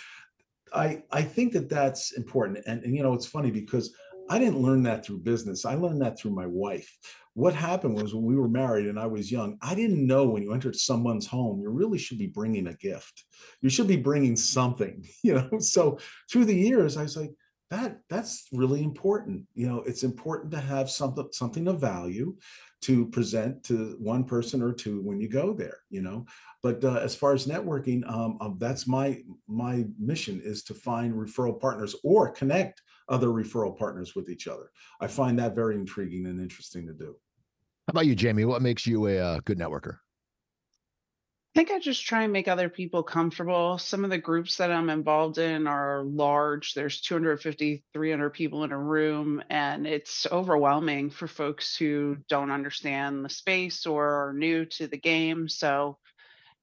I, 0.72 1.02
I 1.10 1.22
think 1.22 1.54
that 1.54 1.68
that's 1.68 2.12
important. 2.12 2.60
And, 2.66 2.84
and, 2.84 2.96
you 2.96 3.02
know, 3.02 3.14
it's 3.14 3.26
funny 3.26 3.50
because 3.50 3.92
I 4.30 4.38
didn't 4.38 4.62
learn 4.62 4.84
that 4.84 5.04
through 5.04 5.18
business. 5.18 5.64
I 5.64 5.74
learned 5.74 6.00
that 6.02 6.18
through 6.18 6.30
my 6.30 6.46
wife 6.46 6.96
what 7.34 7.54
happened 7.54 8.00
was 8.00 8.14
when 8.14 8.24
we 8.24 8.36
were 8.36 8.48
married 8.48 8.86
and 8.86 8.98
I 8.98 9.06
was 9.06 9.32
young, 9.32 9.56
I 9.62 9.74
didn't 9.74 10.06
know 10.06 10.26
when 10.26 10.42
you 10.42 10.52
entered 10.52 10.76
someone's 10.76 11.26
home, 11.26 11.60
you 11.60 11.70
really 11.70 11.98
should 11.98 12.18
be 12.18 12.26
bringing 12.26 12.66
a 12.66 12.74
gift. 12.74 13.24
You 13.62 13.70
should 13.70 13.88
be 13.88 13.96
bringing 13.96 14.36
something, 14.36 15.04
you 15.22 15.34
know. 15.34 15.58
So 15.58 15.98
through 16.30 16.46
the 16.46 16.54
years, 16.54 16.96
I 16.96 17.02
was 17.02 17.16
like, 17.16 17.32
that 17.70 18.00
that's 18.10 18.48
really 18.52 18.82
important. 18.82 19.46
You 19.54 19.66
know, 19.66 19.82
it's 19.86 20.02
important 20.02 20.52
to 20.52 20.60
have 20.60 20.90
something 20.90 21.28
something 21.32 21.68
of 21.68 21.80
value 21.80 22.36
to 22.82 23.06
present 23.06 23.64
to 23.64 23.96
one 23.98 24.24
person 24.24 24.60
or 24.60 24.72
two 24.72 25.00
when 25.00 25.20
you 25.20 25.28
go 25.28 25.54
there. 25.54 25.78
You 25.88 26.02
know, 26.02 26.26
but 26.62 26.84
uh, 26.84 27.00
as 27.02 27.14
far 27.14 27.32
as 27.32 27.46
networking, 27.46 28.06
um, 28.10 28.36
um, 28.42 28.56
that's 28.60 28.86
my 28.86 29.22
my 29.48 29.86
mission 29.98 30.42
is 30.44 30.64
to 30.64 30.74
find 30.74 31.14
referral 31.14 31.58
partners 31.58 31.96
or 32.04 32.30
connect 32.30 32.82
other 33.12 33.28
referral 33.28 33.78
partners 33.78 34.16
with 34.16 34.28
each 34.30 34.48
other. 34.48 34.70
I 35.00 35.06
find 35.06 35.38
that 35.38 35.54
very 35.54 35.76
intriguing 35.76 36.26
and 36.26 36.40
interesting 36.40 36.86
to 36.86 36.94
do. 36.94 37.14
How 37.86 37.92
about 37.92 38.06
you, 38.06 38.16
Jaime? 38.18 38.46
What 38.46 38.62
makes 38.62 38.86
you 38.86 39.06
a 39.06 39.18
uh, 39.18 39.40
good 39.44 39.58
networker? 39.58 39.98
I 41.54 41.58
think 41.58 41.70
I 41.70 41.78
just 41.80 42.06
try 42.06 42.22
and 42.22 42.32
make 42.32 42.48
other 42.48 42.70
people 42.70 43.02
comfortable. 43.02 43.76
Some 43.76 44.04
of 44.04 44.10
the 44.10 44.16
groups 44.16 44.56
that 44.56 44.72
I'm 44.72 44.88
involved 44.88 45.36
in 45.36 45.66
are 45.66 46.02
large. 46.02 46.72
There's 46.72 47.02
250, 47.02 47.84
300 47.92 48.30
people 48.30 48.64
in 48.64 48.72
a 48.72 48.78
room, 48.78 49.42
and 49.50 49.86
it's 49.86 50.26
overwhelming 50.32 51.10
for 51.10 51.26
folks 51.28 51.76
who 51.76 52.16
don't 52.30 52.50
understand 52.50 53.22
the 53.22 53.28
space 53.28 53.84
or 53.84 54.28
are 54.28 54.32
new 54.32 54.64
to 54.64 54.86
the 54.86 54.96
game. 54.96 55.46
So 55.46 55.98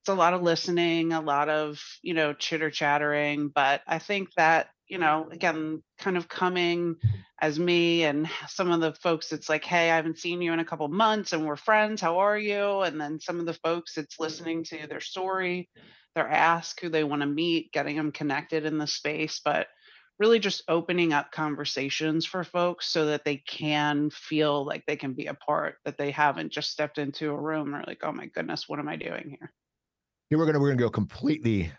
it's 0.00 0.08
a 0.08 0.14
lot 0.14 0.34
of 0.34 0.42
listening, 0.42 1.12
a 1.12 1.20
lot 1.20 1.48
of, 1.48 1.80
you 2.02 2.14
know, 2.14 2.32
chitter 2.32 2.70
chattering. 2.70 3.48
But 3.48 3.82
I 3.86 4.00
think 4.00 4.34
that 4.34 4.70
you 4.90 4.98
know, 4.98 5.28
again, 5.30 5.82
kind 5.98 6.16
of 6.16 6.28
coming 6.28 6.96
mm. 6.96 7.10
as 7.40 7.58
me 7.58 8.02
and 8.02 8.28
some 8.48 8.70
of 8.72 8.80
the 8.80 8.92
folks, 8.92 9.32
it's 9.32 9.48
like, 9.48 9.64
hey, 9.64 9.88
I 9.90 9.96
haven't 9.96 10.18
seen 10.18 10.42
you 10.42 10.52
in 10.52 10.58
a 10.58 10.64
couple 10.64 10.88
months 10.88 11.32
and 11.32 11.46
we're 11.46 11.56
friends. 11.56 12.00
How 12.00 12.18
are 12.18 12.36
you? 12.36 12.80
And 12.80 13.00
then 13.00 13.20
some 13.20 13.38
of 13.38 13.46
the 13.46 13.54
folks, 13.54 13.96
it's 13.96 14.18
listening 14.18 14.64
to 14.64 14.88
their 14.88 15.00
story, 15.00 15.70
their 16.16 16.28
ask, 16.28 16.80
who 16.80 16.88
they 16.88 17.04
want 17.04 17.22
to 17.22 17.26
meet, 17.26 17.72
getting 17.72 17.96
them 17.96 18.10
connected 18.10 18.66
in 18.66 18.78
the 18.78 18.88
space, 18.88 19.40
but 19.44 19.68
really 20.18 20.40
just 20.40 20.64
opening 20.66 21.12
up 21.12 21.30
conversations 21.30 22.26
for 22.26 22.42
folks 22.42 22.92
so 22.92 23.06
that 23.06 23.24
they 23.24 23.36
can 23.36 24.10
feel 24.10 24.66
like 24.66 24.84
they 24.86 24.96
can 24.96 25.14
be 25.14 25.26
a 25.26 25.34
part, 25.34 25.76
that 25.84 25.98
they 25.98 26.10
haven't 26.10 26.50
just 26.50 26.70
stepped 26.70 26.98
into 26.98 27.30
a 27.30 27.40
room 27.40 27.76
or 27.76 27.84
like, 27.86 28.00
oh 28.02 28.12
my 28.12 28.26
goodness, 28.26 28.68
what 28.68 28.80
am 28.80 28.88
I 28.88 28.96
doing 28.96 29.36
here? 29.38 29.52
Here 30.30 30.38
we're 30.38 30.46
gonna 30.46 30.60
we're 30.60 30.68
gonna 30.68 30.80
go 30.80 30.90
completely 30.90 31.72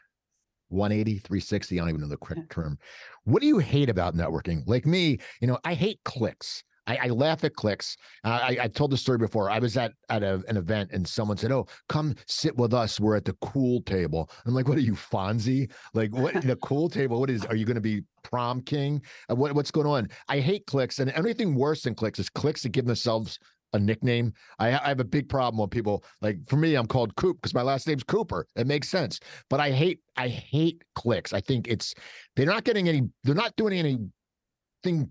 180, 0.72 1.20
360. 1.20 1.80
I 1.80 1.82
don't 1.82 1.90
even 1.90 2.02
know 2.02 2.08
the 2.08 2.18
correct 2.18 2.52
term. 2.52 2.78
What 3.24 3.42
do 3.42 3.48
you 3.48 3.60
hate 3.60 3.90
about 3.90 4.16
networking? 4.16 4.64
Like 4.68 4.86
me, 4.86 5.20
you 5.40 5.48
know, 5.48 5.60
I 5.64 5.74
hate 5.74 6.00
cliques. 6.04 6.64
I, 6.88 6.98
I 7.04 7.08
laugh 7.08 7.44
at 7.44 7.56
cliques. 7.56 7.96
I, 8.24 8.58
I 8.62 8.68
told 8.68 8.92
the 8.92 8.98
story 8.98 9.18
before. 9.18 9.50
I 9.50 9.60
was 9.60 9.78
at 9.78 9.94
at 10.10 10.24
a, 10.24 10.44
an 10.48 10.58
event 10.58 10.92
and 10.92 11.08
someone 11.08 11.38
said, 11.38 11.52
"Oh, 11.52 11.68
come 11.90 12.16
sit 12.26 12.58
with 12.58 12.74
us. 12.74 13.00
We're 13.00 13.16
at 13.16 13.26
the 13.26 13.36
cool 13.42 13.82
table." 13.84 14.30
I'm 14.46 14.54
like, 14.54 14.68
"What 14.68 14.78
are 14.78 14.82
you, 14.82 14.94
Fonzie? 14.94 15.72
Like, 15.94 16.14
what 16.14 16.34
the 16.42 16.56
cool 16.64 16.90
table? 16.90 17.20
What 17.20 17.30
is? 17.30 17.46
Are 17.46 17.56
you 17.56 17.66
going 17.66 17.76
to 17.76 17.82
be 17.82 18.02
prom 18.24 18.62
king? 18.62 19.02
Uh, 19.30 19.36
what 19.36 19.54
what's 19.54 19.72
going 19.72 19.88
on?" 19.88 20.10
I 20.28 20.40
hate 20.40 20.66
cliques, 20.66 21.00
and 21.00 21.12
anything 21.12 21.56
worse 21.56 21.84
than 21.84 21.94
cliques 21.94 22.20
is 22.20 22.30
cliques 22.30 22.64
that 22.64 22.70
give 22.70 22.86
themselves 22.86 23.38
a 23.74 23.80
nickname. 23.80 24.34
I, 24.60 24.68
I 24.70 24.88
have 24.90 25.00
a 25.00 25.06
big 25.06 25.30
problem 25.30 25.60
when 25.60 25.70
people 25.70 26.04
like 26.22 26.38
for 26.48 26.58
me, 26.58 26.76
I'm 26.76 26.88
called 26.88 27.16
Coop 27.16 27.38
because 27.38 27.54
my 27.54 27.62
last 27.62 27.88
name's 27.88 28.04
Cooper. 28.04 28.48
It 28.56 28.68
makes 28.68 28.90
sense. 28.90 29.20
But 29.50 29.60
I 29.60 29.72
hate 29.72 30.00
I 30.18 30.28
hate 30.28 30.84
cliques. 30.96 31.34
I 31.34 31.42
think 31.42 31.68
it's 31.68 31.94
they're 32.36 32.46
not 32.46 32.64
getting 32.64 32.90
any, 32.90 33.04
they're 33.24 33.36
not 33.36 33.56
doing 33.56 33.78
anything 33.78 34.12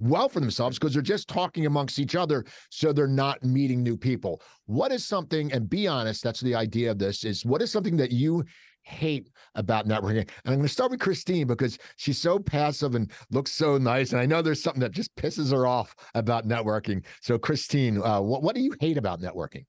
well 0.00 0.28
for 0.28 0.40
themselves 0.40 0.78
because 0.78 0.94
they're 0.94 1.02
just 1.02 1.28
talking 1.28 1.66
amongst 1.66 1.98
each 1.98 2.16
other. 2.16 2.44
So 2.70 2.92
they're 2.92 3.06
not 3.06 3.42
meeting 3.44 3.82
new 3.82 3.96
people. 3.96 4.42
What 4.66 4.92
is 4.92 5.04
something, 5.06 5.52
and 5.52 5.68
be 5.68 5.86
honest, 5.86 6.22
that's 6.22 6.40
the 6.40 6.54
idea 6.54 6.90
of 6.90 6.98
this, 6.98 7.24
is 7.24 7.44
what 7.46 7.62
is 7.62 7.70
something 7.70 7.96
that 7.96 8.12
you 8.12 8.44
hate 8.82 9.30
about 9.54 9.86
networking. 9.86 10.20
And 10.20 10.30
I'm 10.46 10.54
going 10.54 10.62
to 10.62 10.68
start 10.68 10.90
with 10.90 11.00
Christine 11.00 11.46
because 11.46 11.78
she's 11.96 12.20
so 12.20 12.38
passive 12.38 12.94
and 12.94 13.10
looks 13.30 13.52
so 13.52 13.78
nice. 13.78 14.12
And 14.12 14.20
I 14.20 14.26
know 14.26 14.42
there's 14.42 14.62
something 14.62 14.80
that 14.80 14.92
just 14.92 15.14
pisses 15.16 15.52
her 15.52 15.66
off 15.66 15.94
about 16.14 16.46
networking. 16.46 17.04
So, 17.20 17.38
Christine, 17.38 18.02
uh, 18.02 18.20
what, 18.20 18.42
what 18.42 18.54
do 18.54 18.60
you 18.60 18.74
hate 18.80 18.96
about 18.96 19.20
networking? 19.20 19.64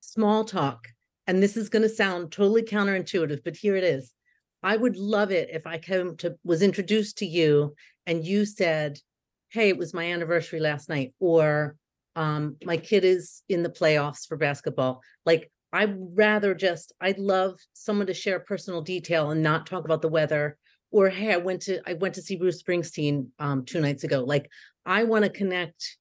Small 0.00 0.44
talk. 0.44 0.88
And 1.26 1.42
this 1.42 1.56
is 1.56 1.68
going 1.68 1.82
to 1.82 1.88
sound 1.88 2.32
totally 2.32 2.62
counterintuitive, 2.62 3.44
but 3.44 3.56
here 3.56 3.76
it 3.76 3.84
is. 3.84 4.12
I 4.62 4.76
would 4.76 4.96
love 4.96 5.30
it 5.30 5.50
if 5.52 5.66
I 5.66 5.78
came 5.78 6.16
to 6.18 6.36
was 6.44 6.62
introduced 6.62 7.18
to 7.18 7.26
you 7.26 7.74
and 8.06 8.24
you 8.24 8.44
said, 8.44 8.98
"Hey, 9.50 9.68
it 9.68 9.78
was 9.78 9.94
my 9.94 10.04
anniversary 10.12 10.60
last 10.60 10.88
night," 10.88 11.14
or 11.18 11.76
um, 12.16 12.56
"My 12.64 12.76
kid 12.76 13.04
is 13.04 13.42
in 13.48 13.62
the 13.62 13.70
playoffs 13.70 14.26
for 14.26 14.36
basketball." 14.36 15.02
Like 15.26 15.50
I'd 15.72 15.96
rather 16.14 16.54
just, 16.54 16.92
I'd 17.00 17.18
love 17.18 17.58
someone 17.72 18.06
to 18.08 18.14
share 18.14 18.40
personal 18.40 18.82
detail 18.82 19.30
and 19.30 19.42
not 19.42 19.66
talk 19.66 19.84
about 19.84 20.02
the 20.02 20.08
weather. 20.08 20.58
Or 20.90 21.08
hey, 21.08 21.32
I 21.32 21.38
went 21.38 21.62
to 21.62 21.80
I 21.88 21.94
went 21.94 22.14
to 22.16 22.22
see 22.22 22.36
Bruce 22.36 22.62
Springsteen 22.62 23.28
um 23.38 23.64
two 23.64 23.80
nights 23.80 24.04
ago. 24.04 24.24
Like 24.24 24.50
I 24.84 25.04
want 25.04 25.24
to 25.24 25.30
connect 25.30 25.96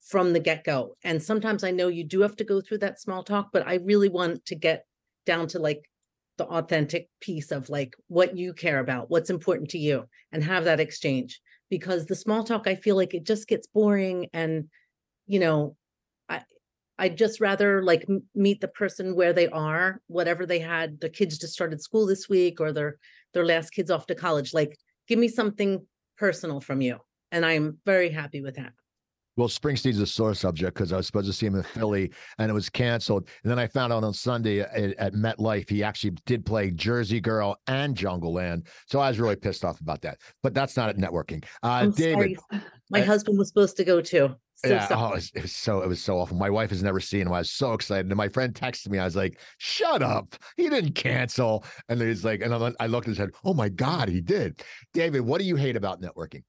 from 0.00 0.32
the 0.32 0.40
get-go. 0.40 0.96
And 1.04 1.22
sometimes 1.22 1.62
I 1.62 1.70
know 1.70 1.88
you 1.88 2.02
do 2.04 2.22
have 2.22 2.36
to 2.36 2.44
go 2.44 2.62
through 2.62 2.78
that 2.78 2.98
small 2.98 3.22
talk, 3.22 3.50
but 3.52 3.68
I 3.68 3.74
really 3.74 4.08
want 4.08 4.46
to 4.46 4.54
get 4.54 4.86
down 5.26 5.48
to 5.48 5.58
like 5.58 5.82
the 6.38 6.46
authentic 6.46 7.10
piece 7.20 7.50
of 7.50 7.68
like 7.68 7.94
what 8.06 8.34
you 8.34 8.54
care 8.54 8.78
about, 8.78 9.10
what's 9.10 9.28
important 9.28 9.68
to 9.70 9.78
you, 9.78 10.06
and 10.32 10.42
have 10.42 10.64
that 10.64 10.80
exchange. 10.80 11.40
Because 11.68 12.06
the 12.06 12.14
small 12.14 12.44
talk, 12.44 12.66
I 12.66 12.74
feel 12.74 12.96
like 12.96 13.12
it 13.12 13.24
just 13.24 13.46
gets 13.46 13.66
boring 13.66 14.28
and 14.32 14.70
you 15.26 15.40
know, 15.40 15.76
I'd 16.98 17.16
just 17.16 17.40
rather 17.40 17.82
like 17.82 18.04
m- 18.08 18.24
meet 18.34 18.60
the 18.60 18.68
person 18.68 19.14
where 19.14 19.32
they 19.32 19.48
are, 19.48 20.00
whatever 20.08 20.46
they 20.46 20.58
had, 20.58 21.00
the 21.00 21.08
kids 21.08 21.38
just 21.38 21.52
started 21.52 21.80
school 21.80 22.06
this 22.06 22.28
week 22.28 22.60
or 22.60 22.72
their 22.72 22.98
their 23.34 23.44
last 23.44 23.70
kids 23.70 23.90
off 23.90 24.06
to 24.06 24.14
college. 24.14 24.54
Like, 24.54 24.76
give 25.06 25.18
me 25.18 25.28
something 25.28 25.86
personal 26.16 26.60
from 26.60 26.80
you. 26.80 26.98
And 27.30 27.44
I'm 27.44 27.78
very 27.84 28.10
happy 28.10 28.40
with 28.40 28.56
that. 28.56 28.72
Well, 29.38 29.46
Springsteen's 29.46 30.00
a 30.00 30.06
sore 30.06 30.34
subject 30.34 30.74
because 30.74 30.92
I 30.92 30.96
was 30.96 31.06
supposed 31.06 31.28
to 31.28 31.32
see 31.32 31.46
him 31.46 31.54
in 31.54 31.62
Philly 31.62 32.10
and 32.38 32.50
it 32.50 32.52
was 32.52 32.68
canceled. 32.68 33.28
And 33.44 33.50
then 33.52 33.56
I 33.56 33.68
found 33.68 33.92
out 33.92 34.02
on 34.02 34.12
Sunday 34.12 34.62
at, 34.62 34.94
at 34.98 35.14
MetLife, 35.14 35.70
he 35.70 35.84
actually 35.84 36.16
did 36.26 36.44
play 36.44 36.72
Jersey 36.72 37.20
Girl 37.20 37.56
and 37.68 37.96
Jungleland. 37.96 38.66
So 38.88 38.98
I 38.98 39.08
was 39.08 39.20
really 39.20 39.36
pissed 39.36 39.64
off 39.64 39.80
about 39.80 40.02
that. 40.02 40.18
But 40.42 40.54
that's 40.54 40.76
not 40.76 40.88
at 40.88 40.96
networking. 40.96 41.44
Uh, 41.62 41.68
I'm 41.68 41.92
David, 41.92 42.36
sorry. 42.50 42.62
My 42.90 43.00
husband 43.00 43.38
was 43.38 43.46
supposed 43.46 43.76
to 43.76 43.84
go 43.84 44.00
too. 44.00 44.34
So 44.56 44.70
yeah, 44.70 44.88
oh, 44.90 45.10
it 45.10 45.14
was, 45.14 45.32
it 45.36 45.42
was 45.42 45.52
so 45.54 45.82
it 45.82 45.88
was 45.88 46.02
so 46.02 46.18
awful. 46.18 46.36
My 46.36 46.50
wife 46.50 46.70
has 46.70 46.82
never 46.82 46.98
seen 46.98 47.28
him. 47.28 47.32
I 47.32 47.38
was 47.38 47.52
so 47.52 47.74
excited, 47.74 48.06
and 48.06 48.16
my 48.16 48.28
friend 48.28 48.52
texted 48.52 48.88
me. 48.88 48.98
I 48.98 49.04
was 49.04 49.14
like, 49.14 49.38
"Shut 49.58 50.02
up! 50.02 50.34
He 50.56 50.68
didn't 50.68 50.96
cancel." 50.96 51.64
And 51.88 52.00
he's 52.00 52.24
like, 52.24 52.42
and 52.42 52.52
I 52.52 52.72
I 52.80 52.88
looked 52.88 53.06
and 53.06 53.14
said, 53.14 53.30
"Oh 53.44 53.54
my 53.54 53.68
god, 53.68 54.08
he 54.08 54.20
did." 54.20 54.60
David, 54.94 55.20
what 55.20 55.38
do 55.38 55.44
you 55.44 55.54
hate 55.54 55.76
about 55.76 56.02
networking? 56.02 56.42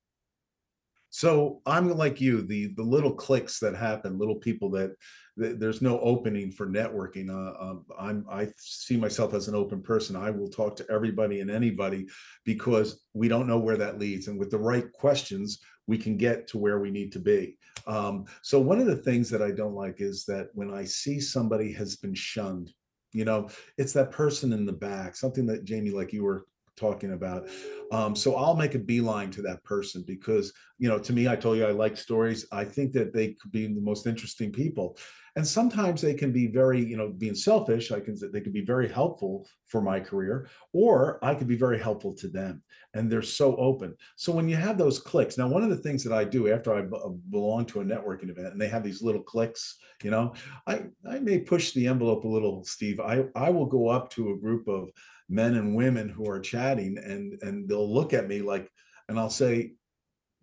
So 1.09 1.61
I'm 1.65 1.89
like 1.89 2.21
you, 2.21 2.41
the 2.41 2.67
the 2.75 2.83
little 2.83 3.13
cliques 3.13 3.59
that 3.59 3.75
happen, 3.75 4.19
little 4.19 4.35
people 4.35 4.69
that, 4.71 4.91
that 5.37 5.59
there's 5.59 5.81
no 5.81 5.99
opening 6.01 6.51
for 6.51 6.67
networking. 6.67 7.29
Uh, 7.29 7.59
um, 7.63 7.85
I'm 7.97 8.25
I 8.29 8.49
see 8.57 8.95
myself 8.95 9.33
as 9.33 9.47
an 9.47 9.55
open 9.55 9.81
person. 9.81 10.15
I 10.15 10.29
will 10.29 10.49
talk 10.49 10.75
to 10.77 10.85
everybody 10.89 11.41
and 11.41 11.49
anybody 11.49 12.07
because 12.45 13.01
we 13.13 13.27
don't 13.27 13.47
know 13.47 13.59
where 13.59 13.77
that 13.77 13.99
leads, 13.99 14.27
and 14.27 14.37
with 14.37 14.51
the 14.51 14.59
right 14.59 14.91
questions, 14.93 15.59
we 15.87 15.97
can 15.97 16.17
get 16.17 16.47
to 16.49 16.59
where 16.59 16.79
we 16.79 16.91
need 16.91 17.11
to 17.13 17.19
be. 17.19 17.57
Um, 17.87 18.25
so 18.43 18.59
one 18.59 18.79
of 18.79 18.85
the 18.85 18.97
things 18.97 19.29
that 19.31 19.41
I 19.41 19.51
don't 19.51 19.73
like 19.73 20.01
is 20.01 20.25
that 20.25 20.49
when 20.53 20.71
I 20.71 20.83
see 20.83 21.19
somebody 21.19 21.73
has 21.73 21.95
been 21.95 22.13
shunned, 22.13 22.71
you 23.11 23.25
know, 23.25 23.49
it's 23.79 23.93
that 23.93 24.11
person 24.11 24.53
in 24.53 24.67
the 24.67 24.71
back, 24.71 25.15
something 25.15 25.47
that 25.47 25.67
Jaime, 25.67 25.89
like 25.89 26.13
you 26.13 26.23
were 26.23 26.45
talking 26.79 27.13
about. 27.13 27.49
Um, 27.91 28.15
so 28.15 28.35
I'll 28.35 28.55
make 28.55 28.75
a 28.75 28.79
beeline 28.79 29.31
to 29.31 29.41
that 29.43 29.63
person 29.63 30.03
because, 30.05 30.53
you 30.77 30.87
know, 30.87 30.99
to 30.99 31.13
me, 31.13 31.27
I 31.27 31.35
told 31.35 31.57
you 31.57 31.65
I 31.65 31.71
like 31.71 31.97
stories. 31.97 32.45
I 32.51 32.63
think 32.63 32.93
that 32.93 33.13
they 33.13 33.33
could 33.33 33.51
be 33.51 33.67
the 33.67 33.81
most 33.81 34.07
interesting 34.07 34.51
people. 34.51 34.97
And 35.35 35.47
sometimes 35.47 36.01
they 36.01 36.13
can 36.13 36.31
be 36.31 36.47
very, 36.47 36.83
you 36.83 36.97
know, 36.97 37.09
being 37.09 37.35
selfish, 37.35 37.91
I 37.91 37.99
can 37.99 38.17
they 38.33 38.41
could 38.41 38.53
be 38.53 38.65
very 38.65 38.87
helpful 38.87 39.47
for 39.67 39.81
my 39.81 39.99
career, 39.99 40.49
or 40.73 41.23
I 41.23 41.35
could 41.35 41.47
be 41.47 41.55
very 41.55 41.79
helpful 41.79 42.13
to 42.15 42.27
them. 42.27 42.63
And 42.93 43.09
they're 43.09 43.21
so 43.21 43.55
open. 43.55 43.95
So 44.15 44.31
when 44.33 44.49
you 44.49 44.55
have 44.55 44.77
those 44.77 44.99
cliques, 44.99 45.37
now 45.37 45.47
one 45.47 45.63
of 45.63 45.69
the 45.69 45.77
things 45.77 46.03
that 46.03 46.13
I 46.13 46.23
do 46.23 46.51
after 46.51 46.73
I 46.73 46.81
b- 46.81 46.97
belong 47.29 47.65
to 47.67 47.81
a 47.81 47.85
networking 47.85 48.29
event 48.29 48.47
and 48.47 48.59
they 48.59 48.67
have 48.67 48.83
these 48.83 49.01
little 49.01 49.21
cliques, 49.21 49.77
you 50.03 50.11
know, 50.11 50.33
I 50.67 50.85
I 51.09 51.19
may 51.19 51.39
push 51.39 51.71
the 51.71 51.87
envelope 51.87 52.23
a 52.23 52.27
little, 52.27 52.63
Steve. 52.63 52.99
I 52.99 53.25
I 53.35 53.49
will 53.49 53.67
go 53.67 53.87
up 53.87 54.09
to 54.11 54.31
a 54.31 54.37
group 54.37 54.67
of 54.67 54.89
men 55.29 55.55
and 55.55 55.75
women 55.75 56.09
who 56.09 56.27
are 56.27 56.39
chatting 56.39 56.97
and 56.97 57.39
and 57.41 57.69
they'll 57.69 57.93
look 57.93 58.13
at 58.13 58.27
me 58.27 58.41
like 58.41 58.69
and 59.07 59.19
i'll 59.19 59.29
say 59.29 59.71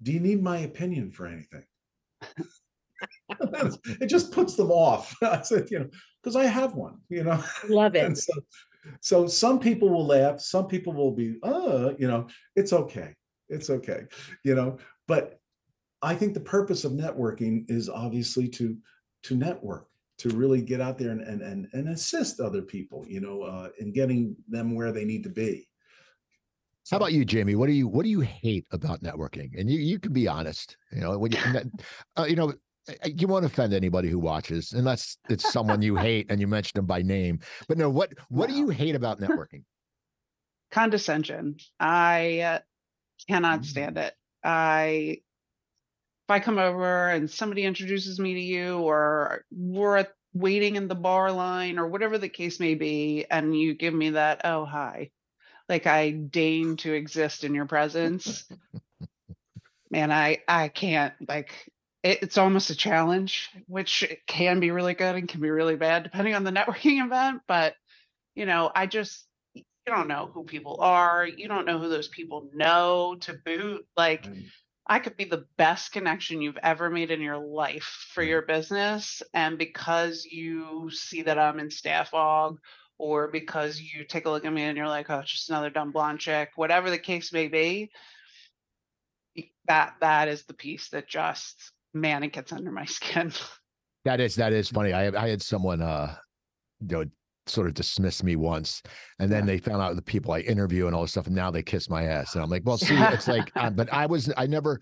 do 0.03 0.13
you 0.13 0.21
need 0.21 0.43
my 0.43 0.59
opinion 0.59 1.11
for 1.11 1.27
anything? 1.27 1.65
It 4.01 4.07
just 4.07 4.33
puts 4.33 4.55
them 4.55 4.71
off. 4.71 5.15
I 5.23 5.43
said 5.43 5.69
you 5.71 5.81
know 5.81 5.89
because 6.23 6.35
i 6.35 6.47
have 6.47 6.75
one 6.75 6.99
you 7.11 7.25
know? 7.25 7.43
Love 7.69 7.95
it. 7.95 8.17
so 8.27 8.33
so 9.01 9.27
some 9.27 9.61
people 9.61 9.91
will 9.91 10.07
laugh 10.07 10.41
some 10.41 10.67
people 10.67 10.95
will 10.95 11.11
be 11.11 11.37
uh 11.43 11.93
you 11.99 12.09
know 12.09 12.27
it's 12.55 12.73
okay 12.73 13.15
it's 13.51 13.69
okay 13.69 14.05
you 14.45 14.55
know? 14.55 14.79
But 15.07 15.39
i 16.01 16.15
think 16.15 16.33
the 16.33 16.41
purpose 16.41 16.85
of 16.85 16.93
networking 16.93 17.69
is 17.69 17.91
obviously 17.91 18.49
to 18.49 18.79
to 19.25 19.37
network 19.37 19.89
to 20.19 20.31
really 20.31 20.63
get 20.63 20.81
out 20.81 20.99
there 20.99 21.11
and 21.11 21.21
and 21.21 21.43
and, 21.43 21.69
and 21.73 21.89
assist 21.89 22.41
other 22.41 22.63
people 22.63 23.05
you 23.09 23.21
know 23.21 23.43
uh 23.43 23.69
in 23.79 23.93
getting 23.93 24.35
them 24.49 24.75
where 24.75 24.93
they 24.93 25.05
need 25.05 25.23
to 25.25 25.31
be 25.31 25.69
How 26.91 26.99
about 26.99 27.13
you, 27.13 27.25
Jaime? 27.29 27.57
What 27.57 27.67
do 27.67 27.73
you 27.73 27.89
what 27.89 28.05
do 28.05 28.11
you 28.11 28.21
hate 28.21 28.67
about 28.71 29.03
networking? 29.03 29.51
And 29.59 29.69
you 29.69 29.79
you 29.79 29.99
can 29.99 30.13
be 30.13 30.29
honest. 30.29 30.77
You 30.93 31.01
know 31.01 31.19
when 31.19 31.33
you 31.33 31.39
uh, 32.17 32.25
you 32.25 32.37
know 32.37 32.55
uh, 32.89 33.09
you 33.15 33.27
won't 33.27 33.45
offend 33.45 33.75
anybody 33.75 34.09
who 34.09 34.21
watches 34.21 34.73
unless 34.73 35.17
it's 35.29 35.45
someone 35.45 35.83
you 35.83 35.97
hate 35.97 36.27
and 36.31 36.41
you 36.41 36.47
mention 36.47 36.73
them 36.77 36.87
by 36.87 37.03
name. 37.03 37.41
But 37.69 37.79
no, 37.79 37.91
what 37.91 38.13
what 38.29 38.49
do 38.49 38.55
you 38.55 38.69
hate 38.69 38.95
about 38.95 39.21
networking? 39.25 39.65
condescension. 40.71 41.57
I 41.81 42.41
uh, 42.41 42.59
cannot 43.29 43.63
Mm. 43.63 43.65
stand 43.65 43.99
it. 43.99 44.15
I 44.45 45.23
if 46.27 46.33
I 46.33 46.41
come 46.41 46.59
over 46.59 47.09
and 47.11 47.31
somebody 47.31 47.65
introduces 47.65 48.21
me 48.21 48.35
to 48.35 48.41
you, 48.41 48.79
or 48.81 49.45
we're 49.53 49.99
at, 49.99 50.13
waiting 50.35 50.77
in 50.77 50.89
the 50.89 50.97
bar 50.97 51.33
line, 51.33 51.79
or 51.79 51.87
whatever 51.89 52.19
the 52.19 52.31
case 52.31 52.61
may 52.61 52.75
be, 52.77 53.27
and 53.31 53.59
you 53.59 53.75
give 53.75 53.95
me 53.95 54.11
that, 54.11 54.43
oh 54.45 54.65
hi, 54.67 55.11
like 55.69 55.87
I 55.87 56.11
deign 56.13 56.77
to 56.79 56.93
exist 56.95 57.45
in 57.45 57.55
your 57.55 57.67
presence. 57.67 58.45
Man, 59.91 60.13
I 60.13 60.41
I 60.49 60.69
can't 60.69 61.15
like. 61.29 61.53
It, 62.05 62.21
it's 62.23 62.39
almost 62.39 62.71
a 62.71 62.77
challenge, 62.77 63.51
which 63.69 64.05
can 64.29 64.61
be 64.61 64.71
really 64.73 64.95
good 64.95 65.17
and 65.17 65.29
can 65.29 65.41
be 65.43 65.51
really 65.51 65.77
bad 65.77 66.05
depending 66.05 66.35
on 66.35 66.45
the 66.45 66.53
networking 66.53 67.05
event. 67.05 67.43
But 67.49 67.75
you 68.37 68.47
know, 68.47 68.71
I 68.75 68.87
just 68.87 69.27
you 69.55 69.65
don't 69.95 70.09
know 70.09 70.31
who 70.35 70.45
people 70.45 70.79
are. 70.81 71.27
You 71.27 71.49
don't 71.49 71.67
know 71.67 71.79
who 71.81 71.89
those 71.91 72.09
people 72.09 72.51
know 72.55 73.17
to 73.23 73.35
boot. 73.45 73.87
Like 73.97 74.27
And- 74.27 74.53
I 74.89 75.01
could 75.01 75.17
be 75.17 75.25
the 75.25 75.47
best 75.59 75.93
connection 75.93 76.41
you've 76.41 76.59
ever 76.63 76.89
made 76.91 77.11
in 77.11 77.21
your 77.21 77.39
life 77.39 78.07
for 78.13 78.23
your 78.23 78.43
business. 78.43 79.23
And 79.35 79.59
because 79.59 80.25
you 80.25 80.91
see 80.91 81.23
that 81.23 81.39
I'm 81.39 81.59
in 81.59 81.71
staff 81.71 82.13
log, 82.13 82.59
or 82.99 83.29
because 83.29 83.81
you 83.81 84.05
take 84.05 84.27
a 84.27 84.31
look 84.31 84.45
at 84.45 84.53
me 84.53 84.63
and 84.63 84.77
you're 84.77 84.89
like, 84.89 85.11
oh, 85.11 85.19
it's 85.19 85.33
just 85.33 85.51
another 85.51 85.71
dumb 85.71 85.93
blonde 85.93 86.21
chick, 86.21 86.51
whatever 86.57 86.89
the 86.89 86.99
case 86.99 87.33
may 87.33 87.49
be, 87.49 87.91
that 89.67 89.95
that 90.01 90.29
is 90.29 90.45
the 90.45 90.55
piece 90.55 90.89
that 90.91 91.09
just 91.09 91.73
man, 91.93 92.23
it 92.23 92.33
gets 92.33 92.53
under 92.53 92.71
my 92.71 92.85
skin. 92.87 93.33
That 94.05 94.21
is 94.21 94.37
that 94.37 94.53
is 94.53 94.69
funny. 94.69 94.93
I 94.93 95.09
I 95.09 95.29
had 95.29 95.43
someone 95.43 95.83
uh 95.83 96.15
you 96.81 96.97
know 96.97 97.05
sort 97.47 97.67
of 97.67 97.75
dismissed 97.75 98.25
me 98.25 98.37
once, 98.37 98.83
and 99.19 99.31
then 99.31 99.43
Yeah. 99.47 99.55
they 99.55 99.59
found 99.59 99.83
out 99.83 99.95
the 99.97 100.03
people 100.03 100.33
I 100.33 100.41
interview 100.41 100.87
and 100.87 100.95
all 100.95 101.03
this 101.03 101.13
stuff, 101.13 101.27
and 101.27 101.37
now 101.37 101.51
they 101.51 101.63
kiss 101.63 101.89
my 101.89 102.05
ass, 102.05 102.35
and 102.35 102.43
I'm 102.43 102.51
like, 102.51 102.63
well, 102.65 102.79
see, 102.79 102.97
it's 102.97 103.29
like, 103.29 103.51
uh, 103.57 103.71
but 103.71 103.93
I 103.93 104.07
was 104.07 104.33
I 104.37 104.47
never, 104.47 104.81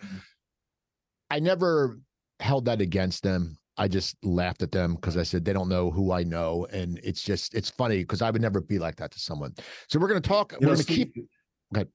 I 1.31 1.41
never 1.41 1.99
held 2.41 2.65
that 2.67 2.81
against 2.81 3.23
them. 3.23 3.59
I 3.77 3.89
just 3.89 4.17
laughed 4.25 4.63
at 4.63 4.71
them 4.71 4.95
because 4.95 5.17
I 5.17 5.25
said 5.25 5.45
they 5.45 5.53
don't 5.53 5.69
know 5.69 5.91
who 5.91 6.13
I 6.13 6.23
know, 6.23 6.67
and 6.73 6.99
it's 7.03 7.23
just 7.23 7.55
it's 7.55 7.71
funny 7.71 7.99
because 7.99 8.23
I 8.23 8.31
would 8.31 8.43
never 8.43 8.61
be 8.61 8.79
like 8.79 8.97
that 8.97 9.11
to 9.13 9.19
someone. 9.21 9.55
So 9.89 9.99
we're 9.99 10.09
gonna 10.09 10.21
talk. 10.21 10.53
you 10.53 10.59
we're 10.61 10.75
gonna 10.75 10.83
Steve, 10.83 11.11
keep. 11.15 11.27
Okay. 11.77 11.89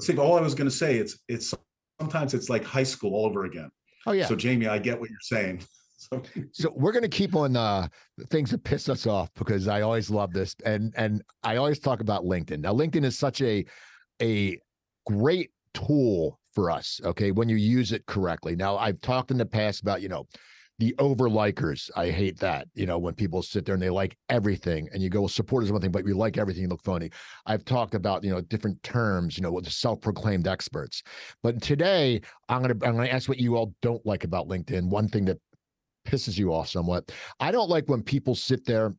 Steve, 0.00 0.18
all 0.18 0.38
I 0.38 0.40
was 0.40 0.54
going 0.54 0.68
to 0.70 0.74
say, 0.74 0.96
it's 0.96 1.18
it's 1.28 1.52
sometimes 2.00 2.32
it's 2.32 2.48
like 2.48 2.64
high 2.64 2.82
school 2.84 3.14
all 3.14 3.26
over 3.26 3.44
again. 3.44 3.70
Oh 4.06 4.12
yeah. 4.12 4.24
So 4.26 4.36
Jaime, 4.40 4.66
I 4.66 4.78
get 4.78 4.98
what 4.98 5.10
you're 5.10 5.18
saying. 5.20 5.62
So 6.00 6.22
So 6.52 6.72
we're 6.74 6.92
gonna 6.92 7.08
keep 7.08 7.36
on 7.36 7.56
uh 7.56 7.88
things 8.30 8.50
that 8.50 8.64
piss 8.64 8.88
us 8.88 9.06
off 9.06 9.30
because 9.34 9.68
I 9.68 9.82
always 9.82 10.10
love 10.10 10.32
this 10.32 10.56
and 10.64 10.92
and 10.96 11.22
I 11.42 11.56
always 11.56 11.78
talk 11.78 12.00
about 12.00 12.24
LinkedIn. 12.24 12.60
Now 12.60 12.72
LinkedIn 12.72 13.04
is 13.04 13.18
such 13.18 13.42
a 13.42 13.64
a 14.22 14.58
great 15.06 15.50
tool 15.74 16.38
for 16.52 16.70
us, 16.70 17.00
okay, 17.04 17.30
when 17.30 17.48
you 17.48 17.56
use 17.56 17.92
it 17.92 18.06
correctly. 18.06 18.56
Now 18.56 18.76
I've 18.76 19.00
talked 19.00 19.30
in 19.30 19.38
the 19.38 19.46
past 19.46 19.82
about, 19.82 20.02
you 20.02 20.08
know, 20.08 20.26
the 20.78 20.94
over 20.98 21.28
likers. 21.28 21.90
I 21.94 22.10
hate 22.10 22.38
that. 22.40 22.66
You 22.74 22.86
know, 22.86 22.98
when 22.98 23.14
people 23.14 23.42
sit 23.42 23.66
there 23.66 23.74
and 23.74 23.82
they 23.82 23.90
like 23.90 24.16
everything 24.30 24.88
and 24.92 25.02
you 25.02 25.10
go, 25.10 25.20
well, 25.20 25.28
support 25.28 25.62
is 25.62 25.70
one 25.70 25.80
thing, 25.80 25.92
but 25.92 26.06
you 26.06 26.14
like 26.14 26.38
everything, 26.38 26.62
you 26.62 26.68
look 26.68 26.82
phony. 26.82 27.10
I've 27.46 27.64
talked 27.66 27.94
about, 27.94 28.24
you 28.24 28.30
know, 28.30 28.40
different 28.40 28.82
terms, 28.82 29.36
you 29.36 29.42
know, 29.42 29.52
with 29.52 29.66
the 29.66 29.70
self-proclaimed 29.70 30.48
experts. 30.48 31.02
But 31.42 31.60
today 31.60 32.22
I'm 32.48 32.62
gonna 32.62 32.74
I'm 32.82 32.96
gonna 32.96 33.08
ask 33.08 33.28
what 33.28 33.38
you 33.38 33.56
all 33.56 33.74
don't 33.82 34.04
like 34.06 34.24
about 34.24 34.48
LinkedIn. 34.48 34.88
One 34.88 35.06
thing 35.06 35.26
that 35.26 35.38
pisses 36.06 36.38
you 36.38 36.52
off 36.52 36.68
somewhat. 36.68 37.10
I 37.38 37.50
don't 37.50 37.70
like 37.70 37.88
when 37.88 38.02
people 38.02 38.34
sit 38.34 38.64
there 38.64 38.94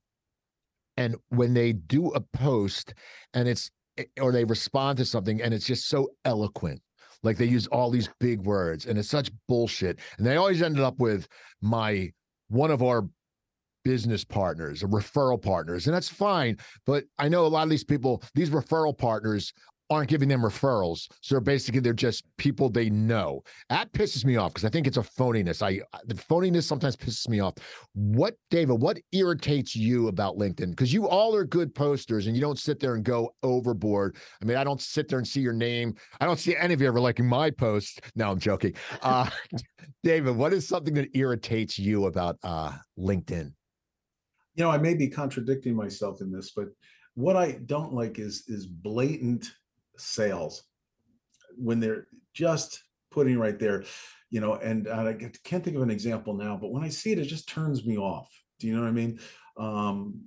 and 0.97 1.15
when 1.29 1.53
they 1.53 1.73
do 1.73 2.09
a 2.09 2.19
post 2.19 2.93
and 3.33 3.47
it's 3.47 3.71
eh, 3.97 4.03
or 4.19 4.31
they 4.31 4.43
respond 4.43 4.97
to 4.97 5.05
something 5.05 5.41
and 5.41 5.53
it's 5.53 5.65
just 5.65 5.87
so 5.87 6.09
eloquent. 6.25 6.81
Like 7.23 7.37
they 7.37 7.45
use 7.45 7.67
all 7.67 7.91
these 7.91 8.09
big 8.19 8.41
words 8.41 8.85
and 8.85 8.97
it's 8.97 9.09
such 9.09 9.31
bullshit. 9.47 9.99
And 10.17 10.25
they 10.25 10.37
always 10.37 10.61
ended 10.61 10.83
up 10.83 10.99
with 10.99 11.27
my 11.61 12.11
one 12.49 12.71
of 12.71 12.83
our 12.83 13.07
business 13.83 14.23
partners 14.23 14.83
referral 14.83 15.41
partners. 15.41 15.87
And 15.87 15.95
that's 15.95 16.09
fine. 16.09 16.57
But 16.85 17.05
I 17.17 17.29
know 17.29 17.45
a 17.45 17.47
lot 17.47 17.63
of 17.63 17.69
these 17.69 17.83
people, 17.83 18.23
these 18.35 18.49
referral 18.49 18.97
partners 18.97 19.53
aren't 19.91 20.09
giving 20.09 20.29
them 20.29 20.41
referrals. 20.41 21.07
So 21.21 21.35
they're 21.35 21.41
basically 21.41 21.81
they're 21.81 21.93
just 21.93 22.23
people 22.37 22.69
they 22.69 22.89
know. 22.89 23.43
That 23.69 23.91
pisses 23.91 24.25
me 24.25 24.37
off 24.37 24.53
because 24.53 24.65
I 24.65 24.69
think 24.69 24.87
it's 24.87 24.97
a 24.97 25.01
phoniness. 25.01 25.61
I 25.61 25.81
the 26.05 26.15
phoniness 26.15 26.63
sometimes 26.63 26.95
pisses 26.95 27.29
me 27.29 27.41
off. 27.41 27.55
What 27.93 28.35
David, 28.49 28.81
what 28.81 28.97
irritates 29.11 29.75
you 29.75 30.07
about 30.07 30.37
LinkedIn? 30.37 30.71
Because 30.71 30.91
you 30.91 31.07
all 31.07 31.35
are 31.35 31.43
good 31.43 31.75
posters 31.75 32.25
and 32.25 32.35
you 32.35 32.41
don't 32.41 32.57
sit 32.57 32.79
there 32.79 32.95
and 32.95 33.03
go 33.03 33.35
overboard. 33.43 34.15
I 34.41 34.45
mean, 34.45 34.57
I 34.57 34.63
don't 34.63 34.81
sit 34.81 35.07
there 35.07 35.19
and 35.19 35.27
see 35.27 35.41
your 35.41 35.53
name. 35.53 35.93
I 36.19 36.25
don't 36.25 36.39
see 36.39 36.55
any 36.55 36.73
of 36.73 36.81
you 36.81 36.87
ever 36.87 36.99
liking 36.99 37.27
my 37.27 37.51
posts. 37.51 37.99
No, 38.15 38.31
I'm 38.31 38.39
joking. 38.39 38.73
Uh 39.03 39.29
David, 40.03 40.35
what 40.35 40.53
is 40.53 40.67
something 40.67 40.95
that 40.95 41.09
irritates 41.13 41.77
you 41.77 42.05
about 42.05 42.37
uh 42.43 42.71
LinkedIn? 42.97 43.51
you 44.55 44.63
know, 44.63 44.69
I 44.69 44.77
may 44.77 44.93
be 44.93 45.07
contradicting 45.07 45.75
myself 45.75 46.21
in 46.21 46.31
this, 46.31 46.51
but 46.55 46.67
what 47.15 47.35
I 47.35 47.53
don't 47.65 47.93
like 47.93 48.19
is 48.19 48.43
is 48.47 48.67
blatant 48.67 49.51
sales 50.01 50.63
when 51.57 51.79
they're 51.79 52.07
just 52.33 52.81
putting 53.11 53.37
right 53.37 53.59
there, 53.59 53.83
you 54.29 54.39
know, 54.39 54.55
and 54.55 54.87
I 54.87 55.13
can't 55.43 55.63
think 55.63 55.75
of 55.75 55.83
an 55.83 55.91
example 55.91 56.33
now, 56.33 56.57
but 56.59 56.71
when 56.71 56.83
I 56.83 56.89
see 56.89 57.11
it, 57.11 57.19
it 57.19 57.25
just 57.25 57.49
turns 57.49 57.85
me 57.85 57.97
off. 57.97 58.29
Do 58.59 58.67
you 58.67 58.75
know 58.75 58.81
what 58.81 58.87
I 58.87 58.91
mean? 58.91 59.19
Um, 59.57 60.21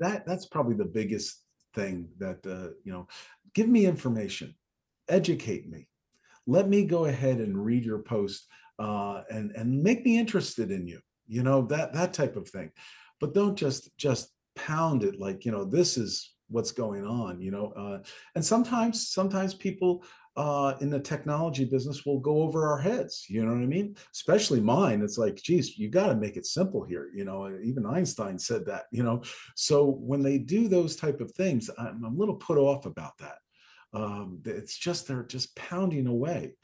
that 0.00 0.26
that's 0.26 0.46
probably 0.46 0.74
the 0.74 0.84
biggest 0.84 1.42
thing 1.74 2.08
that 2.18 2.46
uh, 2.46 2.74
you 2.84 2.92
know, 2.92 3.08
give 3.54 3.68
me 3.68 3.86
information, 3.86 4.54
educate 5.08 5.68
me, 5.68 5.88
let 6.46 6.68
me 6.68 6.84
go 6.84 7.06
ahead 7.06 7.38
and 7.38 7.64
read 7.64 7.84
your 7.84 8.00
post 8.00 8.46
uh, 8.78 9.22
and 9.30 9.52
and 9.52 9.82
make 9.82 10.04
me 10.04 10.18
interested 10.18 10.70
in 10.70 10.86
you. 10.86 11.00
You 11.26 11.42
know 11.42 11.62
that 11.66 11.92
that 11.94 12.12
type 12.12 12.36
of 12.36 12.48
thing, 12.48 12.70
but 13.20 13.34
don't 13.34 13.56
just 13.56 13.96
just 13.96 14.32
pound 14.54 15.02
it 15.02 15.18
like 15.18 15.44
you 15.44 15.52
know 15.52 15.64
this 15.64 15.96
is 15.96 16.35
what's 16.48 16.72
going 16.72 17.04
on 17.04 17.40
you 17.40 17.50
know 17.50 17.72
uh, 17.76 17.98
and 18.34 18.44
sometimes 18.44 19.08
sometimes 19.08 19.54
people 19.54 20.04
uh, 20.36 20.74
in 20.82 20.90
the 20.90 21.00
technology 21.00 21.64
business 21.64 22.04
will 22.04 22.20
go 22.20 22.42
over 22.42 22.68
our 22.68 22.78
heads 22.78 23.24
you 23.28 23.42
know 23.44 23.52
what 23.52 23.62
i 23.62 23.66
mean? 23.66 23.96
Especially 24.12 24.60
mine 24.60 25.02
it's 25.02 25.18
like 25.18 25.36
geez 25.36 25.78
you 25.78 25.88
got 25.88 26.08
to 26.08 26.14
make 26.14 26.36
it 26.36 26.46
simple 26.46 26.84
here 26.84 27.10
you 27.14 27.24
know 27.24 27.50
even 27.62 27.86
einstein 27.86 28.38
said 28.38 28.66
that 28.66 28.84
you 28.92 29.02
know? 29.02 29.22
So 29.54 29.86
when 29.86 30.22
they 30.22 30.38
do 30.38 30.68
those 30.68 30.94
type 30.96 31.20
of 31.20 31.32
things 31.32 31.70
i'm, 31.78 32.04
a 32.04 32.08
little 32.08 32.36
put 32.36 32.58
off 32.58 32.86
about 32.86 33.16
that 33.18 33.38
um, 33.94 34.40
it's 34.44 34.76
just 34.76 35.08
they're 35.08 35.22
just 35.22 35.56
pounding 35.56 36.06
away 36.06 36.54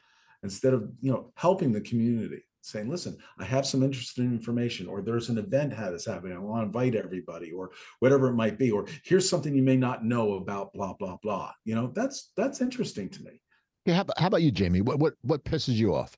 instead 0.42 0.74
of 0.74 0.90
you 1.00 1.10
know 1.10 1.32
helping 1.36 1.72
the 1.72 1.80
community 1.80 2.42
saying 2.62 2.88
listen 2.88 3.16
i 3.38 3.44
have 3.44 3.66
some 3.66 3.82
interesting 3.82 4.26
information 4.26 4.86
or 4.86 5.02
there's 5.02 5.28
an 5.28 5.36
event 5.38 5.72
that's 5.76 6.06
happening 6.06 6.34
i 6.36 6.38
want 6.38 6.62
to 6.62 6.66
invite 6.66 6.94
everybody 6.94 7.50
or 7.52 7.70
whatever 7.98 8.28
it 8.28 8.34
might 8.34 8.58
be 8.58 8.70
or 8.70 8.86
here's 9.04 9.28
something 9.28 9.54
you 9.54 9.62
may 9.62 9.76
not 9.76 10.04
know 10.04 10.34
about 10.34 10.72
blah 10.72 10.94
blah 10.94 11.16
blah 11.22 11.50
you 11.64 11.74
know 11.74 11.88
that's 11.94 12.30
that's 12.36 12.60
interesting 12.60 13.08
to 13.10 13.22
me 13.24 13.32
Yeah, 13.84 13.94
how, 13.96 14.00
about- 14.02 14.18
how 14.18 14.26
about 14.28 14.42
you, 14.42 14.52
Jaime? 14.56 14.80
What 14.80 14.98
what 15.00 15.14
what 15.22 15.44
pisses 15.44 15.74
you 15.74 15.92
off? 15.94 16.16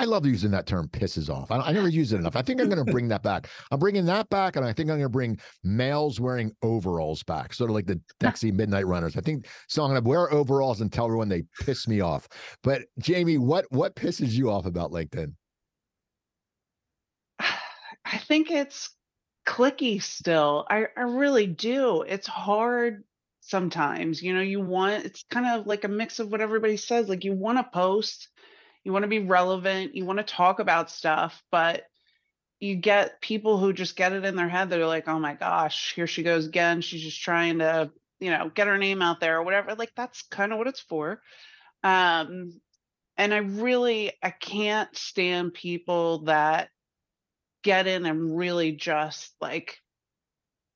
I 0.00 0.04
love 0.04 0.24
using 0.24 0.50
that 0.52 0.66
term 0.66 0.88
"pisses 0.88 1.28
off." 1.28 1.50
I, 1.50 1.58
I 1.58 1.72
never 1.72 1.88
use 2.00 2.14
it 2.14 2.16
enough. 2.16 2.34
I 2.34 2.40
think 2.40 2.58
I'm 2.58 2.70
going 2.70 2.84
to 2.84 2.90
bring 2.90 3.08
that 3.08 3.22
back. 3.22 3.48
I'm 3.70 3.78
bringing 3.78 4.06
that 4.06 4.30
back, 4.30 4.56
and 4.56 4.64
I 4.64 4.72
think 4.72 4.88
I'm 4.88 4.96
going 4.96 5.02
to 5.02 5.08
bring 5.10 5.38
males 5.62 6.18
wearing 6.18 6.52
overalls 6.62 7.22
back, 7.22 7.52
sort 7.52 7.68
of 7.68 7.74
like 7.74 7.86
the 7.86 8.00
Dexy 8.20 8.50
Midnight 8.50 8.86
Runners. 8.86 9.18
I 9.18 9.20
think 9.20 9.46
so. 9.68 9.82
I'm 9.84 9.90
going 9.90 10.02
to 10.02 10.08
wear 10.08 10.32
overalls 10.32 10.80
and 10.80 10.90
tell 10.90 11.04
everyone 11.04 11.28
they 11.28 11.44
piss 11.60 11.86
me 11.86 12.00
off. 12.00 12.28
But 12.62 12.82
Jaime, 13.06 13.36
what 13.36 13.66
what 13.70 13.94
pisses 13.94 14.30
you 14.30 14.50
off 14.50 14.64
about 14.64 14.90
LinkedIn? 14.90 15.34
I 17.38 18.18
think 18.26 18.50
it's 18.50 18.90
clicky 19.46 20.02
still. 20.02 20.66
I, 20.70 20.86
I 20.96 21.02
really 21.02 21.46
do. 21.46 22.02
It's 22.02 22.26
hard 22.26 23.04
sometimes. 23.42 24.22
You 24.22 24.32
know, 24.32 24.40
you 24.40 24.60
want 24.60 25.04
it's 25.04 25.26
kind 25.30 25.60
of 25.60 25.66
like 25.66 25.84
a 25.84 25.88
mix 25.88 26.20
of 26.20 26.32
what 26.32 26.40
everybody 26.40 26.78
says. 26.78 27.10
Like 27.10 27.24
you 27.24 27.34
want 27.34 27.58
to 27.58 27.64
post, 27.64 28.28
you 28.84 28.92
want 28.92 29.02
to 29.02 29.08
be 29.08 29.20
relevant, 29.20 29.94
you 29.94 30.04
want 30.04 30.18
to 30.18 30.24
talk 30.24 30.58
about 30.58 30.90
stuff, 30.90 31.42
but 31.50 31.84
you 32.60 32.76
get 32.76 33.20
people 33.20 33.58
who 33.58 33.72
just 33.72 33.96
get 33.96 34.12
it 34.12 34.24
in 34.24 34.36
their 34.36 34.48
head. 34.48 34.68
They're 34.68 34.86
like, 34.86 35.08
oh 35.08 35.18
my 35.18 35.34
gosh, 35.34 35.94
here 35.94 36.06
she 36.06 36.22
goes 36.22 36.46
again. 36.46 36.80
She's 36.82 37.02
just 37.02 37.22
trying 37.22 37.58
to, 37.58 37.90
you 38.18 38.30
know, 38.30 38.50
get 38.54 38.66
her 38.66 38.78
name 38.78 39.00
out 39.02 39.20
there 39.20 39.38
or 39.38 39.42
whatever. 39.42 39.74
Like 39.74 39.92
that's 39.96 40.22
kind 40.22 40.52
of 40.52 40.58
what 40.58 40.66
it's 40.66 40.80
for. 40.80 41.22
Um, 41.82 42.60
and 43.16 43.34
I 43.34 43.38
really 43.38 44.12
I 44.22 44.30
can't 44.30 44.94
stand 44.96 45.54
people 45.54 46.24
that 46.24 46.68
get 47.62 47.86
in 47.86 48.06
and 48.06 48.36
really 48.36 48.72
just 48.72 49.34
like 49.40 49.78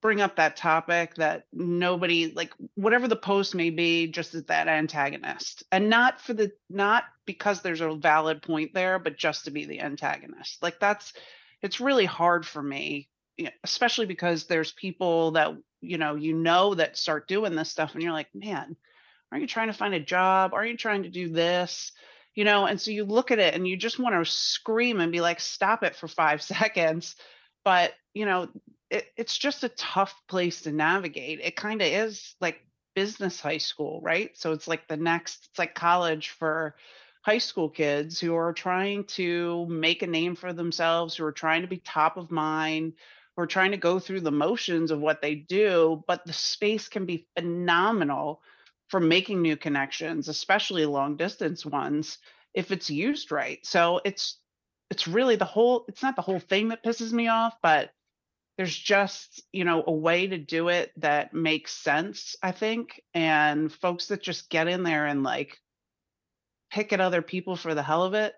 bring 0.05 0.21
up 0.21 0.37
that 0.37 0.55
topic 0.55 1.15
that 1.15 1.47
nobody 1.51 2.31
like 2.37 2.53
whatever 2.75 3.09
the 3.09 3.17
post 3.17 3.55
may 3.55 3.71
be 3.71 4.07
just 4.07 4.35
as 4.35 4.45
that 4.45 4.69
antagonist. 4.69 5.63
And 5.73 5.89
not 5.89 6.21
for 6.21 6.35
the 6.35 6.53
not 6.69 7.05
because 7.25 7.63
there's 7.63 7.81
a 7.81 7.95
valid 7.95 8.43
point 8.43 8.75
there 8.75 8.99
but 8.99 9.17
just 9.17 9.47
to 9.47 9.51
be 9.51 9.65
the 9.65 9.81
antagonist. 9.81 10.63
Like 10.63 10.79
that's 10.79 11.15
it's 11.63 11.81
really 11.81 12.05
hard 12.05 12.45
for 12.45 12.63
me 12.63 13.09
especially 13.65 14.05
because 14.05 14.45
there's 14.45 14.73
people 14.73 15.31
that 15.31 15.57
you 15.81 15.97
know 15.97 16.17
you 16.17 16.35
know 16.35 16.75
that 16.75 16.99
start 16.99 17.27
doing 17.27 17.57
this 17.57 17.71
stuff 17.71 17.95
and 17.95 18.03
you're 18.03 18.13
like 18.13 18.29
man 18.35 18.77
are 19.33 19.39
you 19.39 19.47
trying 19.47 19.69
to 19.69 19.73
find 19.73 19.95
a 19.95 20.01
job? 20.01 20.53
Are 20.53 20.67
you 20.67 20.77
trying 20.77 21.05
to 21.05 21.09
do 21.09 21.31
this? 21.31 21.93
You 22.35 22.45
know 22.45 22.67
and 22.67 22.79
so 22.79 22.91
you 22.91 23.07
look 23.07 23.31
at 23.31 23.39
it 23.39 23.55
and 23.55 23.67
you 23.67 23.79
just 23.79 23.99
want 23.99 24.23
to 24.23 24.31
scream 24.31 25.01
and 25.01 25.11
be 25.11 25.23
like 25.23 25.41
stop 25.41 25.83
it 25.83 25.97
for 25.97 26.09
five 26.09 26.43
seconds 26.55 27.17
but 27.65 27.93
you 28.13 28.27
know 28.27 28.49
it, 28.91 29.07
it's 29.17 29.37
just 29.37 29.65
a 29.65 29.69
tough 29.71 30.15
place 30.29 30.63
to 30.63 30.73
navigate 30.73 31.41
it 31.43 31.57
kind 31.57 31.81
of 31.81 31.89
is 31.89 32.35
like 32.41 32.61
business 32.95 33.41
high 33.41 33.59
school 33.59 34.01
right 34.03 34.37
so 34.37 34.53
it's 34.53 34.69
like 34.69 34.87
the 34.89 34.97
next 34.97 35.49
it's 35.51 35.59
like 35.59 35.75
college 35.75 36.31
for 36.31 36.75
high 37.23 37.39
school 37.39 37.69
kids 37.69 38.21
who 38.21 38.35
are 38.35 38.53
trying 38.53 39.05
to 39.05 39.67
make 39.67 40.03
a 40.03 40.07
name 40.07 40.37
for 40.37 40.53
themselves 40.53 41.17
who 41.17 41.25
are 41.25 41.33
trying 41.33 41.63
to 41.63 41.69
be 41.69 41.79
top 41.79 42.17
of 42.17 42.31
mind 42.31 42.93
who 43.37 43.43
are 43.43 43.49
trying 43.49 43.73
to 43.73 43.77
go 43.77 43.99
through 43.99 44.21
the 44.21 44.31
motions 44.31 44.91
of 44.91 45.01
what 45.01 45.21
they 45.21 45.35
do 45.35 46.05
but 46.07 46.25
the 46.25 46.33
space 46.33 46.89
can 46.89 47.05
be 47.05 47.27
phenomenal 47.37 48.41
for 48.89 49.01
making 49.01 49.43
new 49.43 49.57
connections, 49.57 50.29
especially 50.29 50.87
long 50.87 51.17
distance 51.17 51.65
ones, 51.65 52.19
if 52.53 52.71
it's 52.71 52.91
used 52.91 53.33
right. 53.33 53.59
So 53.67 54.01
it's 54.05 54.39
it's 54.95 55.09
really 55.09 55.35
the 55.35 55.45
whole 55.45 55.85
it's 55.89 56.05
not 56.05 56.15
the 56.15 56.23
whole 56.23 56.39
thing 56.39 56.69
that 56.69 56.85
pisses 56.85 57.11
me 57.11 57.27
off, 57.27 57.57
but 57.61 57.91
there's 58.57 58.77
just, 58.77 59.43
you 59.51 59.65
know, 59.65 59.83
a 59.85 59.93
way 59.93 60.29
to 60.29 60.39
do 60.39 60.69
it 60.69 60.93
that 60.99 61.35
makes 61.35 61.73
sense, 61.73 62.37
I 62.41 62.53
think. 62.53 63.03
And 63.13 63.73
folks 63.73 64.07
that 64.07 64.23
just 64.23 64.49
get 64.49 64.69
in 64.69 64.85
there 64.85 65.07
and 65.07 65.25
like 65.25 65.59
pick 66.71 66.93
at 66.93 67.01
other 67.01 67.23
people 67.23 67.57
for 67.57 67.75
the 67.75 67.83
hell 67.83 68.05
of 68.05 68.15
it, 68.15 68.35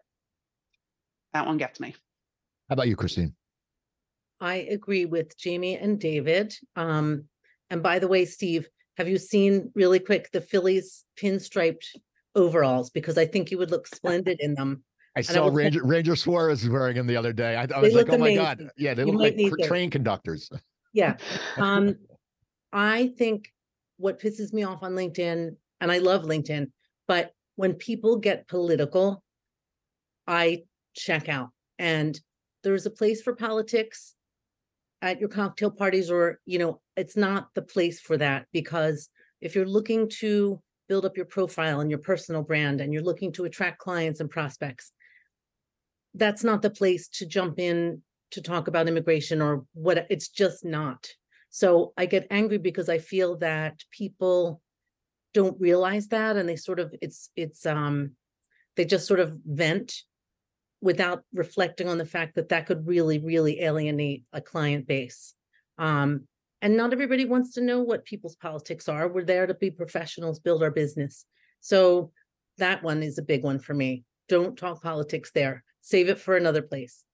that 1.34 1.44
one 1.44 1.58
gets 1.58 1.78
me. 1.78 1.94
How 2.70 2.72
about 2.72 2.88
you, 2.88 2.96
Christine? 2.96 3.34
I 4.40 4.54
agree 4.54 5.04
with 5.04 5.34
Jaime 5.44 5.76
and 5.76 6.00
David. 6.00 6.54
Um, 6.74 7.24
and 7.68 7.82
by 7.82 7.98
the 7.98 8.08
way, 8.08 8.24
Steve, 8.24 8.66
have 8.96 9.08
you 9.08 9.18
seen 9.18 9.72
really 9.74 9.98
quick 9.98 10.30
the 10.32 10.40
Phillies 10.40 11.04
pinstriped 11.20 11.84
overalls? 12.34 12.88
Because 12.88 13.18
I 13.18 13.26
think 13.26 13.50
you 13.50 13.58
would 13.58 13.70
look 13.70 13.86
splendid 13.94 14.38
in 14.40 14.54
them. 14.54 14.84
I 15.16 15.22
saw 15.22 15.48
Ranger 15.48 15.82
Ranger 15.84 16.14
Suarez 16.14 16.68
wearing 16.68 16.96
them 16.96 17.06
the 17.06 17.16
other 17.16 17.32
day. 17.32 17.56
I, 17.56 17.66
I 17.74 17.80
was 17.80 17.94
like, 17.94 18.10
oh 18.10 18.18
my 18.18 18.34
god, 18.34 18.70
yeah, 18.76 18.94
they 18.94 19.04
You 19.04 19.12
look 19.12 19.36
like 19.38 19.52
cr- 19.52 19.66
train 19.66 19.90
conductors. 19.90 20.50
Yeah. 20.92 21.16
Um, 21.56 21.96
I 22.72 23.08
think 23.16 23.48
what 23.96 24.20
pisses 24.20 24.52
me 24.52 24.62
off 24.62 24.82
on 24.82 24.92
LinkedIn, 24.92 25.56
and 25.80 25.92
I 25.92 25.98
love 25.98 26.24
LinkedIn, 26.24 26.70
but 27.08 27.32
when 27.56 27.72
people 27.72 28.16
get 28.16 28.46
political, 28.46 29.22
I 30.26 30.64
check 30.94 31.28
out. 31.28 31.50
And 31.78 32.18
there's 32.62 32.86
a 32.86 32.90
place 32.90 33.22
for 33.22 33.34
politics 33.34 34.14
at 35.02 35.20
your 35.20 35.28
cocktail 35.28 35.70
parties 35.70 36.10
or, 36.10 36.40
you 36.46 36.58
know, 36.58 36.80
it's 36.96 37.16
not 37.16 37.48
the 37.54 37.62
place 37.62 38.00
for 38.00 38.16
that 38.16 38.46
because 38.52 39.08
if 39.40 39.54
you're 39.54 39.66
looking 39.66 40.08
to 40.08 40.60
build 40.88 41.04
up 41.04 41.16
your 41.16 41.26
profile 41.26 41.80
and 41.80 41.90
your 41.90 41.98
personal 41.98 42.42
brand 42.42 42.80
and 42.80 42.92
you're 42.92 43.02
looking 43.02 43.32
to 43.32 43.44
attract 43.44 43.78
clients 43.78 44.20
and 44.20 44.30
prospects, 44.30 44.92
that's 46.16 46.42
not 46.42 46.62
the 46.62 46.70
place 46.70 47.08
to 47.08 47.26
jump 47.26 47.58
in 47.58 48.02
to 48.32 48.40
talk 48.40 48.68
about 48.68 48.88
immigration 48.88 49.40
or 49.40 49.64
what 49.74 50.06
it's 50.10 50.28
just 50.28 50.64
not. 50.64 51.08
So 51.50 51.92
I 51.96 52.06
get 52.06 52.26
angry 52.30 52.58
because 52.58 52.88
I 52.88 52.98
feel 52.98 53.36
that 53.38 53.80
people 53.90 54.60
don't 55.32 55.60
realize 55.60 56.08
that 56.08 56.36
and 56.36 56.48
they 56.48 56.56
sort 56.56 56.80
of 56.80 56.94
it's 57.00 57.30
it's 57.36 57.66
um 57.66 58.12
they 58.76 58.84
just 58.84 59.06
sort 59.06 59.20
of 59.20 59.38
vent 59.44 59.94
without 60.80 61.24
reflecting 61.32 61.88
on 61.88 61.98
the 61.98 62.04
fact 62.04 62.34
that 62.34 62.48
that 62.48 62.66
could 62.66 62.86
really 62.86 63.18
really 63.18 63.60
alienate 63.60 64.24
a 64.32 64.40
client 64.40 64.86
base. 64.86 65.34
Um 65.78 66.26
and 66.62 66.76
not 66.76 66.92
everybody 66.92 67.26
wants 67.26 67.52
to 67.54 67.60
know 67.60 67.82
what 67.82 68.06
people's 68.06 68.36
politics 68.36 68.88
are. 68.88 69.08
We're 69.08 69.24
there 69.24 69.46
to 69.46 69.54
be 69.54 69.70
professionals 69.70 70.40
build 70.40 70.62
our 70.62 70.70
business. 70.70 71.26
So 71.60 72.12
that 72.58 72.82
one 72.82 73.02
is 73.02 73.18
a 73.18 73.22
big 73.22 73.44
one 73.44 73.58
for 73.58 73.74
me. 73.74 74.04
Don't 74.28 74.56
talk 74.56 74.82
politics 74.82 75.30
there 75.34 75.62
save 75.86 76.08
it 76.08 76.18
for 76.18 76.36
another 76.36 76.62
place 76.62 77.04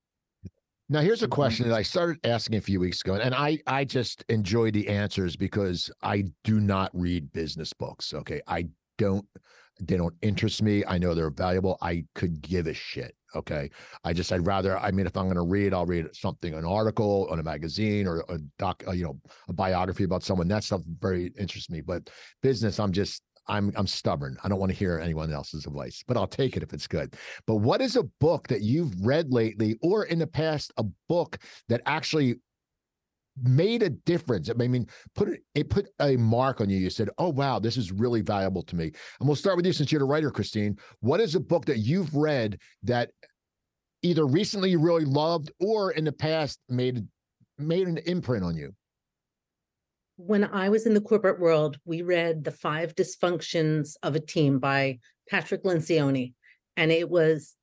Now, 0.88 1.00
here's 1.00 1.22
a 1.22 1.28
question 1.28 1.68
that 1.68 1.74
I 1.74 1.82
started 1.82 2.18
asking 2.24 2.56
a 2.56 2.60
few 2.60 2.78
weeks 2.80 3.00
ago, 3.02 3.14
and 3.14 3.34
I 3.34 3.58
I 3.66 3.84
just 3.84 4.24
enjoy 4.28 4.70
the 4.70 4.88
answers 4.88 5.36
because 5.36 5.90
I 6.02 6.24
do 6.44 6.60
not 6.60 6.90
read 6.92 7.32
business 7.32 7.72
books. 7.72 8.12
Okay, 8.12 8.40
I 8.46 8.68
don't. 8.98 9.26
They 9.80 9.96
don't 9.96 10.14
interest 10.20 10.62
me. 10.62 10.84
I 10.86 10.98
know 10.98 11.14
they're 11.14 11.30
valuable. 11.30 11.78
I 11.80 12.04
could 12.14 12.34
give 12.42 12.66
a 12.66 12.74
shit. 12.74 13.16
Okay, 13.34 13.70
I 14.04 14.12
just 14.12 14.30
I'd 14.32 14.46
rather. 14.46 14.76
I 14.78 14.90
mean, 14.90 15.06
if 15.06 15.16
I'm 15.16 15.24
going 15.24 15.36
to 15.36 15.50
read, 15.56 15.72
I'll 15.72 15.86
read 15.86 16.06
something, 16.14 16.52
an 16.54 16.66
article 16.66 17.26
on 17.30 17.38
a 17.38 17.42
magazine 17.42 18.06
or 18.06 18.24
a 18.28 18.38
doc, 18.58 18.84
uh, 18.86 18.92
you 18.92 19.04
know, 19.04 19.18
a 19.48 19.52
biography 19.54 20.04
about 20.04 20.22
someone. 20.22 20.48
That 20.48 20.64
stuff 20.64 20.82
very 21.00 21.32
interests 21.38 21.70
me. 21.70 21.80
But 21.80 22.10
business, 22.42 22.78
I'm 22.78 22.92
just 22.92 23.22
I'm 23.46 23.72
I'm 23.76 23.86
stubborn. 23.86 24.36
I 24.44 24.48
don't 24.48 24.60
want 24.60 24.70
to 24.70 24.78
hear 24.78 24.98
anyone 24.98 25.32
else's 25.32 25.66
advice, 25.66 26.02
but 26.06 26.16
I'll 26.16 26.26
take 26.26 26.56
it 26.56 26.62
if 26.62 26.72
it's 26.72 26.86
good. 26.86 27.16
But 27.46 27.56
what 27.56 27.80
is 27.80 27.96
a 27.96 28.04
book 28.20 28.48
that 28.48 28.62
you've 28.62 28.94
read 29.04 29.32
lately 29.32 29.78
or 29.82 30.04
in 30.04 30.18
the 30.18 30.26
past, 30.26 30.72
a 30.76 30.84
book 31.08 31.38
that 31.68 31.82
actually 31.86 32.36
made 33.42 33.82
a 33.82 33.90
difference? 33.90 34.48
I 34.48 34.54
mean, 34.54 34.86
put 35.14 35.28
it, 35.28 35.40
it 35.54 35.70
put 35.70 35.88
a 36.00 36.16
mark 36.16 36.60
on 36.60 36.70
you. 36.70 36.78
You 36.78 36.90
said, 36.90 37.10
Oh, 37.18 37.30
wow, 37.30 37.58
this 37.58 37.76
is 37.76 37.90
really 37.90 38.20
valuable 38.20 38.62
to 38.62 38.76
me. 38.76 38.92
And 39.20 39.28
we'll 39.28 39.36
start 39.36 39.56
with 39.56 39.66
you 39.66 39.72
since 39.72 39.90
you're 39.90 39.98
the 39.98 40.04
writer, 40.04 40.30
Christine. 40.30 40.78
What 41.00 41.20
is 41.20 41.34
a 41.34 41.40
book 41.40 41.64
that 41.66 41.78
you've 41.78 42.14
read 42.14 42.58
that 42.84 43.10
either 44.02 44.26
recently 44.26 44.70
you 44.70 44.78
really 44.78 45.04
loved 45.04 45.50
or 45.60 45.92
in 45.92 46.04
the 46.04 46.12
past 46.12 46.60
made 46.68 47.06
made 47.58 47.88
an 47.88 47.98
imprint 47.98 48.44
on 48.44 48.56
you? 48.56 48.72
When 50.26 50.44
I 50.44 50.68
was 50.68 50.86
in 50.86 50.94
the 50.94 51.00
corporate 51.00 51.40
world, 51.40 51.78
we 51.84 52.02
read 52.02 52.44
The 52.44 52.52
Five 52.52 52.94
Dysfunctions 52.94 53.96
of 54.02 54.14
a 54.14 54.20
Team 54.20 54.58
by 54.58 55.00
Patrick 55.28 55.64
Lencioni. 55.64 56.34
And 56.76 56.92
it 56.92 57.10
was 57.10 57.56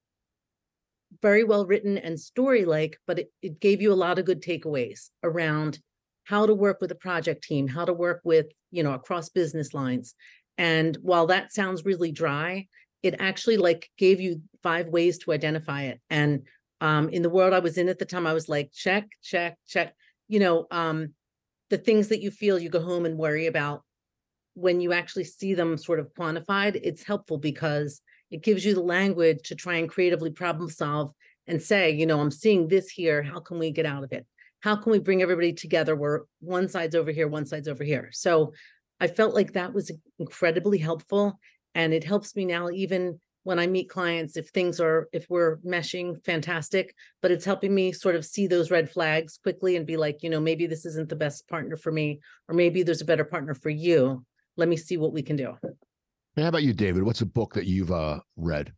very 1.22 1.43
well 1.43 1.66
written 1.66 1.97
and 1.97 2.20
story 2.20 2.66
like, 2.66 2.97
but 3.07 3.20
it, 3.20 3.32
it 3.41 3.60
gave 3.60 3.82
you 3.82 3.93
a 3.93 3.95
lot 3.95 4.20
of 4.20 4.26
good 4.26 4.41
takeaways 4.41 5.10
around 5.24 5.80
how 6.26 6.45
to 6.45 6.53
work 6.53 6.82
with 6.82 6.91
a 6.91 6.95
project 6.95 7.43
team, 7.43 7.68
how 7.68 7.86
to 7.86 7.93
work 7.93 8.22
with, 8.24 8.47
you 8.72 8.84
know, 8.84 8.93
across 8.93 9.30
business 9.30 9.74
lines. 9.74 10.14
And 10.57 10.97
while 11.01 11.28
that 11.28 11.53
sounds 11.53 11.86
really 11.86 12.12
dry, 12.12 12.68
it 13.01 13.16
actually 13.20 13.57
like 13.57 13.89
gave 13.97 14.20
you 14.20 14.41
five 14.62 14.88
ways 14.89 15.18
to 15.20 15.32
identify 15.32 15.84
it. 15.84 16.01
And 16.10 16.45
um, 16.82 17.10
in 17.10 17.22
the 17.22 17.30
world 17.30 17.53
I 17.53 17.60
was 17.60 17.78
in 17.78 17.88
at 17.88 17.99
the 17.99 18.05
time, 18.05 18.28
I 18.28 18.34
was 18.34 18.49
like, 18.49 18.72
check, 18.74 19.07
check, 19.24 19.57
check. 19.68 19.95
You 20.28 20.39
know, 20.39 20.68
um, 20.70 21.14
the 21.70 21.78
things 21.78 22.07
that 22.09 22.22
you 22.22 22.32
feel 22.32 22.59
you 22.59 22.70
go 22.70 22.82
home 22.82 23.05
and 23.05 23.17
worry 23.17 23.47
about 23.47 23.84
when 24.55 24.82
you 24.82 24.91
actually 24.93 25.24
see 25.24 25.53
them 25.53 25.78
sort 25.78 25.99
of 25.99 26.13
quantified 26.13 26.80
it's 26.84 27.03
helpful 27.03 27.38
because 27.38 28.01
it 28.32 28.43
gives 28.43 28.65
you 28.65 28.74
the 28.74 28.82
language 28.82 29.39
to 29.47 29.55
try 29.55 29.76
and 29.76 29.89
creatively 29.89 30.32
problem 30.32 30.70
solve 30.70 31.13
and 31.47 31.61
say 31.61 31.91
you 31.91 32.05
know 32.05 32.20
i'm 32.20 32.32
seeing 32.32 32.67
this 32.67 32.89
here 32.89 33.22
how 33.22 33.39
can 33.39 33.59
we 33.59 33.72
get 33.72 33.86
out 33.86 34.03
of 34.03 34.11
it? 34.11 34.26
How 34.61 34.76
can 34.76 34.91
we 34.91 34.99
bring 34.99 35.22
everybody 35.22 35.53
together 35.53 35.95
where 35.95 36.26
one 36.41 36.67
side's 36.67 36.95
over 36.95 37.11
here 37.11 37.28
one 37.28 37.45
side's 37.45 37.67
over 37.67 37.84
here? 37.84 38.09
So 38.11 38.53
i 38.99 39.07
felt 39.07 39.34
like 39.34 39.53
that 39.53 39.74
was 39.74 39.91
incredibly 40.17 40.78
helpful 40.78 41.39
and 41.76 41.93
it 41.93 42.03
helps 42.03 42.36
me 42.36 42.45
now 42.45 42.70
even 42.70 43.20
when 43.43 43.59
I 43.59 43.67
meet 43.67 43.89
clients, 43.89 44.37
if 44.37 44.49
things 44.49 44.79
are, 44.79 45.07
if 45.13 45.29
we're 45.29 45.57
meshing, 45.57 46.23
fantastic. 46.25 46.93
But 47.21 47.31
it's 47.31 47.45
helping 47.45 47.73
me 47.73 47.91
sort 47.91 48.15
of 48.15 48.25
see 48.25 48.47
those 48.47 48.71
red 48.71 48.89
flags 48.89 49.39
quickly 49.41 49.75
and 49.75 49.85
be 49.85 49.97
like, 49.97 50.23
you 50.23 50.29
know, 50.29 50.39
maybe 50.39 50.67
this 50.67 50.85
isn't 50.85 51.09
the 51.09 51.15
best 51.15 51.47
partner 51.47 51.77
for 51.77 51.91
me, 51.91 52.19
or 52.47 52.55
maybe 52.55 52.83
there's 52.83 53.01
a 53.01 53.05
better 53.05 53.23
partner 53.23 53.53
for 53.53 53.69
you. 53.69 54.25
Let 54.57 54.67
me 54.67 54.77
see 54.77 54.97
what 54.97 55.13
we 55.13 55.21
can 55.21 55.35
do. 55.35 55.55
And 55.63 56.43
how 56.43 56.49
about 56.49 56.63
you, 56.63 56.73
David? 56.73 57.03
What's 57.03 57.21
a 57.21 57.25
book 57.25 57.53
that 57.53 57.65
you've 57.65 57.91
uh, 57.91 58.19
read? 58.35 58.73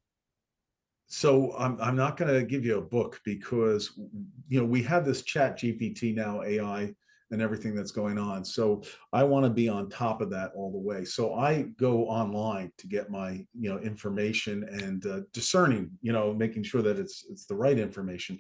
So 1.08 1.54
I'm 1.58 1.78
I'm 1.82 1.98
not 1.98 2.16
going 2.16 2.34
to 2.34 2.46
give 2.46 2.64
you 2.64 2.78
a 2.78 2.82
book 2.82 3.20
because 3.26 4.00
you 4.48 4.60
know 4.60 4.66
we 4.66 4.82
have 4.84 5.06
this 5.06 5.24
ChatGPT 5.24 6.16
now 6.16 6.42
AI 6.42 6.94
and 7.32 7.42
everything 7.42 7.74
that's 7.74 7.92
going 7.92 8.18
on. 8.18 8.44
So 8.46 8.84
I 9.14 9.24
want 9.24 9.46
to 9.46 9.50
be 9.50 9.70
on 9.70 9.90
top 9.90 10.22
of 10.22 10.30
that 10.32 10.52
all 10.56 10.72
the 10.72 10.78
way. 10.78 11.06
So 11.06 11.36
I 11.36 11.64
go 11.78 12.06
online 12.08 12.72
to 12.78 12.88
get 12.88 13.10
my 13.10 13.46
you 13.58 13.70
know 13.70 13.80
information 13.80 14.64
and 14.64 15.06
uh, 15.06 15.22
discerning, 15.34 15.92
you 16.02 16.14
know, 16.14 16.34
making 16.34 16.64
sure 16.64 16.82
that 16.82 17.00
it's 17.00 17.26
it's 17.30 17.46
the 17.46 17.56
right 17.56 17.80
information. 17.80 18.40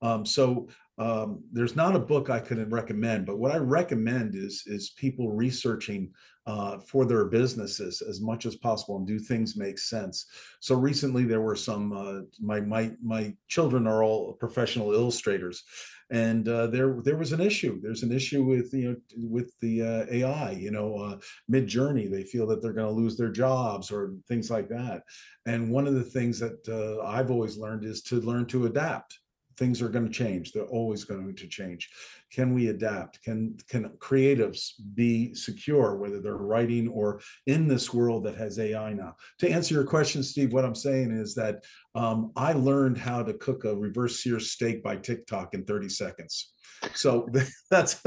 Um, 0.00 0.24
so 0.24 0.68
um, 0.98 1.42
there's 1.52 1.76
not 1.76 1.96
a 1.96 2.00
book 2.00 2.30
I 2.30 2.40
could 2.40 2.72
recommend, 2.72 3.26
but 3.26 3.38
what 3.38 3.52
I 3.52 3.58
recommend 3.58 4.34
is 4.34 4.64
is 4.66 4.90
people 4.90 5.30
researching 5.30 6.12
uh, 6.48 6.78
for 6.78 7.04
their 7.04 7.26
businesses 7.26 8.00
as 8.00 8.22
much 8.22 8.46
as 8.46 8.56
possible 8.56 8.96
and 8.96 9.06
do 9.06 9.18
things 9.18 9.54
make 9.54 9.78
sense. 9.78 10.24
So 10.60 10.74
recently 10.76 11.24
there 11.24 11.42
were 11.42 11.54
some 11.54 11.92
uh, 11.92 12.20
my 12.40 12.60
my 12.60 12.90
my 13.02 13.34
children 13.48 13.86
are 13.86 14.02
all 14.02 14.32
professional 14.32 14.94
illustrators, 14.94 15.62
and 16.10 16.48
uh, 16.48 16.68
there 16.68 17.02
there 17.04 17.18
was 17.18 17.32
an 17.32 17.42
issue. 17.42 17.78
There's 17.82 18.02
an 18.02 18.12
issue 18.12 18.44
with 18.44 18.72
you 18.72 18.88
know 18.88 18.96
with 19.28 19.52
the 19.60 19.82
uh, 19.82 20.06
AI. 20.10 20.52
You 20.52 20.70
know, 20.70 20.96
uh, 20.96 21.18
Midjourney. 21.52 22.10
They 22.10 22.22
feel 22.22 22.46
that 22.46 22.62
they're 22.62 22.72
going 22.72 22.94
to 22.94 23.00
lose 23.02 23.18
their 23.18 23.30
jobs 23.30 23.92
or 23.92 24.14
things 24.26 24.50
like 24.50 24.70
that. 24.70 25.02
And 25.44 25.70
one 25.70 25.86
of 25.86 25.94
the 25.94 26.10
things 26.16 26.38
that 26.40 26.66
uh, 26.66 27.06
I've 27.06 27.30
always 27.30 27.58
learned 27.58 27.84
is 27.84 28.00
to 28.04 28.22
learn 28.22 28.46
to 28.46 28.64
adapt 28.64 29.18
things 29.58 29.82
are 29.82 29.88
going 29.88 30.06
to 30.06 30.12
change. 30.12 30.52
They're 30.52 30.62
always 30.64 31.04
going 31.04 31.34
to 31.34 31.48
change. 31.48 31.90
Can 32.32 32.54
we 32.54 32.68
adapt? 32.68 33.22
Can 33.22 33.56
can 33.68 33.90
creatives 33.98 34.72
be 34.94 35.34
secure 35.34 35.96
whether 35.96 36.20
they're 36.20 36.36
writing 36.36 36.88
or 36.88 37.20
in 37.46 37.66
this 37.66 37.92
world 37.92 38.24
that 38.24 38.36
has 38.36 38.58
ai 38.58 38.92
now? 38.92 39.16
To 39.40 39.50
answer 39.50 39.74
your 39.74 39.84
question 39.84 40.22
steve 40.22 40.52
what 40.52 40.64
i'm 40.64 40.74
saying 40.74 41.10
is 41.10 41.34
that 41.34 41.64
um, 41.94 42.32
i 42.36 42.52
learned 42.52 42.98
how 42.98 43.22
to 43.22 43.34
cook 43.34 43.64
a 43.64 43.74
reverse 43.74 44.22
sear 44.22 44.38
steak 44.38 44.82
by 44.82 44.96
tiktok 44.96 45.54
in 45.54 45.64
30 45.64 45.88
seconds. 45.88 46.52
So 46.94 47.28
that's 47.70 48.00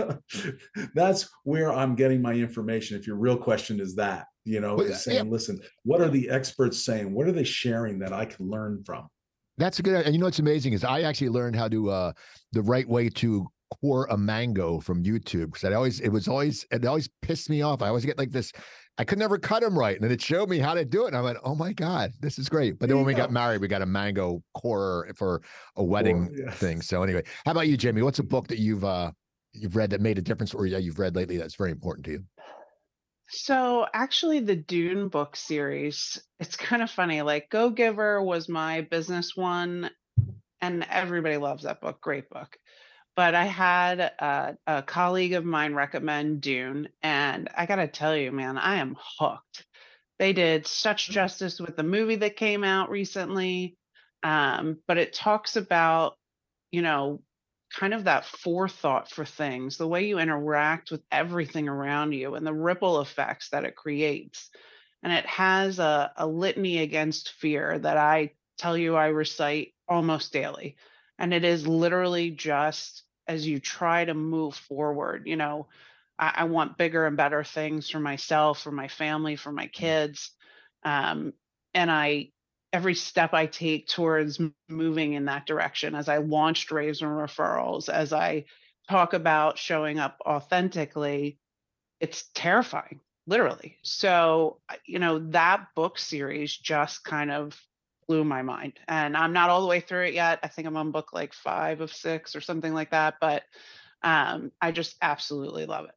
that's 0.95 1.29
where 1.43 1.71
i'm 1.73 1.95
getting 1.95 2.21
my 2.21 2.33
information 2.33 2.97
if 2.97 3.05
your 3.07 3.17
real 3.17 3.37
question 3.37 3.79
is 3.79 3.95
that 3.95 4.27
you 4.45 4.61
know 4.61 4.75
Well, 4.75 4.85
is 4.85 4.91
yeah. 4.91 4.97
saying 4.97 5.31
listen 5.31 5.59
what 5.83 6.01
are 6.01 6.09
the 6.09 6.29
experts 6.29 6.85
saying? 6.85 7.13
What 7.13 7.27
are 7.27 7.31
they 7.33 7.43
sharing 7.43 7.99
that 7.99 8.13
i 8.13 8.25
can 8.25 8.47
learn 8.49 8.83
from 8.85 9.07
That's 9.57 9.79
a 9.79 9.83
good. 9.83 10.05
And 10.05 10.13
you 10.13 10.19
know 10.19 10.25
what's 10.25 10.39
amazing 10.39 10.73
is 10.73 10.83
I 10.83 11.01
actually 11.01 11.29
learned 11.29 11.55
how 11.55 11.67
to 11.67 11.89
uh, 11.89 12.11
the 12.51 12.61
right 12.61 12.87
way 12.87 13.09
to 13.09 13.47
core 13.79 14.05
a 14.09 14.17
mango 14.17 14.79
from 14.79 15.03
YouTube 15.03 15.47
because 15.47 15.63
I 15.63 15.73
always 15.73 15.99
it 15.99 16.09
was 16.09 16.27
always 16.27 16.65
it 16.71 16.85
always 16.85 17.09
pissed 17.21 17.49
me 17.49 17.61
off. 17.61 17.81
I 17.81 17.87
always 17.87 18.05
get 18.05 18.17
like 18.17 18.31
this. 18.31 18.51
I 18.97 19.05
could 19.05 19.17
never 19.17 19.37
cut 19.37 19.61
them 19.63 19.77
right, 19.77 19.95
and 19.95 20.03
then 20.03 20.11
it 20.11 20.21
showed 20.21 20.49
me 20.49 20.59
how 20.59 20.73
to 20.73 20.83
do 20.83 21.05
it. 21.05 21.07
And 21.07 21.17
I 21.17 21.21
went, 21.21 21.37
"Oh 21.43 21.55
my 21.55 21.73
god, 21.73 22.11
this 22.19 22.37
is 22.37 22.49
great!" 22.49 22.77
But 22.77 22.89
then 22.89 22.97
when 22.97 23.05
we 23.05 23.13
got 23.13 23.31
married, 23.31 23.61
we 23.61 23.67
got 23.67 23.81
a 23.81 23.85
mango 23.85 24.43
core 24.53 25.09
for 25.15 25.41
a 25.77 25.83
wedding 25.83 26.29
yeah. 26.35 26.51
thing. 26.51 26.81
So 26.81 27.01
anyway, 27.01 27.23
how 27.45 27.51
about 27.51 27.67
you, 27.67 27.77
Jaime? 27.81 28.01
What's 28.01 28.19
a 28.19 28.23
book 28.23 28.47
that 28.49 28.59
you've 28.59 28.83
uh, 28.83 29.11
you've 29.53 29.75
read 29.75 29.89
that 29.91 30.01
made 30.01 30.17
a 30.17 30.21
difference, 30.21 30.53
or 30.53 30.65
yeah, 30.65 30.77
you've 30.77 30.99
read 30.99 31.15
lately 31.15 31.37
that's 31.37 31.55
very 31.55 31.71
important 31.71 32.05
to 32.05 32.11
you? 32.11 32.23
So 33.33 33.87
actually 33.93 34.41
the 34.41 34.57
Dune 34.57 35.07
book 35.07 35.37
series, 35.37 36.21
it's 36.39 36.57
kind 36.57 36.81
of 36.81 36.91
funny. 36.91 37.21
Like 37.21 37.49
Go 37.49 37.69
Giver 37.69 38.21
was 38.21 38.49
my 38.49 38.81
business 38.81 39.37
one 39.37 39.89
and 40.59 40.85
everybody 40.89 41.37
loves 41.37 41.63
that 41.63 41.79
book. 41.79 42.01
Great 42.01 42.29
book. 42.29 42.57
But 43.15 43.33
I 43.33 43.45
had 43.45 43.99
a, 44.01 44.57
a 44.67 44.83
colleague 44.83 45.33
of 45.33 45.45
mine 45.45 45.73
recommend 45.73 46.41
Dune 46.41 46.89
and 47.01 47.49
I 47.55 47.65
got 47.65 47.77
to 47.77 47.87
tell 47.87 48.15
you, 48.15 48.33
man, 48.33 48.57
I 48.57 48.77
am 48.77 48.97
hooked. 49.17 49.65
They 50.19 50.33
did 50.33 50.67
such 50.67 51.09
justice 51.09 51.59
with 51.59 51.77
the 51.77 51.83
movie 51.83 52.17
that 52.17 52.35
came 52.35 52.65
out 52.65 52.89
recently. 52.89 53.77
Um, 54.23 54.77
but 54.87 54.97
it 54.97 55.13
talks 55.13 55.55
about, 55.55 56.15
you 56.69 56.81
know, 56.81 57.21
kind 57.77 57.93
of 57.93 58.05
that 58.05 58.25
forethought 58.25 59.09
for 59.09 59.25
things, 59.25 59.77
the 59.77 59.87
way 59.87 60.07
you 60.07 60.19
interact 60.19 60.91
with 60.91 61.01
everything 61.11 61.69
around 61.69 62.13
you 62.13 62.35
and 62.35 62.45
the 62.45 62.53
ripple 62.53 63.01
effects 63.01 63.49
that 63.49 63.63
it 63.63 63.75
creates. 63.75 64.49
And 65.03 65.11
it 65.13 65.25
has 65.25 65.79
a, 65.79 66.11
a 66.17 66.27
litany 66.27 66.79
against 66.79 67.31
fear 67.33 67.79
that 67.79 67.97
I 67.97 68.33
tell 68.57 68.77
you 68.77 68.95
I 68.95 69.07
recite 69.07 69.73
almost 69.87 70.33
daily. 70.33 70.75
And 71.17 71.33
it 71.33 71.43
is 71.43 71.67
literally 71.67 72.31
just 72.31 73.03
as 73.27 73.47
you 73.47 73.59
try 73.59 74.05
to 74.05 74.13
move 74.13 74.55
forward, 74.55 75.23
you 75.25 75.35
know, 75.35 75.67
I, 76.19 76.33
I 76.37 76.43
want 76.45 76.77
bigger 76.77 77.05
and 77.05 77.17
better 77.17 77.43
things 77.43 77.89
for 77.89 77.99
myself, 77.99 78.61
for 78.61 78.71
my 78.71 78.87
family, 78.87 79.35
for 79.35 79.51
my 79.51 79.67
kids. 79.67 80.31
Um, 80.83 81.33
and 81.73 81.89
I, 81.89 82.29
every 82.73 82.95
step 82.95 83.33
I 83.33 83.45
take 83.45 83.87
towards 83.87 84.39
moving 84.69 85.13
in 85.13 85.25
that 85.25 85.45
direction, 85.45 85.95
as 85.95 86.09
I 86.09 86.17
launched 86.17 86.71
Raves 86.71 87.01
and 87.01 87.11
Referrals, 87.11 87.89
as 87.89 88.13
I 88.13 88.45
talk 88.89 89.13
about 89.13 89.57
showing 89.57 89.99
up 89.99 90.17
authentically, 90.25 91.37
it's 91.99 92.29
terrifying, 92.33 92.99
literally. 93.27 93.77
So, 93.83 94.59
you 94.85 94.99
know, 94.99 95.19
that 95.31 95.67
book 95.75 95.99
series 95.99 96.55
just 96.55 97.03
kind 97.03 97.31
of 97.31 97.59
blew 98.07 98.23
my 98.23 98.41
mind. 98.41 98.73
And 98.87 99.15
I'm 99.15 99.33
not 99.33 99.49
all 99.49 99.61
the 99.61 99.67
way 99.67 99.79
through 99.79 100.05
it 100.05 100.13
yet. 100.13 100.39
I 100.43 100.47
think 100.47 100.67
I'm 100.67 100.77
on 100.77 100.91
book 100.91 101.13
like 101.13 101.33
five 101.33 101.81
of 101.81 101.93
six 101.93 102.35
or 102.35 102.41
something 102.41 102.73
like 102.73 102.91
that. 102.91 103.15
But 103.21 103.43
um, 104.03 104.51
I 104.59 104.71
just 104.71 104.95
absolutely 105.01 105.65
love 105.65 105.85
it. 105.85 105.95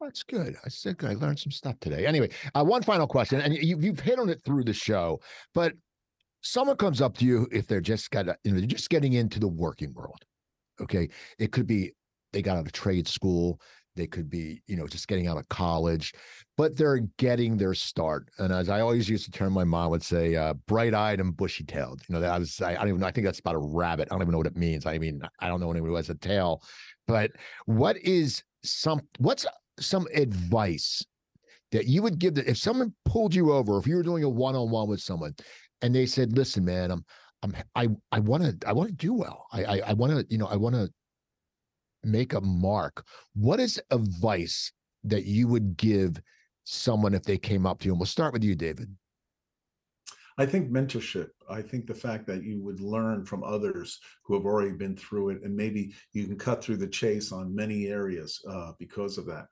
That's 0.00 0.22
good. 0.22 0.56
I 0.64 0.68
said 0.68 0.96
I 1.02 1.14
learned 1.14 1.38
some 1.38 1.52
stuff 1.52 1.78
today. 1.80 2.06
Anyway, 2.06 2.30
uh, 2.54 2.64
one 2.64 2.82
final 2.82 3.06
question, 3.06 3.40
and 3.40 3.54
you, 3.54 3.78
you've 3.78 4.00
hit 4.00 4.18
on 4.18 4.28
it 4.28 4.40
through 4.44 4.64
the 4.64 4.72
show, 4.72 5.20
but 5.54 5.72
someone 6.42 6.76
comes 6.76 7.00
up 7.00 7.16
to 7.18 7.24
you 7.24 7.48
if 7.50 7.66
they're 7.66 7.80
just 7.80 8.10
got 8.10 8.26
you 8.44 8.52
know 8.52 8.58
they're 8.58 8.66
just 8.66 8.90
getting 8.90 9.14
into 9.14 9.40
the 9.40 9.48
working 9.48 9.92
world. 9.94 10.22
Okay, 10.80 11.08
it 11.38 11.52
could 11.52 11.66
be 11.66 11.92
they 12.32 12.42
got 12.42 12.58
out 12.58 12.66
of 12.66 12.72
trade 12.72 13.08
school, 13.08 13.60
they 13.96 14.06
could 14.06 14.28
be 14.28 14.62
you 14.66 14.76
know 14.76 14.86
just 14.86 15.08
getting 15.08 15.26
out 15.26 15.38
of 15.38 15.48
college, 15.48 16.12
but 16.56 16.76
they're 16.76 17.00
getting 17.18 17.56
their 17.56 17.74
start. 17.74 18.28
And 18.38 18.52
as 18.52 18.68
I 18.68 18.80
always 18.80 19.08
used 19.08 19.24
to 19.26 19.30
term, 19.30 19.52
my 19.52 19.64
mom 19.64 19.90
would 19.90 20.02
say, 20.02 20.36
uh, 20.36 20.54
"bright-eyed 20.66 21.20
and 21.20 21.36
bushy-tailed." 21.36 22.02
You 22.08 22.14
know, 22.14 22.20
that 22.20 22.32
I 22.32 22.38
was 22.38 22.60
I, 22.60 22.72
I 22.72 22.74
don't 22.74 22.88
even 22.88 23.00
know. 23.00 23.06
I 23.06 23.12
think 23.12 23.24
that's 23.24 23.40
about 23.40 23.54
a 23.54 23.58
rabbit. 23.58 24.08
I 24.10 24.14
don't 24.14 24.22
even 24.22 24.32
know 24.32 24.38
what 24.38 24.46
it 24.46 24.56
means. 24.56 24.86
I 24.86 24.98
mean, 24.98 25.22
I 25.40 25.48
don't 25.48 25.60
know 25.60 25.70
anyone 25.70 25.90
who 25.90 25.96
has 25.96 26.10
a 26.10 26.14
tail, 26.16 26.62
but 27.06 27.30
what 27.66 27.96
is 27.98 28.42
some 28.64 29.00
what's 29.18 29.46
some 29.78 30.06
advice 30.14 31.04
that 31.72 31.86
you 31.86 32.02
would 32.02 32.18
give 32.18 32.34
that 32.34 32.46
if 32.46 32.56
someone 32.56 32.94
pulled 33.04 33.34
you 33.34 33.52
over, 33.52 33.78
if 33.78 33.86
you 33.86 33.96
were 33.96 34.02
doing 34.02 34.24
a 34.24 34.28
one-on-one 34.28 34.88
with 34.88 35.00
someone 35.00 35.34
and 35.82 35.94
they 35.94 36.06
said, 36.06 36.36
listen, 36.36 36.64
man, 36.64 36.90
I'm 36.90 37.04
I'm 37.42 37.54
I 37.74 37.88
I 38.12 38.20
want 38.20 38.42
to 38.42 38.68
I 38.68 38.72
want 38.72 38.90
to 38.90 38.94
do 38.94 39.12
well. 39.12 39.46
I 39.52 39.64
I, 39.64 39.78
I 39.88 39.92
want 39.92 40.12
to, 40.12 40.26
you 40.30 40.38
know, 40.38 40.46
I 40.46 40.56
want 40.56 40.74
to 40.74 40.88
make 42.04 42.32
a 42.32 42.40
mark. 42.40 43.04
What 43.34 43.60
is 43.60 43.80
advice 43.90 44.72
that 45.04 45.24
you 45.24 45.48
would 45.48 45.76
give 45.76 46.20
someone 46.64 47.14
if 47.14 47.24
they 47.24 47.38
came 47.38 47.66
up 47.66 47.80
to 47.80 47.86
you? 47.86 47.92
And 47.92 48.00
we'll 48.00 48.06
start 48.06 48.32
with 48.32 48.44
you, 48.44 48.54
David. 48.54 48.94
I 50.36 50.46
think 50.46 50.70
mentorship. 50.70 51.28
I 51.48 51.62
think 51.62 51.86
the 51.86 51.94
fact 51.94 52.26
that 52.26 52.42
you 52.42 52.60
would 52.62 52.80
learn 52.80 53.24
from 53.24 53.44
others 53.44 54.00
who 54.24 54.34
have 54.34 54.44
already 54.44 54.72
been 54.72 54.96
through 54.96 55.30
it, 55.30 55.42
and 55.42 55.54
maybe 55.54 55.94
you 56.12 56.26
can 56.26 56.36
cut 56.36 56.62
through 56.62 56.78
the 56.78 56.88
chase 56.88 57.30
on 57.30 57.54
many 57.54 57.86
areas 57.86 58.40
uh, 58.48 58.72
because 58.78 59.16
of 59.16 59.26
that. 59.26 59.46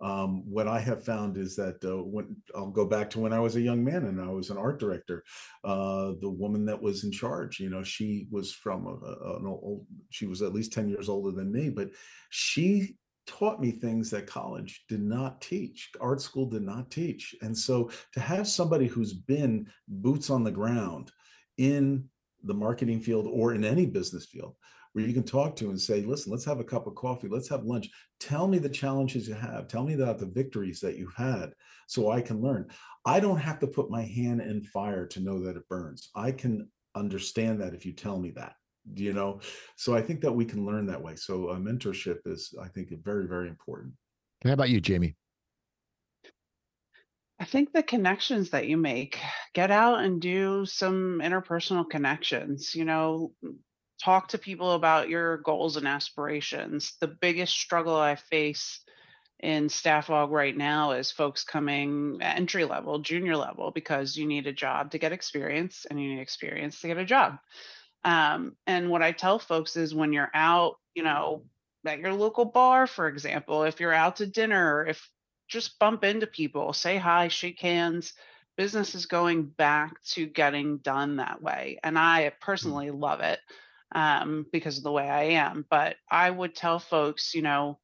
Um, 0.00 0.48
what 0.48 0.68
I 0.68 0.78
have 0.78 1.04
found 1.04 1.38
is 1.38 1.56
that 1.56 1.84
uh, 1.84 2.02
when 2.04 2.36
I'll 2.54 2.70
go 2.70 2.84
back 2.84 3.10
to 3.10 3.20
when 3.20 3.32
I 3.32 3.40
was 3.40 3.56
a 3.56 3.60
young 3.60 3.82
man 3.82 4.04
and 4.04 4.20
I 4.20 4.28
was 4.28 4.50
an 4.50 4.58
art 4.58 4.78
director, 4.78 5.24
uh, 5.64 6.12
the 6.20 6.30
woman 6.30 6.64
that 6.66 6.80
was 6.80 7.02
in 7.02 7.10
charge, 7.10 7.58
you 7.58 7.68
know, 7.68 7.82
she 7.82 8.28
was 8.30 8.52
from 8.52 8.86
a, 8.86 8.90
a, 8.90 9.36
an 9.38 9.46
old, 9.46 9.86
she 10.10 10.26
was 10.26 10.42
at 10.42 10.54
least 10.54 10.72
10 10.72 10.88
years 10.88 11.08
older 11.08 11.32
than 11.32 11.50
me, 11.50 11.68
but 11.68 11.90
she 12.30 12.96
taught 13.28 13.60
me 13.60 13.70
things 13.70 14.10
that 14.10 14.26
college 14.26 14.84
did 14.88 15.02
not 15.02 15.40
teach, 15.40 15.90
art 16.00 16.20
school 16.20 16.46
did 16.46 16.62
not 16.62 16.90
teach. 16.90 17.34
And 17.42 17.56
so 17.56 17.90
to 18.14 18.20
have 18.20 18.48
somebody 18.48 18.86
who's 18.86 19.12
been 19.12 19.68
boots 19.86 20.30
on 20.30 20.42
the 20.42 20.50
ground 20.50 21.12
in 21.58 22.08
the 22.42 22.54
marketing 22.54 23.00
field 23.00 23.28
or 23.30 23.54
in 23.54 23.64
any 23.64 23.84
business 23.84 24.26
field 24.26 24.56
where 24.92 25.04
you 25.04 25.12
can 25.12 25.22
talk 25.22 25.54
to 25.56 25.68
and 25.68 25.78
say, 25.78 26.00
listen, 26.00 26.32
let's 26.32 26.46
have 26.46 26.58
a 26.58 26.64
cup 26.64 26.86
of 26.86 26.94
coffee, 26.94 27.28
let's 27.28 27.48
have 27.48 27.64
lunch. 27.64 27.90
Tell 28.18 28.48
me 28.48 28.58
the 28.58 28.68
challenges 28.68 29.28
you 29.28 29.34
have, 29.34 29.68
tell 29.68 29.84
me 29.84 29.92
about 29.94 30.18
the 30.18 30.26
victories 30.26 30.80
that 30.80 30.96
you've 30.96 31.14
had 31.14 31.52
so 31.86 32.10
I 32.10 32.22
can 32.22 32.40
learn. 32.40 32.68
I 33.04 33.20
don't 33.20 33.38
have 33.38 33.58
to 33.60 33.66
put 33.66 33.90
my 33.90 34.02
hand 34.02 34.40
in 34.40 34.62
fire 34.62 35.06
to 35.06 35.20
know 35.20 35.40
that 35.42 35.56
it 35.56 35.68
burns. 35.68 36.08
I 36.14 36.32
can 36.32 36.68
understand 36.94 37.60
that 37.60 37.74
if 37.74 37.84
you 37.84 37.92
tell 37.92 38.18
me 38.18 38.30
that 38.32 38.54
you 38.94 39.12
know 39.12 39.40
so 39.76 39.94
i 39.94 40.02
think 40.02 40.20
that 40.20 40.32
we 40.32 40.44
can 40.44 40.64
learn 40.64 40.86
that 40.86 41.00
way 41.00 41.14
so 41.16 41.48
uh, 41.48 41.56
mentorship 41.56 42.18
is 42.26 42.54
i 42.62 42.68
think 42.68 42.90
very 43.02 43.26
very 43.26 43.48
important 43.48 43.92
How 44.44 44.52
about 44.52 44.70
you, 44.70 44.80
Jaime? 44.86 45.16
I 47.40 47.44
think 47.44 47.72
the 47.72 47.82
connections 47.82 48.50
that 48.50 48.66
you 48.66 48.76
make, 48.76 49.18
get 49.54 49.70
out 49.70 50.00
and 50.00 50.20
do 50.20 50.66
some 50.66 51.20
interpersonal 51.22 51.88
connections, 51.88 52.74
you 52.74 52.84
know, 52.84 53.32
talk 54.02 54.28
to 54.28 54.38
people 54.38 54.72
about 54.72 55.08
your 55.08 55.38
goals 55.38 55.76
and 55.76 55.86
aspirations. 55.86 56.94
The 57.00 57.06
biggest 57.06 57.54
struggle 57.54 57.94
I 57.96 58.16
face 58.16 58.80
in 59.40 59.68
staff 59.68 60.08
log 60.08 60.32
right 60.32 60.56
now 60.56 60.92
is 60.92 61.12
folks 61.12 61.44
coming 61.44 62.18
entry 62.20 62.64
level, 62.64 62.98
junior 62.98 63.36
level, 63.36 63.70
because 63.70 64.16
you 64.16 64.26
need 64.26 64.48
a 64.48 64.52
job 64.52 64.90
to 64.90 64.98
get 64.98 65.12
experience 65.12 65.86
and 65.88 66.00
you 66.00 66.14
need 66.14 66.20
experience 66.20 66.80
to 66.80 66.88
get 66.88 66.98
a 66.98 67.04
job. 67.04 67.38
Um, 68.04 68.56
and 68.66 68.90
what 68.90 69.02
I 69.02 69.12
tell 69.12 69.38
folks 69.38 69.76
is 69.76 69.94
when 69.94 70.12
you're 70.12 70.30
out, 70.34 70.76
you 70.94 71.02
know, 71.02 71.44
at 71.84 71.98
your 72.00 72.12
local 72.12 72.44
bar, 72.44 72.86
for 72.86 73.08
example, 73.08 73.64
if 73.64 73.80
you're 73.80 73.92
out 73.92 74.16
to 74.16 74.26
dinner, 74.26 74.86
if 74.86 75.08
just 75.48 75.78
bump 75.78 76.04
into 76.04 76.26
people, 76.26 76.72
say 76.72 76.96
hi, 76.96 77.28
shake 77.28 77.60
hands. 77.60 78.12
Business 78.56 78.94
is 78.94 79.06
going 79.06 79.44
back 79.44 80.02
to 80.10 80.26
getting 80.26 80.78
done 80.78 81.16
that 81.16 81.40
way. 81.42 81.78
And 81.82 81.98
I 81.98 82.32
personally 82.40 82.90
love 82.90 83.20
it 83.20 83.38
um, 83.94 84.46
because 84.52 84.78
of 84.78 84.84
the 84.84 84.92
way 84.92 85.08
I 85.08 85.22
am. 85.22 85.64
But 85.70 85.96
I 86.10 86.30
would 86.30 86.54
tell 86.54 86.78
folks, 86.78 87.34
you 87.34 87.42
know, 87.42 87.78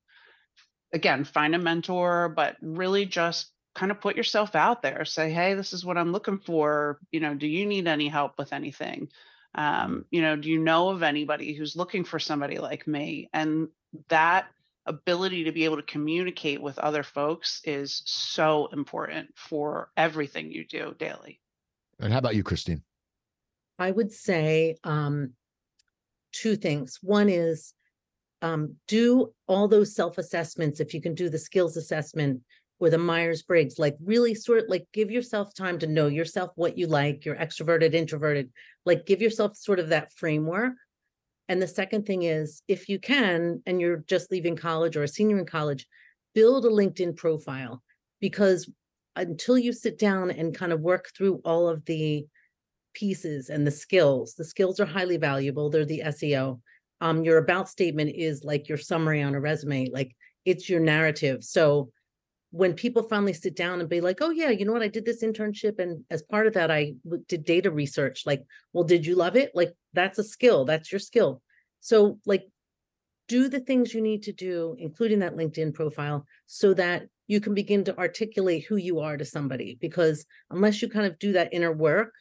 again, 0.93 1.25
find 1.25 1.55
a 1.55 1.59
mentor, 1.59 2.29
but 2.29 2.57
really 2.61 3.07
just 3.07 3.51
kind 3.75 3.91
of 3.91 4.01
put 4.01 4.17
yourself 4.17 4.55
out 4.55 4.83
there. 4.83 5.05
Say, 5.05 5.31
hey, 5.33 5.55
this 5.55 5.73
is 5.73 5.85
what 5.85 5.97
I'm 5.97 6.13
looking 6.13 6.39
for. 6.39 6.99
You 7.11 7.21
know, 7.21 7.35
do 7.35 7.47
you 7.47 7.67
need 7.67 7.89
any 7.89 8.09
help 8.09 8.39
with 8.39 8.53
anything? 8.53 9.09
Um, 9.55 10.05
you 10.11 10.23
know, 10.23 10.37
do 10.37 10.51
you 10.51 10.59
know 10.59 10.91
of 10.91 11.03
anybody 11.03 11.55
who's 11.55 11.77
looking 11.77 12.05
for 12.05 12.19
somebody 12.19 12.59
like 12.59 12.87
me? 12.87 13.29
And 13.33 13.69
that 14.09 14.47
ability 14.87 15.45
to 15.45 15.53
be 15.53 15.65
able 15.65 15.77
to 15.77 15.83
communicate 15.83 16.61
with 16.61 16.79
other 16.79 17.03
folks 17.03 17.61
is 17.65 18.03
so 18.05 18.69
important 18.73 19.29
for 19.37 19.91
everything 19.97 20.51
you 20.51 20.65
do 20.67 20.95
daily. 20.99 21.41
And 22.01 22.13
how 22.13 22.19
about 22.19 22.35
you, 22.35 22.43
Christine? 22.43 22.83
I 23.79 23.91
would 23.91 24.13
say 24.13 24.77
um, 24.85 25.33
two 26.33 26.57
things. 26.57 26.99
One 27.03 27.29
is 27.29 27.73
um, 28.43 28.75
do 28.89 29.33
all 29.47 29.69
those 29.69 29.95
self 29.95 30.19
assessments. 30.19 30.81
If 30.81 30.93
you 30.93 31.01
can 31.01 31.15
do 31.15 31.29
the 31.29 31.39
skills 31.39 31.77
assessment 31.77 32.43
or 32.85 32.91
the 32.91 32.99
Myers 32.99 33.43
Briggs, 33.43 33.79
like 33.79 33.97
really 34.03 34.35
sort 34.35 34.69
like 34.69 34.87
give 34.93 35.11
yourself 35.11 35.55
time 35.55 35.79
to 35.79 35.87
know 35.87 36.07
yourself, 36.07 36.51
what 36.55 36.77
you 36.77 36.87
like, 36.87 37.25
you're 37.25 37.37
extroverted, 37.37 37.95
introverted, 37.95 38.51
like 38.85 39.07
give 39.07 39.23
yourself 39.23 39.57
sort 39.57 39.79
of 39.79 39.89
that 39.89 40.13
framework. 40.13 40.75
And 41.49 41.61
the 41.61 41.67
second 41.67 42.07
thing 42.07 42.23
is, 42.23 42.63
if 42.69 42.89
you 42.89 42.99
can, 42.99 43.63
and 43.67 43.81
you're 43.81 44.05
just 44.07 44.31
leaving 44.31 44.57
college 44.57 44.97
or 44.97 45.03
a 45.03 45.09
senior 45.09 45.39
in 45.39 45.47
college, 45.47 45.87
build 46.35 46.65
a 46.65 46.71
LinkedIn 46.71 47.17
profile 47.17 47.83
because 48.21 48.71
until 49.17 49.57
you 49.59 49.73
sit 49.73 49.99
down 49.99 50.31
and 50.31 50.55
kind 50.55 50.73
of 50.73 50.81
work 50.81 51.11
through 51.17 51.41
all 51.45 51.69
of 51.69 51.85
the 51.85 52.27
pieces 52.95 53.49
and 53.49 53.67
the 53.67 53.71
skills, 53.71 54.35
the 54.35 54.45
skills 54.45 54.81
are 54.81 54.87
highly 54.87 55.17
valuable. 55.17 55.71
They're 55.71 55.85
the 55.85 56.03
SEO. 56.07 56.61
Um, 57.01 57.25
your 57.25 57.39
about 57.39 57.69
statement 57.69 58.13
is 58.15 58.45
like 58.45 58.69
your 58.69 58.79
summary 58.79 59.23
on 59.23 59.35
a 59.35 59.41
resume, 59.41 59.91
like 59.93 60.15
it's 60.45 60.69
your 60.69 60.81
narrative. 60.81 61.45
So 61.45 61.91
when 62.55 62.73
people 62.73 63.03
finally 63.03 63.33
sit 63.33 63.57
down 63.57 63.81
and 63.81 63.89
be 63.89 64.01
like, 64.01 64.19
oh, 64.21 64.31
yeah, 64.31 64.49
you 64.49 64.65
know 64.65 64.73
what? 64.73 64.81
I 64.81 64.87
did 64.87 65.05
this 65.05 65.25
internship. 65.25 65.81
And 65.81 66.05
as 66.09 66.23
part 66.23 66.47
of 66.47 66.55
that, 66.55 66.71
I 66.71 66.95
did 67.27 67.45
data 67.45 67.69
research. 67.69 68.23
Like, 68.27 68.45
well, 68.73 68.85
did 68.85 69.05
you 69.05 69.17
love 69.17 69.35
it? 69.35 69.51
Like, 69.55 69.73
that's 69.93 70.21
a 70.21 70.23
skill. 70.23 70.65
That's 70.65 70.93
your 70.93 71.01
skill. 71.01 71.43
So, 71.81 72.21
like, 72.27 72.45
do 73.27 73.49
the 73.49 73.59
things 73.59 73.93
you 73.93 74.01
need 74.01 74.23
to 74.23 74.33
do, 74.33 74.77
including 74.79 75.19
that 75.19 75.35
LinkedIn 75.35 75.75
profile, 75.75 76.27
so 76.47 76.75
that 76.75 77.09
you 77.27 77.41
can 77.41 77.55
begin 77.55 77.83
to 77.85 77.99
articulate 77.99 78.67
who 78.69 78.77
you 78.77 79.01
are 79.01 79.17
to 79.17 79.25
somebody. 79.25 79.77
Because 79.81 80.25
unless 80.49 80.81
you 80.81 80.89
kind 80.89 81.07
of 81.07 81.19
do 81.19 81.33
that 81.33 81.53
inner 81.53 81.73
work, 81.73 82.13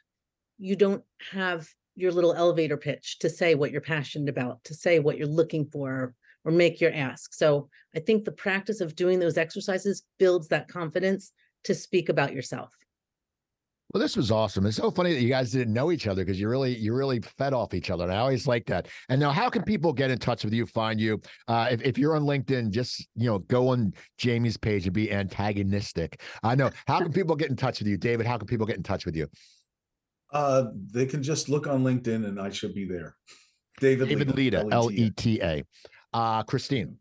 you 0.58 0.76
don't 0.76 1.04
have 1.30 1.68
your 1.96 2.12
little 2.12 2.34
elevator 2.34 2.78
pitch 2.78 3.20
to 3.20 3.30
say 3.30 3.54
what 3.54 3.70
you're 3.70 3.82
passionate 3.82 4.30
about, 4.30 4.64
to 4.64 4.74
say 4.74 4.98
what 4.98 5.16
you're 5.16 5.28
looking 5.28 5.68
for, 5.68 6.16
or 6.46 6.52
make 6.52 6.82
your 6.82 6.94
ask. 6.94 7.34
So 7.34 7.70
I 7.96 8.00
think 8.00 8.26
the 8.26 8.32
practice 8.32 8.82
of 8.82 8.96
doing 8.96 9.20
those 9.20 9.38
exercises 9.38 10.04
builds 10.20 10.48
that 10.50 10.68
confidence 10.68 11.32
to 11.64 11.74
speak 11.74 12.10
about 12.10 12.34
yourself. 12.34 12.74
Well, 13.94 14.02
this 14.02 14.18
was 14.18 14.32
awesome. 14.32 14.66
It's 14.66 14.78
so 14.78 14.89
funny 14.89 15.14
that 15.14 15.22
you 15.22 15.30
guys 15.30 15.52
didn't 15.52 15.72
know 15.72 15.91
each 15.91 16.08
other 16.08 16.26
because 16.26 16.39
you 16.39 16.50
really, 16.50 16.76
you 16.76 16.96
really 16.96 17.20
fed 17.38 17.54
off 17.54 17.76
each 17.76 17.91
other. 17.91 18.06
And 18.06 18.14
I 18.14 18.18
always 18.18 18.48
like 18.48 18.66
that. 18.66 18.88
And 19.10 19.20
now, 19.20 19.30
how 19.30 19.52
can 19.52 19.62
people 19.62 19.94
get 19.94 20.10
in 20.10 20.18
touch 20.18 20.44
with 20.44 20.52
you, 20.52 20.66
find 20.66 21.00
you? 21.00 21.22
Uh, 21.48 21.68
if, 21.70 21.82
if 21.84 21.98
you're 22.00 22.16
on 22.16 22.24
LinkedIn, 22.24 22.72
just 22.72 23.08
you 23.16 23.28
know, 23.28 23.39
go 23.39 23.68
on 23.68 23.94
Jaime's 24.20 24.58
page 24.58 24.86
and 24.86 24.94
be 24.94 25.12
antagonistic. 25.12 26.22
I 26.41 26.56
know. 26.56 26.72
How 26.88 27.02
can 27.02 27.14
people 27.14 27.36
get 27.36 27.52
in 27.52 27.56
touch 27.56 27.80
with 27.80 27.88
you, 27.88 27.98
David? 27.98 28.26
How 28.26 28.39
can 28.39 28.48
people 28.48 28.66
get 28.66 28.78
in 28.78 28.84
touch 28.84 29.06
with 29.06 29.16
you? 29.16 29.28
Uh, 30.32 30.66
they 30.91 31.06
can 31.06 31.22
just 31.22 31.48
look 31.48 31.68
on 31.68 31.84
LinkedIn 31.84 32.26
and 32.26 32.41
I 32.41 32.50
should 32.50 32.74
be 32.74 32.86
there. 32.86 33.16
David, 33.80 34.10
David 34.10 34.36
Leta, 34.36 34.66
L 34.72 34.89
E 34.91 35.12
T 35.12 35.39
A. 35.41 35.64
Uh, 36.14 36.43
Christine. 36.43 36.97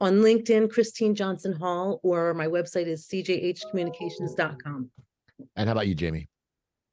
On 0.00 0.14
LinkedIn, 0.14 0.70
Christine 0.70 1.14
Johnson 1.14 1.52
Hall, 1.52 2.00
or 2.02 2.34
my 2.34 2.46
website 2.46 2.86
is 2.86 3.06
cjhcommunications.com. 3.06 4.90
And 5.56 5.68
how 5.68 5.72
about 5.72 5.86
you, 5.86 5.94
Jaime? 5.98 6.28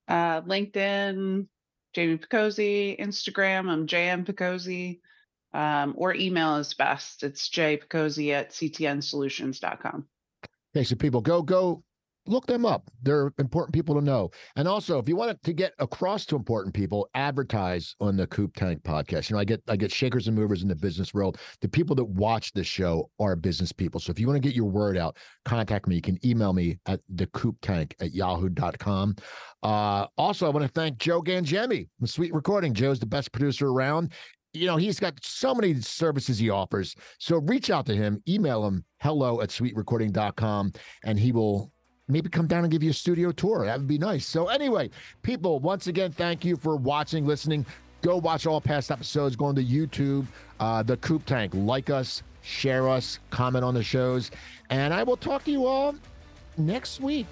Uh, 0.07 0.41
LinkedIn, 0.41 1.47
Jaime 1.95 2.17
Picozzi, 2.17 2.99
Instagram, 2.99 3.69
I'm 3.69 3.87
JM 3.87 4.25
Picozzi. 4.25 4.99
Um, 5.51 5.95
or 5.97 6.13
email 6.13 6.57
is 6.57 6.75
best. 6.75 7.23
It's 7.23 7.49
jpicozzi 7.49 8.33
at 8.33 8.51
ctnsolutions.com. 8.51 10.05
Okay, 10.75 10.83
so 10.83 10.95
people 10.95 11.21
go 11.21 11.41
go 11.41 11.83
look 12.29 12.45
them 12.45 12.65
up. 12.65 12.89
They're 13.01 13.33
important 13.39 13.73
people 13.73 13.95
to 13.95 14.01
know. 14.01 14.31
And 14.55 14.67
also, 14.67 14.99
if 14.99 15.09
you 15.09 15.15
want 15.15 15.41
to 15.41 15.53
get 15.53 15.73
across 15.79 16.25
to 16.27 16.35
important 16.35 16.73
people, 16.73 17.09
advertise 17.15 17.95
on 17.99 18.15
the 18.15 18.27
Coop 18.27 18.55
Tank 18.55 18.83
podcast. 18.83 19.29
You 19.29 19.35
know, 19.35 19.39
I 19.39 19.45
get 19.45 19.61
I 19.67 19.75
get 19.75 19.91
shakers 19.91 20.27
and 20.27 20.37
movers 20.37 20.61
in 20.61 20.67
the 20.67 20.75
business 20.75 21.13
world. 21.13 21.39
The 21.61 21.69
people 21.69 21.95
that 21.95 22.05
watch 22.05 22.53
this 22.53 22.67
show 22.67 23.09
are 23.19 23.35
business 23.35 23.71
people. 23.71 23.99
So 23.99 24.11
if 24.11 24.19
you 24.19 24.27
want 24.27 24.41
to 24.41 24.47
get 24.47 24.55
your 24.55 24.69
word 24.69 24.97
out, 24.97 25.17
contact 25.45 25.87
me. 25.87 25.95
You 25.95 26.01
can 26.01 26.19
email 26.25 26.53
me 26.53 26.79
at 26.85 27.01
the 27.09 27.27
Coop 27.27 27.57
Tank 27.61 27.95
at 27.99 28.13
yahoo.com. 28.13 29.15
Uh, 29.63 30.07
also, 30.17 30.45
I 30.45 30.49
want 30.49 30.65
to 30.65 30.71
thank 30.71 30.97
Joe 30.97 31.21
Gangemi 31.21 31.87
from 31.97 32.07
SuiteRecording. 32.07 32.73
Joe's 32.73 32.99
the 32.99 33.05
best 33.05 33.31
producer 33.31 33.67
around 33.67 34.13
you 34.53 34.65
know, 34.65 34.77
he's 34.77 34.99
got 34.99 35.13
so 35.23 35.53
many 35.53 35.79
services 35.81 36.39
he 36.39 36.49
offers. 36.49 36.95
So 37.19 37.37
reach 37.37 37.69
out 37.69 37.85
to 37.85 37.95
him, 37.95 38.21
email 38.27 38.65
him 38.65 38.83
hello 38.99 39.41
at 39.41 39.49
suiterecording.com, 39.49 40.73
and 41.03 41.19
he 41.19 41.31
will 41.31 41.71
maybe 42.09 42.29
come 42.29 42.47
down 42.47 42.63
and 42.63 42.71
give 42.71 42.83
you 42.83 42.89
a 42.89 42.93
studio 42.93 43.31
tour. 43.31 43.65
That 43.65 43.77
would 43.77 43.87
be 43.87 43.97
nice. 43.97 44.25
So, 44.25 44.47
anyway, 44.47 44.89
people, 45.21 45.59
once 45.59 45.87
again, 45.87 46.11
thank 46.11 46.43
you 46.43 46.57
for 46.57 46.75
watching, 46.75 47.25
listening. 47.25 47.65
Go 48.01 48.17
watch 48.17 48.45
all 48.45 48.59
past 48.59 48.91
episodes. 48.91 49.35
Go 49.35 49.45
on 49.45 49.55
to 49.55 49.63
YouTube, 49.63 50.25
uh, 50.59 50.83
The 50.83 50.97
Coop 50.97 51.25
Tank. 51.25 51.53
Like 51.53 51.89
us, 51.89 52.23
share 52.41 52.89
us, 52.89 53.19
comment 53.29 53.63
on 53.63 53.73
the 53.73 53.83
shows. 53.83 54.31
And 54.69 54.93
I 54.93 55.03
will 55.03 55.17
talk 55.17 55.43
to 55.45 55.51
you 55.51 55.65
all 55.65 55.95
next 56.57 56.99
week. 56.99 57.27